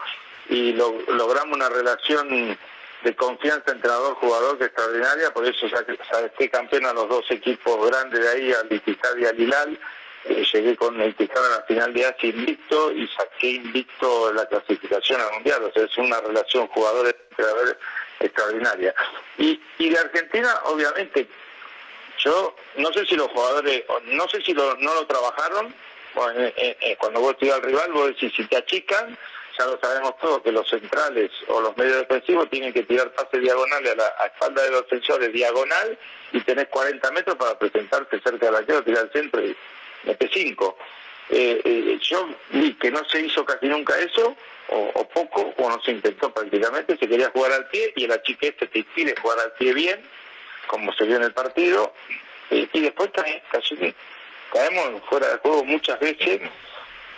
Y 0.48 0.72
lo- 0.74 1.00
logramos 1.08 1.56
una 1.56 1.68
relación 1.68 2.56
de 3.02 3.16
confianza 3.16 3.72
entrenador-jugador 3.72 4.58
que 4.58 4.64
es 4.64 4.70
extraordinaria, 4.70 5.32
por 5.32 5.44
eso 5.46 5.68
saqué, 5.68 6.48
campeón 6.50 6.86
a 6.86 6.92
los 6.92 7.08
dos 7.08 7.28
equipos 7.30 7.84
grandes 7.90 8.20
de 8.20 8.28
ahí, 8.28 8.52
al 8.52 8.72
Ittihad 8.72 9.16
y 9.16 9.24
al 9.26 9.40
Hilal, 9.40 9.78
Llegué 10.28 10.76
con 10.76 11.00
el 11.00 11.10
Ittihad 11.10 11.44
a 11.46 11.56
la 11.58 11.62
final 11.62 11.92
de 11.92 12.06
Asia 12.06 12.28
invicto 12.30 12.92
y 12.92 13.06
saqué 13.08 13.48
invicto 13.48 14.32
la 14.32 14.46
clasificación 14.46 15.20
al 15.20 15.32
Mundial, 15.34 15.62
o 15.64 15.72
sea, 15.72 15.84
es 15.84 15.96
una 15.98 16.20
relación 16.20 16.66
jugadores-entrenadores 16.68 17.76
extraordinaria. 18.20 18.94
Y, 19.38 19.60
y 19.78 19.88
de 19.90 19.98
Argentina, 19.98 20.54
obviamente, 20.64 21.28
yo 22.18 22.56
no 22.76 22.92
sé 22.92 23.04
si 23.06 23.14
los 23.16 23.28
jugadores, 23.28 23.84
no 24.06 24.28
sé 24.28 24.40
si 24.42 24.52
lo- 24.54 24.76
no 24.76 24.94
lo 24.94 25.06
trabajaron, 25.06 25.74
bueno, 26.14 26.40
eh, 26.40 26.54
eh, 26.56 26.76
eh, 26.80 26.96
cuando 26.98 27.20
vos 27.20 27.36
tiras 27.38 27.56
al 27.56 27.62
rival, 27.62 27.92
vos 27.92 28.06
decís, 28.08 28.32
si 28.34 28.44
te 28.46 28.56
achican, 28.56 29.16
ya 29.58 29.66
lo 29.66 29.78
sabemos 29.80 30.16
todos, 30.18 30.42
que 30.42 30.52
los 30.52 30.68
centrales 30.68 31.30
o 31.48 31.60
los 31.60 31.76
medios 31.76 31.98
defensivos 31.98 32.48
tienen 32.50 32.72
que 32.72 32.82
tirar 32.84 33.12
pases 33.12 33.40
diagonales 33.42 33.92
a 33.92 33.96
la 33.96 34.26
espalda 34.26 34.62
de 34.62 34.70
los 34.70 34.82
defensores, 34.82 35.32
diagonal, 35.32 35.98
y 36.32 36.40
tenés 36.40 36.68
40 36.68 37.10
metros 37.12 37.36
para 37.36 37.58
presentarte 37.58 38.20
cerca 38.20 38.46
del 38.46 38.56
arquero, 38.56 38.82
tirar 38.82 39.02
al 39.04 39.12
centro 39.12 39.42
y 39.44 39.54
mete 40.06 40.30
5. 40.32 40.78
Eh, 41.28 41.60
eh, 41.64 41.98
yo 42.02 42.28
vi 42.50 42.74
que 42.74 42.90
no 42.90 43.04
se 43.04 43.20
hizo 43.20 43.44
casi 43.44 43.66
nunca 43.66 43.98
eso, 43.98 44.36
o, 44.68 44.90
o 44.94 45.08
poco, 45.08 45.52
o 45.56 45.68
no 45.68 45.80
se 45.82 45.92
intentó 45.92 46.32
prácticamente, 46.32 46.96
se 46.96 47.08
quería 47.08 47.30
jugar 47.30 47.52
al 47.52 47.68
pie, 47.68 47.92
y 47.96 48.04
el 48.04 48.12
achique 48.12 48.48
este 48.48 48.66
te 48.68 48.78
impide 48.80 49.14
jugar 49.20 49.38
al 49.40 49.52
pie 49.52 49.74
bien, 49.74 50.00
como 50.68 50.92
se 50.94 51.04
vio 51.04 51.16
en 51.16 51.24
el 51.24 51.32
partido, 51.32 51.92
y, 52.50 52.68
y 52.72 52.80
después 52.80 53.12
también 53.12 53.42
caemos 54.52 55.02
fuera 55.08 55.28
de 55.28 55.38
juego 55.38 55.64
muchas 55.64 55.98
veces 56.00 56.40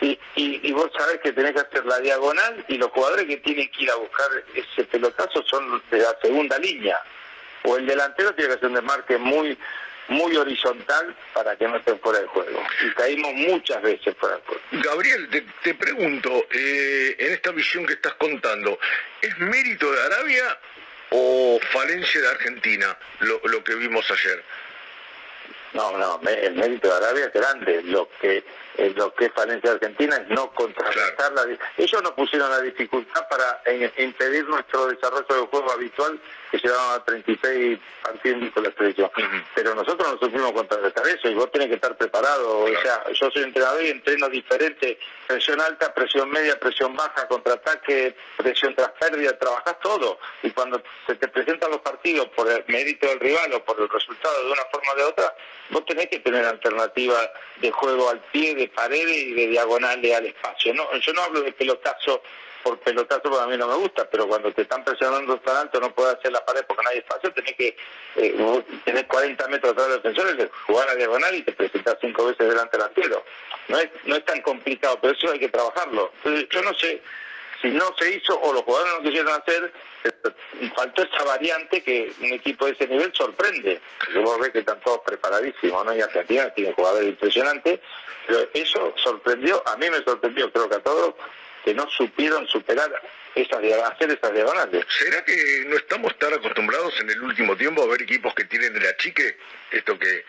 Y, 0.01 0.18
y, 0.36 0.72
vos 0.72 0.91
sabés 0.97 1.18
que 1.20 1.32
tenés 1.32 1.53
que 1.53 1.61
hacer 1.61 1.84
la 1.84 1.99
diagonal 1.99 2.64
y 2.68 2.78
los 2.78 2.91
jugadores 2.93 3.26
que 3.26 3.39
tienen 3.39 3.68
que 3.70 3.82
ir 3.82 3.91
a 3.91 3.97
buscar 3.97 4.28
ese 4.55 4.84
pelotazo 4.84 5.43
son 5.43 5.82
de 5.91 5.99
la 5.99 6.16
segunda 6.22 6.57
línea. 6.59 6.97
O 7.64 7.76
el 7.76 7.84
delantero 7.84 8.32
tiene 8.34 8.51
que 8.51 8.55
hacer 8.55 8.68
un 8.68 8.76
desmarque 8.76 9.18
muy 9.18 9.59
muy 10.09 10.36
horizontal 10.36 11.14
para 11.34 11.56
que 11.56 11.68
no 11.68 11.76
estén 11.76 11.98
fuera 12.00 12.20
del 12.20 12.28
juego. 12.28 12.62
Y 12.84 12.90
caímos 12.94 13.32
muchas 13.34 13.82
veces 13.82 14.14
fuera 14.18 14.36
del 14.36 14.44
juego. 14.44 14.62
Gabriel, 14.72 15.28
te, 15.62 15.74
pregunto, 15.74 16.46
eh, 16.50 17.16
en 17.18 17.32
esta 17.32 17.50
visión 17.52 17.86
que 17.86 17.94
estás 17.94 18.14
contando, 18.14 18.78
¿es 19.20 19.38
mérito 19.38 19.90
de 19.92 20.02
Arabia 20.02 20.59
o 21.11 21.61
falencia 21.72 22.20
de 22.20 22.28
Argentina 22.28 22.96
lo, 23.20 23.40
lo 23.44 23.62
que 23.62 23.74
vimos 23.74 24.11
ayer? 24.11 24.42
No, 25.74 25.96
no, 25.98 26.20
el 26.26 26.54
mérito 26.54 26.88
de 26.88 26.94
Arabia 26.94 27.26
es 27.26 27.32
grande. 27.32 27.82
Lo 27.82 28.09
que 28.20 28.42
eh, 28.78 28.92
lo 28.94 29.12
que 29.12 29.26
es 29.26 29.32
falencia 29.32 29.70
de 29.70 29.76
Argentina 29.76 30.16
es 30.16 30.28
no 30.28 30.50
contrarrestar 30.52 31.32
la... 31.32 31.44
Ellos 31.76 32.00
nos 32.00 32.12
pusieron 32.12 32.48
la 32.48 32.61
dificultad 32.61 33.26
para 33.28 33.61
impedir 33.98 34.48
nuestro 34.48 34.86
desarrollo 34.86 35.26
del 35.28 35.46
juego 35.46 35.72
habitual 35.72 36.20
que 36.51 36.59
llevaba 36.59 37.05
36 37.05 37.78
partidos 38.03 38.53
con 38.53 38.62
la 38.64 38.72
selección. 38.72 39.11
Pero 39.55 39.74
nosotros 39.74 40.12
no 40.12 40.18
supimos 40.18 40.53
contrarrestar 40.53 41.07
eso 41.07 41.28
y 41.28 41.34
vos 41.34 41.51
tenés 41.51 41.68
que 41.68 41.74
estar 41.74 41.96
preparado. 41.96 42.61
O 42.61 42.82
sea, 42.82 43.05
yo 43.12 43.30
soy 43.30 43.42
entrenador 43.42 43.82
y 43.82 43.90
entreno 43.90 44.28
diferente. 44.28 44.99
Presión 45.26 45.61
alta, 45.61 45.92
presión 45.92 46.30
media, 46.30 46.59
presión 46.59 46.96
baja, 46.96 47.28
contraataque, 47.28 48.16
presión 48.36 48.74
tras 48.74 48.90
pérdida, 48.92 49.38
trabajás 49.38 49.78
todo. 49.80 50.18
Y 50.42 50.51
cuando 50.51 50.82
se 51.07 51.14
te 51.16 51.28
presentan 51.28 51.70
los 51.70 51.80
partidos 51.80 52.28
por 52.28 52.51
el 52.51 52.64
mérito 52.68 53.07
del 53.07 53.20
rival 53.20 53.53
o 53.55 53.64
por 53.64 53.80
el 53.80 53.88
resultado 53.88 54.44
de 54.44 54.53
una 54.53 54.64
forma 54.72 54.92
o 54.92 54.96
de 54.96 55.05
otra, 55.05 55.34
vos 55.70 55.84
tenés 55.84 56.09
que 56.09 56.20
tener 56.20 56.44
alternativa 56.44 57.30
de 57.61 57.70
juego 57.70 58.11
al 58.11 58.20
pie, 58.32 58.55
de 58.55 58.68
paredes 58.68 59.16
y 59.16 59.34
de 59.34 59.46
diagonales 59.49 60.16
al 60.16 60.26
espacio. 60.26 60.72
No, 60.74 60.90
yo 60.96 61.12
no 61.12 61.22
hablo 61.22 61.42
de 61.42 61.53
pelotazo 61.53 62.22
por 62.62 62.78
pelotazo 62.80 63.22
porque 63.22 63.42
a 63.42 63.46
mí 63.46 63.56
no 63.56 63.68
me 63.68 63.74
gusta, 63.74 64.09
pero 64.11 64.26
cuando 64.28 64.52
te 64.52 64.62
están 64.62 64.84
presionando 64.84 65.38
tan 65.40 65.56
alto 65.56 65.80
no 65.80 65.94
puedes 65.94 66.16
hacer 66.16 66.32
la 66.32 66.44
pared 66.44 66.64
porque 66.66 66.82
no 66.82 66.90
hay 66.90 66.98
espacio, 66.98 67.32
tenés 67.32 67.54
que 67.54 67.76
eh, 68.16 68.64
tener 68.84 69.06
40 69.06 69.48
metros 69.48 69.72
atrás 69.72 69.88
del 69.88 70.02
defensor, 70.02 70.50
jugar 70.66 70.88
a 70.88 70.94
diagonal 70.94 71.34
y 71.34 71.42
te 71.42 71.52
presentas 71.52 71.98
cinco 72.00 72.26
veces 72.26 72.48
delante 72.48 72.76
del 72.76 72.86
arquero. 72.86 73.24
No 73.68 73.78
es, 73.78 73.88
no 74.04 74.16
es 74.16 74.24
tan 74.24 74.40
complicado, 74.42 74.98
pero 75.00 75.14
eso 75.14 75.30
hay 75.30 75.38
que 75.38 75.48
trabajarlo. 75.48 76.12
Entonces, 76.16 76.48
yo 76.50 76.62
no 76.62 76.74
sé 76.74 77.02
si 77.61 77.68
no 77.68 77.92
se 77.98 78.14
hizo 78.14 78.38
o 78.40 78.52
los 78.52 78.62
jugadores 78.62 78.94
no 78.94 79.02
quisieron 79.02 79.32
hacer, 79.32 79.72
faltó 80.76 81.02
esa 81.02 81.24
variante 81.24 81.82
que 81.82 82.12
un 82.20 82.32
equipo 82.32 82.66
de 82.66 82.72
ese 82.72 82.86
nivel 82.86 83.12
sorprende. 83.14 83.80
Vos 84.22 84.38
ves 84.38 84.50
que 84.50 84.61
están 84.61 84.80
todos 84.80 85.00
preparadísimos, 85.04 85.84
¿no? 85.84 85.94
Y 85.94 86.00
Argentina 86.00 86.48
tiene 86.54 86.72
jugadores 86.72 87.09
impresionantes, 87.09 87.80
pero 88.26 88.48
eso 88.54 88.94
sorprendió, 88.96 89.62
a 89.66 89.76
mí 89.76 89.90
me 89.90 90.02
sorprendió, 90.04 90.52
creo 90.52 90.68
que 90.68 90.76
a 90.76 90.80
todos, 90.80 91.14
que 91.68 91.74
no 91.74 91.86
supieron 91.90 92.48
superar 92.48 92.90
esas 93.34 93.62
hacer 93.92 94.10
esas 94.10 94.32
diagonales. 94.32 94.86
¿Será 94.88 95.22
que 95.22 95.64
no 95.66 95.76
estamos 95.76 96.18
tan 96.18 96.32
acostumbrados 96.32 96.98
en 97.00 97.10
el 97.10 97.20
último 97.20 97.54
tiempo 97.58 97.82
a 97.82 97.86
ver 97.88 98.00
equipos 98.00 98.34
que 98.34 98.44
tienen 98.44 98.74
el 98.74 98.86
achique? 98.86 99.36
Esto 99.70 99.98
que 99.98 100.24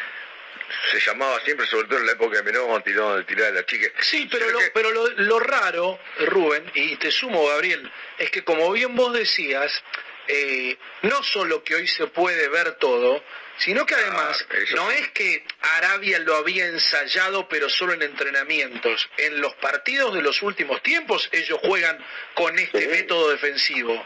se 0.92 1.00
llamaba 1.00 1.40
siempre, 1.46 1.66
sobre 1.66 1.88
todo 1.88 2.00
en 2.00 2.08
la 2.08 2.12
época 2.12 2.40
de 2.40 2.44
Menón, 2.44 2.84
tiró 2.84 3.24
tirar 3.24 3.54
de 3.54 3.62
la 3.62 3.66
chique. 3.66 3.94
Sí, 4.02 4.28
pero, 4.30 4.52
lo, 4.52 4.60
pero 4.74 4.92
lo, 4.92 5.40
raro, 5.40 5.98
Rubén, 6.28 6.70
y 6.74 6.98
te 6.98 7.10
sumo, 7.10 7.48
Gabriel, 7.48 7.90
es 8.18 8.30
que 8.32 8.44
como 8.44 8.70
bien 8.74 8.94
vos 8.98 9.14
decías, 9.14 9.82
eh, 10.28 10.78
no 11.04 11.24
solo 11.24 11.64
que 11.64 11.76
hoy 11.76 11.88
se 11.88 12.08
puede 12.08 12.50
ver 12.50 12.74
todo, 12.74 13.24
sino 13.60 13.86
que 13.86 13.96
además 13.96 14.46
no 14.76 14.90
es 14.92 15.10
que 15.10 15.46
Arabia 15.78 16.20
lo 16.20 16.36
había 16.36 16.66
ensayado 16.68 17.48
pero 17.48 17.70
solo 17.70 17.94
en 17.94 18.02
entrenamientos. 18.02 19.10
En 19.18 19.40
los 19.42 19.54
partidos 19.56 20.14
de 20.14 20.22
los 20.22 20.42
últimos 20.42 20.82
tiempos 20.82 21.30
ellos 21.32 21.60
juegan 21.64 21.98
con 22.34 22.58
este 22.58 22.88
método 22.88 23.30
defensivo. 23.30 24.04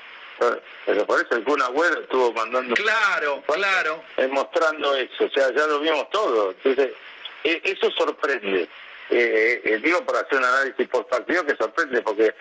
Pero 0.85 1.05
por 1.05 1.21
eso 1.21 1.35
el 1.35 1.43
Kun 1.43 1.61
Agüero 1.61 2.01
estuvo 2.01 2.33
mandando... 2.33 2.75
Claro, 2.75 3.43
claro. 3.47 4.03
Mostrando 4.31 4.95
eso, 4.95 5.25
o 5.25 5.29
sea, 5.29 5.53
ya 5.53 5.67
lo 5.67 5.79
vimos 5.79 6.09
todo. 6.09 6.51
Entonces, 6.51 6.91
e, 7.43 7.61
eso 7.63 7.91
sorprende. 7.91 8.67
Eh, 9.09 9.61
eh, 9.63 9.79
digo 9.83 10.03
para 10.05 10.21
hacer 10.21 10.39
un 10.39 10.45
análisis 10.45 10.87
post 10.87 11.09
partido 11.09 11.45
que 11.45 11.55
sorprende 11.55 12.01
porque 12.01 12.33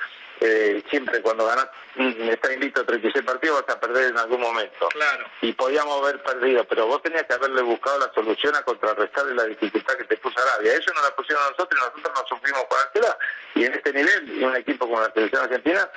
eh, 0.45 0.82
siempre 0.90 1.22
cuando 1.22 1.47
ganas, 1.47 1.68
mm, 1.95 2.30
está 2.30 2.53
invito 2.53 2.80
a 2.80 2.84
36 2.84 3.24
partidos 3.24 3.62
vas 3.64 3.76
a 3.76 3.80
perder 3.80 4.11
en 4.11 4.18
algún 4.18 4.40
momento. 4.40 4.88
Claro. 4.88 5.24
Y 5.40 5.53
podíamos 5.53 6.03
haber 6.03 6.20
perdido, 6.22 6.64
pero 6.64 6.86
vos 6.86 7.01
tenías 7.01 7.22
que 7.24 7.34
haberle 7.34 7.62
buscado 7.62 8.01
la 8.01 8.12
solución 8.12 8.57
a 8.57 8.62
contrarrestarle 8.62 9.36
la 9.36 9.45
dificultad 9.45 9.95
que 9.95 10.05
te 10.05 10.16
puso 10.16 10.40
Arabia. 10.40 10.74
Eso 10.74 10.93
no 10.95 11.03
la 11.03 11.14
pusieron 11.14 11.45
a 11.45 11.51
nosotros 11.51 11.80
y 11.80 11.84
nosotros 11.84 12.12
nos 12.14 12.28
sufrimos 12.28 12.62
jugártela. 12.68 13.18
Y 13.55 13.64
en 13.64 13.74
este 13.74 13.93
nivel, 13.93 14.45
un 14.45 14.57
equipo 14.57 14.88
como 14.88 15.01
la 15.01 15.12
selección 15.12 15.45
argentina, 15.45 15.88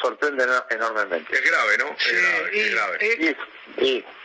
sorprende 0.00 0.44
enormemente. 0.70 1.34
Es 1.34 1.50
grave, 1.50 1.78
¿no? 1.78 1.96
es 2.52 2.72
grave. 2.74 3.36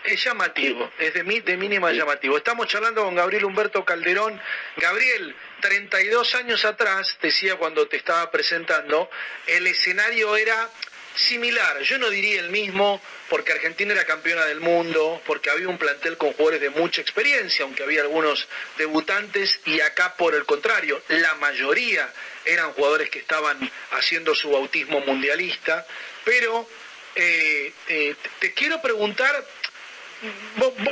Es, 0.04 0.24
llamativo, 0.24 0.90
es 0.98 1.14
de, 1.14 1.24
de 1.24 1.58
mínima 1.58 1.92
llamativo. 1.92 2.36
Estamos 2.36 2.68
charlando 2.68 3.04
con 3.04 3.16
Gabriel 3.16 3.46
Humberto 3.46 3.86
Calderón. 3.86 4.42
Gabriel, 4.78 5.36
32 5.62 6.36
años 6.36 6.66
atrás, 6.66 7.18
decía 7.22 7.56
cuando 7.56 7.88
te 7.88 7.98
estaba 7.98 8.30
presentando, 8.32 9.10
el 9.48 9.68
escenario 9.68 10.36
era 10.36 10.70
similar, 11.16 11.80
yo 11.82 11.98
no 11.98 12.10
diría 12.10 12.40
el 12.40 12.50
mismo, 12.50 13.02
porque 13.30 13.52
Argentina 13.52 13.94
era 13.94 14.06
campeona 14.06 14.46
del 14.46 14.60
mundo, 14.60 15.22
porque 15.26 15.50
había 15.50 15.68
un 15.68 15.78
plantel 15.78 16.18
con 16.18 16.34
jugadores 16.34 16.62
de 16.62 16.70
mucha 16.70 17.02
experiencia, 17.02 17.64
aunque 17.64 17.84
había 17.84 18.02
algunos 18.02 18.48
debutantes, 18.78 19.60
y 19.66 19.80
acá 19.82 20.16
por 20.16 20.36
el 20.36 20.46
contrario, 20.46 21.02
la 21.10 21.36
mayoría 21.36 22.12
eran 22.46 22.74
jugadores 22.74 23.10
que 23.10 23.20
estaban 23.20 23.58
haciendo 23.92 24.34
su 24.36 24.52
bautismo 24.52 25.02
mundialista, 25.02 25.86
pero 26.24 26.68
eh, 27.16 27.74
eh, 27.90 28.16
te 28.40 28.54
quiero 28.54 28.82
preguntar 28.82 29.46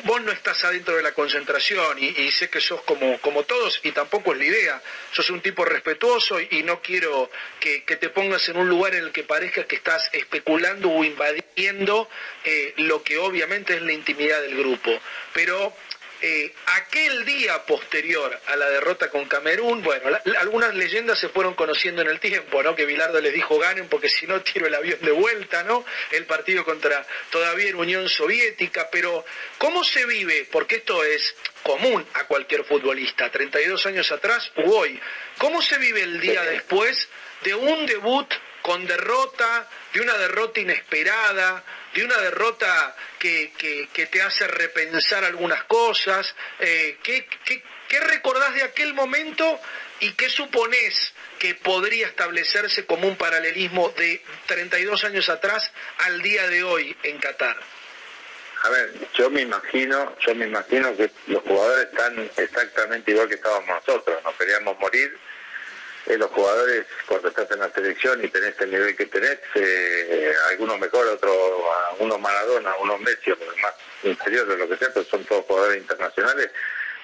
vos, 0.03 0.21
no 0.21 0.32
estás 0.32 0.63
adentro 0.63 0.95
de 0.95 1.03
la 1.03 1.13
concentración 1.13 1.97
y, 1.99 2.32
sé 2.32 2.49
que 2.49 2.59
sos 2.59 2.82
como, 2.82 3.19
como 3.21 3.43
todos 3.43 3.80
y 3.84 3.91
tampoco 3.91 4.34
es 4.34 4.39
la 4.39 4.45
idea. 4.45 4.82
Sos 5.11 5.30
un 5.30 5.41
tipo 5.41 5.65
respetuoso 5.65 6.39
y, 6.39 6.63
no 6.63 6.82
quiero 6.82 7.30
que, 7.59 7.82
te 7.82 8.09
pongas 8.09 8.47
en 8.49 8.57
un 8.57 8.69
lugar 8.69 8.95
en 8.95 9.05
el 9.05 9.11
que 9.11 9.23
parezca 9.23 9.65
que 9.65 9.75
estás 9.75 10.09
especulando 10.13 10.89
o 10.91 11.03
invadiendo 11.03 12.09
eh, 12.43 12.73
lo 12.77 13.03
que 13.03 13.17
obviamente 13.17 13.75
es 13.75 13.82
la 13.82 13.93
intimidad 13.93 14.41
del 14.41 14.57
grupo. 14.57 14.91
Pero 15.34 15.73
eh, 16.22 16.53
aquel 16.78 17.26
día 17.26 17.65
posterior 17.65 18.38
a 18.47 18.55
la 18.55 18.70
derrota 18.70 19.09
con 19.09 19.26
Camerún, 19.26 19.82
bueno, 19.82 20.17
algunas 20.39 20.76
leyendas 20.76 21.17
se 21.17 21.30
fueron 21.30 21.53
conociendo 21.53 22.01
en 22.01 22.09
el 22.09 22.20
tiempo, 22.20 22.61
¿no? 22.61 22.76
Que 22.76 22.86
Bilardo 22.86 23.22
les 23.22 23.34
dijo 23.34 23.57
ganen 23.57 23.88
porque 23.88 24.09
si 24.09 24.28
no 24.28 24.41
tiro 24.41 24.67
el 24.67 24.76
avión 24.76 24.99
de 25.01 25.11
vuelta, 25.11 25.63
¿no? 25.63 25.86
El 26.11 26.26
partido 26.26 26.65
contra 26.65 27.05
todavía 27.30 27.70
en 27.70 27.76
Unión 27.76 28.09
Soviética, 28.09 28.89
pero 28.91 29.24
¿cómo 29.57 29.84
se 29.84 30.05
vive? 30.05 30.47
Porque 30.51 30.78
esto 30.78 31.03
es 31.03 31.36
común 31.63 32.05
a 32.13 32.26
cualquier 32.26 32.65
futbolista, 32.65 33.32
32 33.32 33.86
años 33.86 34.11
atrás 34.11 34.51
u 34.57 34.74
hoy. 34.74 34.99
¿Cómo 35.38 35.61
se 35.61 35.78
vive 35.78 36.01
el 36.01 36.20
día 36.20 36.43
después 36.43 37.07
de 37.43 37.55
un 37.55 37.86
debut 37.86 38.28
con 38.62 38.86
derrota, 38.86 39.68
de 39.93 40.01
una 40.01 40.18
derrota 40.18 40.60
inesperada, 40.60 41.64
de 41.93 42.03
una 42.03 42.18
derrota 42.18 42.95
que, 43.18 43.51
que, 43.57 44.05
te 44.07 44.22
hace 44.22 44.47
repensar 44.47 45.24
algunas 45.24 45.64
cosas. 45.66 46.36
Eh, 46.60 46.97
¿qué, 47.03 47.28
qué, 47.88 47.99
recordás 47.99 48.53
de 48.53 48.64
aquel 48.64 48.93
momento 48.93 49.60
y 49.99 50.12
qué 50.14 50.30
suponés 50.30 51.14
que 51.39 51.55
podría 51.55 52.07
establecerse 52.07 52.86
como 52.86 53.07
un 53.07 53.18
paralelismo 53.18 53.89
de 53.97 54.22
32 54.47 55.03
años 55.03 55.30
atrás 55.30 55.72
al 55.99 56.22
día 56.22 56.47
de 56.47 56.64
hoy 56.64 56.95
en 57.03 57.18
Qatar? 57.18 57.57
A 58.62 58.70
ver, 58.70 58.93
yo 59.14 59.30
me 59.30 59.41
imagino, 59.41 60.18
yo 60.20 60.36
me 60.36 60.45
imagino 60.45 60.95
que 60.95 61.10
los 61.28 61.41
jugadores 61.43 61.88
están 61.88 62.30
exactamente 62.36 63.12
igual 63.12 63.30
que 63.30 63.36
estábamos 63.36 63.70
nosotros, 63.70 64.22
nos 64.24 64.36
queríamos 64.36 64.78
morir, 64.80 65.18
eh, 66.10 66.18
los 66.18 66.32
jugadores 66.32 66.86
cuando 67.05 67.30
estás 67.30 67.49
en 67.51 67.60
la 67.60 67.70
selección 67.72 68.24
y 68.26 68.28
tenés 68.30 68.60
el 68.60 68.72
nivel 68.72 68.95
que 68.95 69.05
tenés, 69.05 69.38
eh, 69.53 70.34
algunos 70.49 70.80
mejor, 70.80 71.05
otros, 71.05 71.38
algunos 71.91 72.20
Maradona, 72.20 72.72
algunos 72.72 72.99
Messi, 73.01 73.30
los 73.30 73.39
más 73.62 73.76
inferiores, 74.01 74.57
lo 74.57 74.68
que 74.68 74.78
sea, 74.78 74.89
pero 74.91 75.05
son 75.05 75.24
todos 75.26 75.45
jugadores 75.45 75.78
internacionales, 75.78 76.49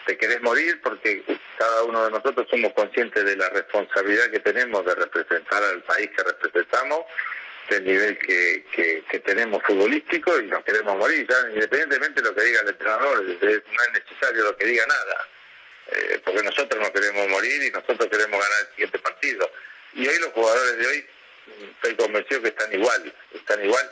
te 0.07 0.17
querés 0.17 0.41
morir 0.41 0.81
porque 0.81 1.23
cada 1.55 1.83
uno 1.83 2.05
de 2.05 2.11
nosotros 2.11 2.47
somos 2.49 2.73
conscientes 2.73 3.23
de 3.23 3.37
la 3.37 3.49
responsabilidad 3.49 4.31
que 4.31 4.39
tenemos 4.39 4.83
de 4.83 4.95
representar 4.95 5.63
al 5.63 5.83
país 5.83 6.09
que 6.15 6.23
representamos, 6.23 7.05
del 7.69 7.83
nivel 7.83 8.17
que, 8.17 8.65
que, 9.09 9.19
tenemos 9.19 9.61
futbolístico 9.63 10.39
y 10.39 10.47
nos 10.47 10.63
queremos 10.63 10.97
morir, 10.97 11.27
ya 11.27 11.49
independientemente 11.51 12.21
de 12.21 12.29
lo 12.29 12.35
que 12.35 12.43
diga 12.43 12.61
el 12.61 12.69
entrenador, 12.69 13.23
no 13.23 13.49
es 13.49 13.91
necesario 13.93 14.43
lo 14.43 14.57
que 14.57 14.65
diga 14.65 14.85
nada 14.87 15.27
eh, 15.91 16.21
porque 16.23 16.43
nosotros 16.43 16.81
no 16.81 16.91
queremos 16.91 17.27
morir 17.29 17.63
y 17.63 17.71
nosotros 17.71 18.09
queremos 18.09 18.39
ganar 18.39 18.61
el 18.61 18.69
siguiente 18.69 18.99
partido. 18.99 19.51
Y 19.93 20.07
hoy 20.07 20.19
los 20.19 20.31
jugadores 20.33 20.77
de 20.77 20.87
hoy, 20.87 21.05
estoy 21.75 21.95
convencido 21.95 22.41
que 22.41 22.49
están 22.49 22.73
igual, 22.73 23.13
están 23.33 23.63
igual. 23.63 23.91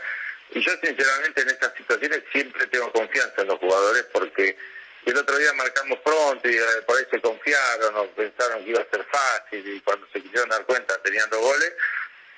Y 0.52 0.62
yo 0.62 0.72
sinceramente 0.84 1.42
en 1.42 1.50
estas 1.50 1.74
situaciones 1.76 2.24
siempre 2.32 2.68
tengo 2.68 2.92
confianza 2.92 3.42
en 3.42 3.48
los 3.48 3.60
jugadores 3.60 4.04
porque 4.12 4.58
el 5.06 5.18
otro 5.18 5.38
día 5.38 5.54
marcamos 5.54 6.00
pronto 6.00 6.50
y 6.50 6.56
eh, 6.56 6.82
por 6.86 6.98
ahí 6.98 7.06
se 7.12 7.22
confiaron 7.22 7.96
o 7.98 8.08
pensaron 8.12 8.64
que 8.64 8.70
iba 8.72 8.82
a 8.82 8.90
ser 8.90 9.06
fácil 9.06 9.68
y 9.68 9.80
cuando 9.82 10.08
se 10.14 10.22
quisieron 10.22 10.50
dar 10.50 10.66
cuenta 10.66 11.02
tenían 11.02 11.30
dos 11.30 11.42
goles 11.42 11.74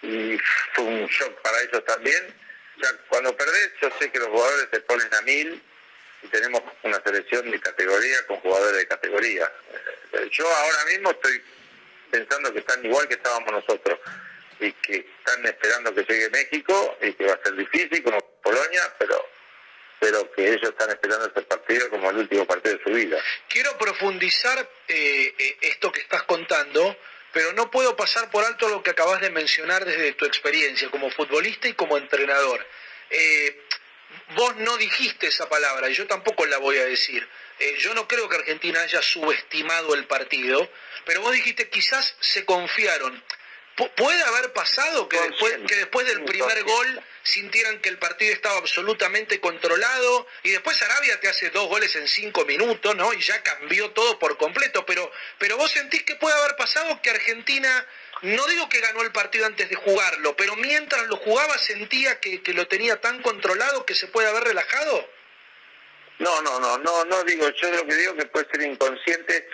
y 0.02 0.38
fue 0.74 0.86
un 0.86 1.06
shock 1.08 1.42
para 1.42 1.62
ellos 1.62 1.84
también. 1.86 2.34
O 2.78 2.80
sea, 2.82 2.92
cuando 3.10 3.36
perdés 3.36 3.72
yo 3.82 3.90
sé 4.00 4.12
que 4.12 4.20
los 4.20 4.30
jugadores 4.30 4.68
se 4.72 4.80
ponen 4.82 5.14
a 5.14 5.22
mil 5.22 5.62
y 6.26 6.28
tenemos 6.30 6.62
una 6.84 7.02
selección 7.04 7.50
de 7.52 7.60
categoría 7.60 8.26
con 8.28 8.38
jugadores 8.38 8.78
de 8.78 8.88
categoría. 8.88 9.52
Eh, 10.14 10.30
yo 10.32 10.48
ahora 10.48 10.86
mismo 10.86 11.12
estoy 11.12 11.42
pensando 12.10 12.52
que 12.52 12.60
están 12.60 12.84
igual 12.86 13.08
que 13.08 13.16
estábamos 13.16 13.52
nosotros 13.52 14.00
y 14.60 14.72
que 14.72 15.08
están 15.20 15.46
esperando 15.46 15.94
que 15.94 16.04
llegue 16.04 16.30
México 16.30 16.98
y 17.02 17.14
que 17.14 17.26
va 17.26 17.34
a 17.34 17.44
ser 17.44 17.56
difícil 17.56 18.04
como 18.04 18.20
Polonia, 18.42 18.94
pero 18.98 19.30
pero 19.98 20.30
que 20.34 20.50
ellos 20.50 20.70
están 20.70 20.90
esperando 20.90 21.26
este 21.26 21.42
partido 21.44 21.90
como 21.90 22.10
el 22.10 22.18
último 22.18 22.46
partido 22.46 22.78
de 22.78 22.84
su 22.84 22.90
vida. 22.92 23.18
Quiero 23.48 23.76
profundizar 23.78 24.70
eh, 24.88 25.34
eh, 25.38 25.58
esto 25.62 25.92
que 25.92 26.02
estás 26.02 26.24
contando, 26.24 26.96
pero 27.32 27.54
no 27.54 27.72
puedo 27.72 27.96
pasar 27.96 28.30
por 28.30 28.44
alto 28.44 28.68
lo 28.70 28.84
que 28.84 28.92
acabas 28.92 29.22
de 29.22 29.30
mencionar 29.30 29.86
desde 29.86 30.14
tu 30.14 30.26
experiencia 30.26 30.92
como 30.92 31.10
futbolista 31.10 31.68
y 31.70 31.74
como 31.74 31.98
entrenador. 31.98 32.66
Vos 34.36 34.56
no 34.58 34.78
dijiste 34.78 35.28
esa 35.28 35.50
palabra, 35.50 35.90
y 35.90 35.94
yo 35.94 36.08
tampoco 36.08 36.46
la 36.46 36.58
voy 36.58 36.78
a 36.78 36.86
decir. 36.86 37.28
yo 37.80 37.94
no 37.94 38.08
creo 38.08 38.28
que 38.30 38.36
Argentina 38.36 38.82
haya 38.82 39.02
subestimado 39.02 39.94
el 39.96 40.06
partido, 40.06 40.70
pero 41.06 41.22
vos 41.22 41.34
dijiste 41.34 41.70
quizás 41.70 42.16
se 42.20 42.46
confiaron. 42.46 43.24
¿Puede 43.98 44.24
haber 44.24 44.54
pasado 44.54 45.10
que 45.10 45.20
después, 45.20 45.58
que 45.68 45.76
después 45.76 46.08
del 46.08 46.24
primer 46.24 46.64
gol 46.64 47.04
sintieran 47.24 47.80
que 47.82 47.90
el 47.90 47.98
partido 47.98 48.32
estaba 48.32 48.58
absolutamente 48.58 49.42
controlado 49.42 50.28
y 50.44 50.52
después 50.52 50.82
Arabia 50.82 51.20
te 51.20 51.28
hace 51.28 51.50
dos 51.50 51.68
goles 51.68 51.94
en 51.98 52.08
cinco 52.08 52.46
minutos, 52.46 52.96
¿no? 52.96 53.12
Y 53.14 53.20
ya 53.20 53.44
cambió 53.44 53.92
todo 53.92 54.18
por 54.18 54.38
completo, 54.38 54.86
pero, 54.86 55.12
pero 55.40 55.58
vos 55.58 55.72
sentís 55.72 56.04
que 56.04 56.16
puede 56.16 56.38
haber 56.38 56.56
pasado 56.56 57.02
que 57.02 57.10
Argentina, 57.10 57.86
no 58.22 58.48
digo 58.48 58.70
que 58.70 58.82
ganó 58.82 59.02
el 59.02 59.12
partido 59.12 59.46
antes 59.46 59.70
de 59.70 59.76
jugarlo, 59.76 60.36
pero 60.36 60.56
mientras 60.56 61.06
lo 61.08 61.18
jugaba 61.18 61.58
sentía 61.58 62.20
que, 62.20 62.42
lo 62.54 62.68
tenía 62.68 63.00
tan 63.02 63.22
controlado 63.22 63.86
que 63.86 63.96
se 63.96 64.08
puede 64.08 64.30
haber 64.30 64.44
relajado. 64.44 65.10
No, 66.20 66.42
no, 66.42 66.60
no, 66.60 66.78
no, 66.78 67.06
no 67.06 67.24
digo, 67.24 67.50
yo 67.50 67.72
lo 67.72 67.86
que 67.86 67.96
digo 67.96 68.16
que 68.16 68.26
puede 68.26 68.48
ser 68.50 68.62
inconsciente 68.62 69.48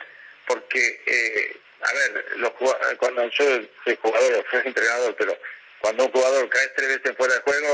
porque... 0.46 1.04
Eh 1.06 1.62
a 1.82 1.94
ver, 1.94 2.26
los 2.38 2.52
cuando 2.98 3.28
yo 3.30 3.46
soy 3.84 3.98
jugador, 4.02 4.46
soy 4.52 4.62
entrenador, 4.66 5.16
pero 5.18 5.38
cuando 5.80 6.06
un 6.06 6.12
jugador 6.12 6.48
cae 6.50 6.68
tres 6.70 7.00
veces 7.00 7.18
fuera 7.18 7.34
de 7.34 7.42
juego, 7.42 7.68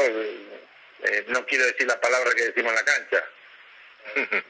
eh, 1.04 1.26
no 1.28 1.46
quiero 1.46 1.66
decir 1.66 1.88
la 1.88 2.00
palabra 2.00 2.32
que 2.34 2.44
decimos 2.44 2.70
en 2.72 2.76
la 2.76 2.86
cancha. 2.86 3.24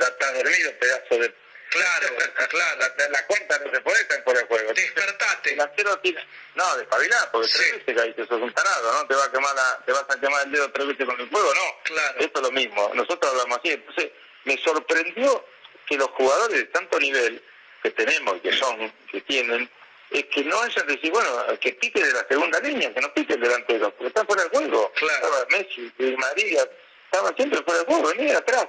ya 0.00 0.06
está 0.06 0.32
dormido, 0.32 0.72
pedazo 0.78 1.18
de... 1.18 1.34
Claro, 1.70 2.08
claro. 2.48 2.80
La, 2.80 3.08
la, 3.08 3.26
cuenta 3.26 3.58
no 3.58 3.70
se 3.70 3.80
puede 3.80 4.00
estar 4.00 4.22
fuera 4.24 4.40
de 4.40 4.46
juego. 4.46 4.72
Despertate. 4.72 5.56
Tiene... 6.02 6.26
No, 6.56 6.76
despabilá, 6.76 7.28
porque 7.30 7.48
tres 7.48 7.72
veces 7.78 7.96
caíste, 7.96 8.26
sos 8.26 8.42
un 8.42 8.52
tarado, 8.52 8.92
¿no? 8.92 9.06
Te, 9.06 9.14
va 9.14 9.24
a 9.24 9.30
quemar 9.30 9.54
la, 9.54 9.82
te 9.86 9.92
vas 9.92 10.04
a 10.08 10.20
quemar 10.20 10.46
el 10.46 10.52
dedo 10.52 10.70
tres 10.72 10.88
veces 10.88 11.06
con 11.06 11.20
el 11.20 11.28
fuego, 11.30 11.54
no. 11.54 11.82
Claro. 11.84 12.18
Esto 12.18 12.40
es 12.40 12.46
lo 12.46 12.52
mismo. 12.52 12.90
Nosotros 12.94 13.30
hablamos 13.30 13.58
así. 13.58 13.70
Entonces, 13.70 14.10
me 14.44 14.58
sorprendió 14.58 15.44
que 15.86 15.96
los 15.96 16.08
jugadores 16.08 16.56
de 16.56 16.64
tanto 16.66 16.98
nivel 16.98 17.42
que 17.82 17.90
tenemos 17.90 18.36
y 18.36 18.40
que 18.40 18.52
son, 18.52 18.92
que 19.10 19.20
tienen, 19.22 19.70
es 20.10 20.24
que 20.26 20.42
no 20.44 20.60
hayan 20.60 20.86
decir, 20.88 21.12
bueno, 21.12 21.30
que 21.60 21.72
pique 21.74 22.04
de 22.04 22.12
la 22.12 22.26
segunda 22.26 22.58
línea, 22.60 22.92
que 22.92 23.00
no 23.00 23.14
pique 23.14 23.34
el 23.34 23.40
delantero, 23.40 23.90
porque 23.92 24.08
están 24.08 24.26
fuera 24.26 24.42
del 24.42 24.50
juego. 24.50 24.92
Claro. 24.96 25.14
Estaba 25.14 25.46
Messi, 25.50 25.92
María, 26.16 26.68
estaban 27.04 27.36
siempre 27.36 27.62
fuera 27.62 27.78
del 27.78 27.86
juego, 27.86 28.08
venía 28.08 28.38
atrás. 28.38 28.66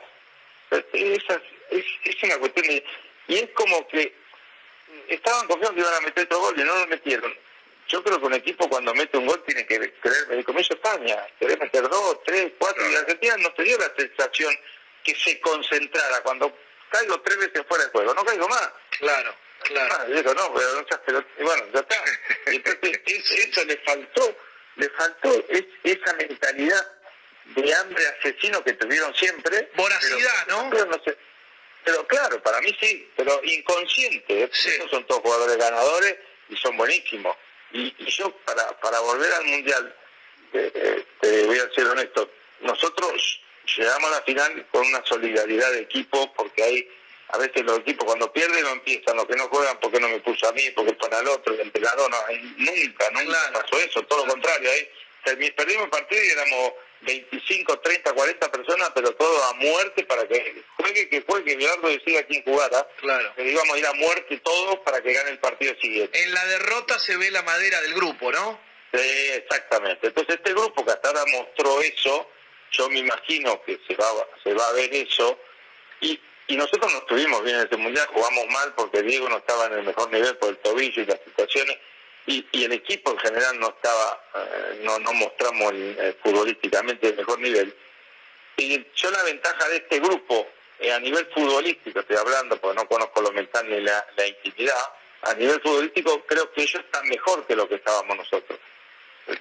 Esa, 0.93 1.41
es, 1.71 1.85
es 2.03 2.23
una 2.23 2.37
cuestión 2.37 2.67
de... 2.67 2.83
Y 3.27 3.35
es 3.35 3.49
como 3.51 3.87
que 3.87 4.13
estaban 5.07 5.47
confiando 5.47 5.75
que 5.75 5.81
iban 5.81 5.93
a 5.93 6.01
meter 6.01 6.25
otro 6.25 6.39
gol 6.39 6.59
y 6.59 6.63
no 6.63 6.75
lo 6.75 6.87
metieron. 6.87 7.33
Yo 7.87 8.03
creo 8.03 8.19
que 8.19 8.25
un 8.25 8.33
equipo 8.33 8.69
cuando 8.69 8.93
mete 8.93 9.17
un 9.17 9.25
gol 9.25 9.43
tiene 9.45 9.65
que 9.65 9.93
querer, 10.01 10.45
como 10.45 10.59
hizo 10.59 10.73
España, 10.73 11.17
querer 11.39 11.59
meter 11.59 11.87
dos, 11.89 12.23
tres, 12.25 12.53
cuatro, 12.57 12.89
y 12.89 12.95
Argentina 12.95 13.35
no 13.37 13.51
te 13.53 13.63
dio 13.63 13.77
la 13.77 13.91
sensación 13.97 14.57
que 15.03 15.15
se 15.15 15.39
concentrara. 15.41 16.21
Cuando 16.21 16.55
caigo 16.89 17.19
tres 17.21 17.37
veces 17.37 17.63
fuera 17.67 17.83
del 17.83 17.91
juego, 17.91 18.13
no 18.13 18.23
caigo 18.23 18.47
más. 18.47 18.69
Claro, 18.91 19.35
claro. 19.63 19.95
Ah, 19.99 20.05
digo, 20.05 20.33
no, 20.33 20.53
pero, 20.53 20.85
pero 21.05 21.25
bueno, 21.39 21.65
ya 21.73 21.79
está. 21.81 22.03
entonces 22.45 23.01
eso 23.47 23.65
le 23.65 23.77
faltó, 23.79 24.37
le 24.77 24.89
faltó 24.89 25.45
esa 25.83 26.13
mentalidad 26.13 26.91
de 27.43 27.73
hambre 27.75 28.07
asesino 28.07 28.63
que 28.63 28.73
tuvieron 28.73 29.13
siempre. 29.15 29.69
Voracidad, 29.75 30.47
¿no? 30.47 30.69
Pero, 30.69 30.85
no 30.85 31.03
sé, 31.03 31.17
pero 31.83 32.05
claro, 32.07 32.41
para 32.41 32.61
mí 32.61 32.75
sí, 32.79 33.09
pero 33.15 33.39
inconsciente. 33.43 34.43
¿eh? 34.43 34.49
Esos 34.51 34.89
son 34.89 35.05
todos 35.05 35.21
jugadores 35.21 35.57
ganadores 35.57 36.15
y 36.49 36.55
son 36.57 36.77
buenísimos. 36.77 37.35
Y, 37.73 37.93
yo, 38.05 38.31
para, 38.45 38.79
para 38.79 38.99
volver 38.99 39.31
al 39.33 39.45
Mundial, 39.45 39.95
eh, 40.53 41.05
te 41.19 41.45
voy 41.45 41.57
a 41.57 41.73
ser 41.73 41.87
honesto, 41.87 42.29
nosotros 42.61 43.41
llegamos 43.77 44.11
a 44.11 44.15
la 44.15 44.21
final 44.23 44.67
con 44.71 44.85
una 44.85 45.03
solidaridad 45.05 45.71
de 45.71 45.81
equipo, 45.81 46.33
porque 46.33 46.63
hay 46.63 46.89
a 47.29 47.37
veces 47.37 47.63
los 47.63 47.79
equipos 47.79 48.05
cuando 48.05 48.31
pierden 48.33 48.63
no 48.63 48.71
empiezan, 48.71 49.15
los 49.15 49.25
que 49.25 49.37
no 49.37 49.47
juegan 49.47 49.79
porque 49.79 50.01
no 50.01 50.09
me 50.09 50.19
puso 50.19 50.49
a 50.49 50.51
mí, 50.51 50.69
porque 50.75 50.93
para 50.93 51.19
el 51.19 51.27
otro, 51.29 51.53
el 51.53 51.61
entrenador, 51.61 52.11
no, 52.11 52.17
nunca, 52.57 53.09
nunca 53.11 53.37
pasó 53.53 53.79
eso, 53.79 54.03
todo 54.03 54.25
lo 54.25 54.31
contrario, 54.33 54.69
ahí 54.69 54.89
perdimos 55.23 55.85
el 55.85 55.89
partido 55.89 56.23
y 56.23 56.29
éramos 56.29 56.73
25, 57.01 57.79
30, 57.79 58.13
40 58.13 58.51
personas, 58.51 58.91
pero 58.93 59.13
todo 59.15 59.43
a 59.45 59.53
muerte 59.55 60.03
para 60.05 60.27
que 60.27 60.63
juegue, 60.77 61.09
que 61.09 61.21
juegue, 61.21 61.45
que 61.45 61.57
Bilardo 61.57 61.87
decida 61.87 62.23
quién 62.23 62.43
jugara. 62.43 62.87
Claro. 62.97 63.33
Que 63.35 63.49
íbamos 63.49 63.75
a 63.75 63.79
ir 63.79 63.85
a 63.87 63.93
muerte 63.93 64.37
todos 64.43 64.79
para 64.79 65.01
que 65.01 65.13
gane 65.13 65.31
el 65.31 65.39
partido 65.39 65.73
siguiente. 65.81 66.21
En 66.23 66.33
la 66.33 66.45
derrota 66.45 66.99
se 66.99 67.17
ve 67.17 67.31
la 67.31 67.41
madera 67.41 67.81
del 67.81 67.93
grupo, 67.93 68.31
¿no? 68.31 68.59
Sí, 68.93 69.29
exactamente. 69.33 70.07
Entonces 70.07 70.35
este 70.35 70.53
grupo 70.53 70.85
que 70.85 70.91
hasta 70.91 71.09
ahora 71.09 71.23
mostró 71.31 71.81
eso, 71.81 72.29
yo 72.71 72.89
me 72.89 72.99
imagino 72.99 73.61
que 73.63 73.79
se 73.87 73.95
va, 73.95 74.05
se 74.43 74.53
va 74.53 74.67
a 74.67 74.73
ver 74.73 74.93
eso. 74.93 75.39
Y, 76.01 76.19
y 76.47 76.55
nosotros 76.57 76.91
no 76.91 76.99
estuvimos 76.99 77.43
bien 77.43 77.57
en 77.57 77.67
ese 77.67 77.77
mundial, 77.77 78.07
jugamos 78.07 78.47
mal 78.47 78.73
porque 78.75 79.01
Diego 79.01 79.29
no 79.29 79.37
estaba 79.37 79.67
en 79.67 79.73
el 79.73 79.83
mejor 79.83 80.11
nivel 80.11 80.37
por 80.37 80.49
el 80.49 80.57
tobillo 80.57 81.01
y 81.01 81.05
las 81.05 81.19
situaciones. 81.23 81.77
Y, 82.27 82.45
y 82.51 82.63
el 82.63 82.71
equipo 82.73 83.11
en 83.11 83.17
general 83.17 83.59
no 83.59 83.69
estaba, 83.69 84.23
eh, 84.35 84.81
no, 84.83 84.99
no 84.99 85.13
mostramos 85.13 85.71
eh, 85.73 86.15
futbolísticamente 86.21 87.09
el 87.09 87.17
mejor 87.17 87.39
nivel. 87.39 87.75
Y 88.57 88.85
yo 88.95 89.11
la 89.11 89.23
ventaja 89.23 89.67
de 89.69 89.77
este 89.77 89.99
grupo, 89.99 90.47
eh, 90.79 90.91
a 90.91 90.99
nivel 90.99 91.25
futbolístico 91.33 91.99
estoy 91.99 92.17
hablando, 92.17 92.57
porque 92.57 92.79
no 92.79 92.87
conozco 92.87 93.21
lo 93.21 93.31
mental 93.31 93.67
ni 93.69 93.81
la, 93.81 94.05
la 94.15 94.27
intimidad, 94.27 94.83
a 95.23 95.33
nivel 95.33 95.61
futbolístico 95.61 96.23
creo 96.25 96.51
que 96.51 96.61
ellos 96.61 96.83
están 96.83 97.07
mejor 97.07 97.45
que 97.45 97.55
lo 97.55 97.67
que 97.67 97.75
estábamos 97.75 98.17
nosotros. 98.17 98.59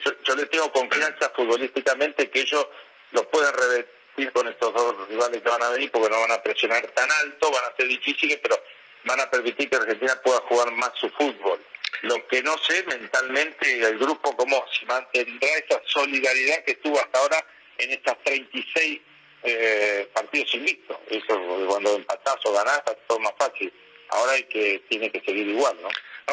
Yo, 0.05 0.12
yo 0.22 0.35
le 0.37 0.47
tengo 0.47 0.70
confianza 0.72 1.31
futbolísticamente 1.31 2.31
que 2.31 2.41
ellos 2.41 2.66
los 3.12 3.26
pueden 3.26 3.53
revertir 3.55 4.33
con 4.33 4.47
estos 4.49 4.72
dos 4.74 5.09
rivales 5.09 5.43
que 5.43 5.49
van 5.49 5.62
a 5.62 5.70
venir 5.70 5.91
porque 5.91 6.11
no 6.11 6.20
van 6.20 6.33
a 6.33 6.43
presionar 6.43 6.87
tan 6.89 7.11
alto, 7.11 7.51
van 7.51 7.64
a 7.64 7.76
ser 7.76 7.89
difíciles, 7.89 8.39
pero 8.43 8.62
van 9.05 9.20
a 9.20 9.31
permitir 9.31 9.70
que 9.70 9.76
Argentina 9.76 10.20
pueda 10.22 10.41
jugar 10.43 10.70
más 10.72 10.93
su 10.95 11.09
fútbol. 11.11 11.61
Lo 12.03 12.26
que 12.28 12.43
no 12.43 12.57
sé 12.59 12.82
mentalmente 12.84 13.80
el 13.80 13.99
grupo 13.99 14.36
cómo 14.36 14.64
si 14.72 14.86
mantendrá 14.86 15.49
esa 15.57 15.80
solidaridad 15.86 16.64
que 16.64 16.74
tuvo 16.76 16.99
hasta 16.99 17.18
ahora 17.18 17.47
en 17.78 17.91
estas 17.93 18.16
36 18.24 19.01
eh, 19.43 20.11
partidos 20.12 20.55
invictos. 20.55 20.97
Eso 21.09 21.66
cuando 21.66 21.97
empatás 21.97 22.36
o 22.45 22.53
ganás, 22.53 22.82
todo 23.07 23.18
más 23.20 23.34
fácil. 23.38 23.72
Ahora 24.11 24.32
hay 24.32 24.45
que 24.45 24.82
tiene 24.88 25.11
que 25.11 25.20
seguir 25.20 25.49
igual, 25.49 25.76
¿no? 25.82 25.88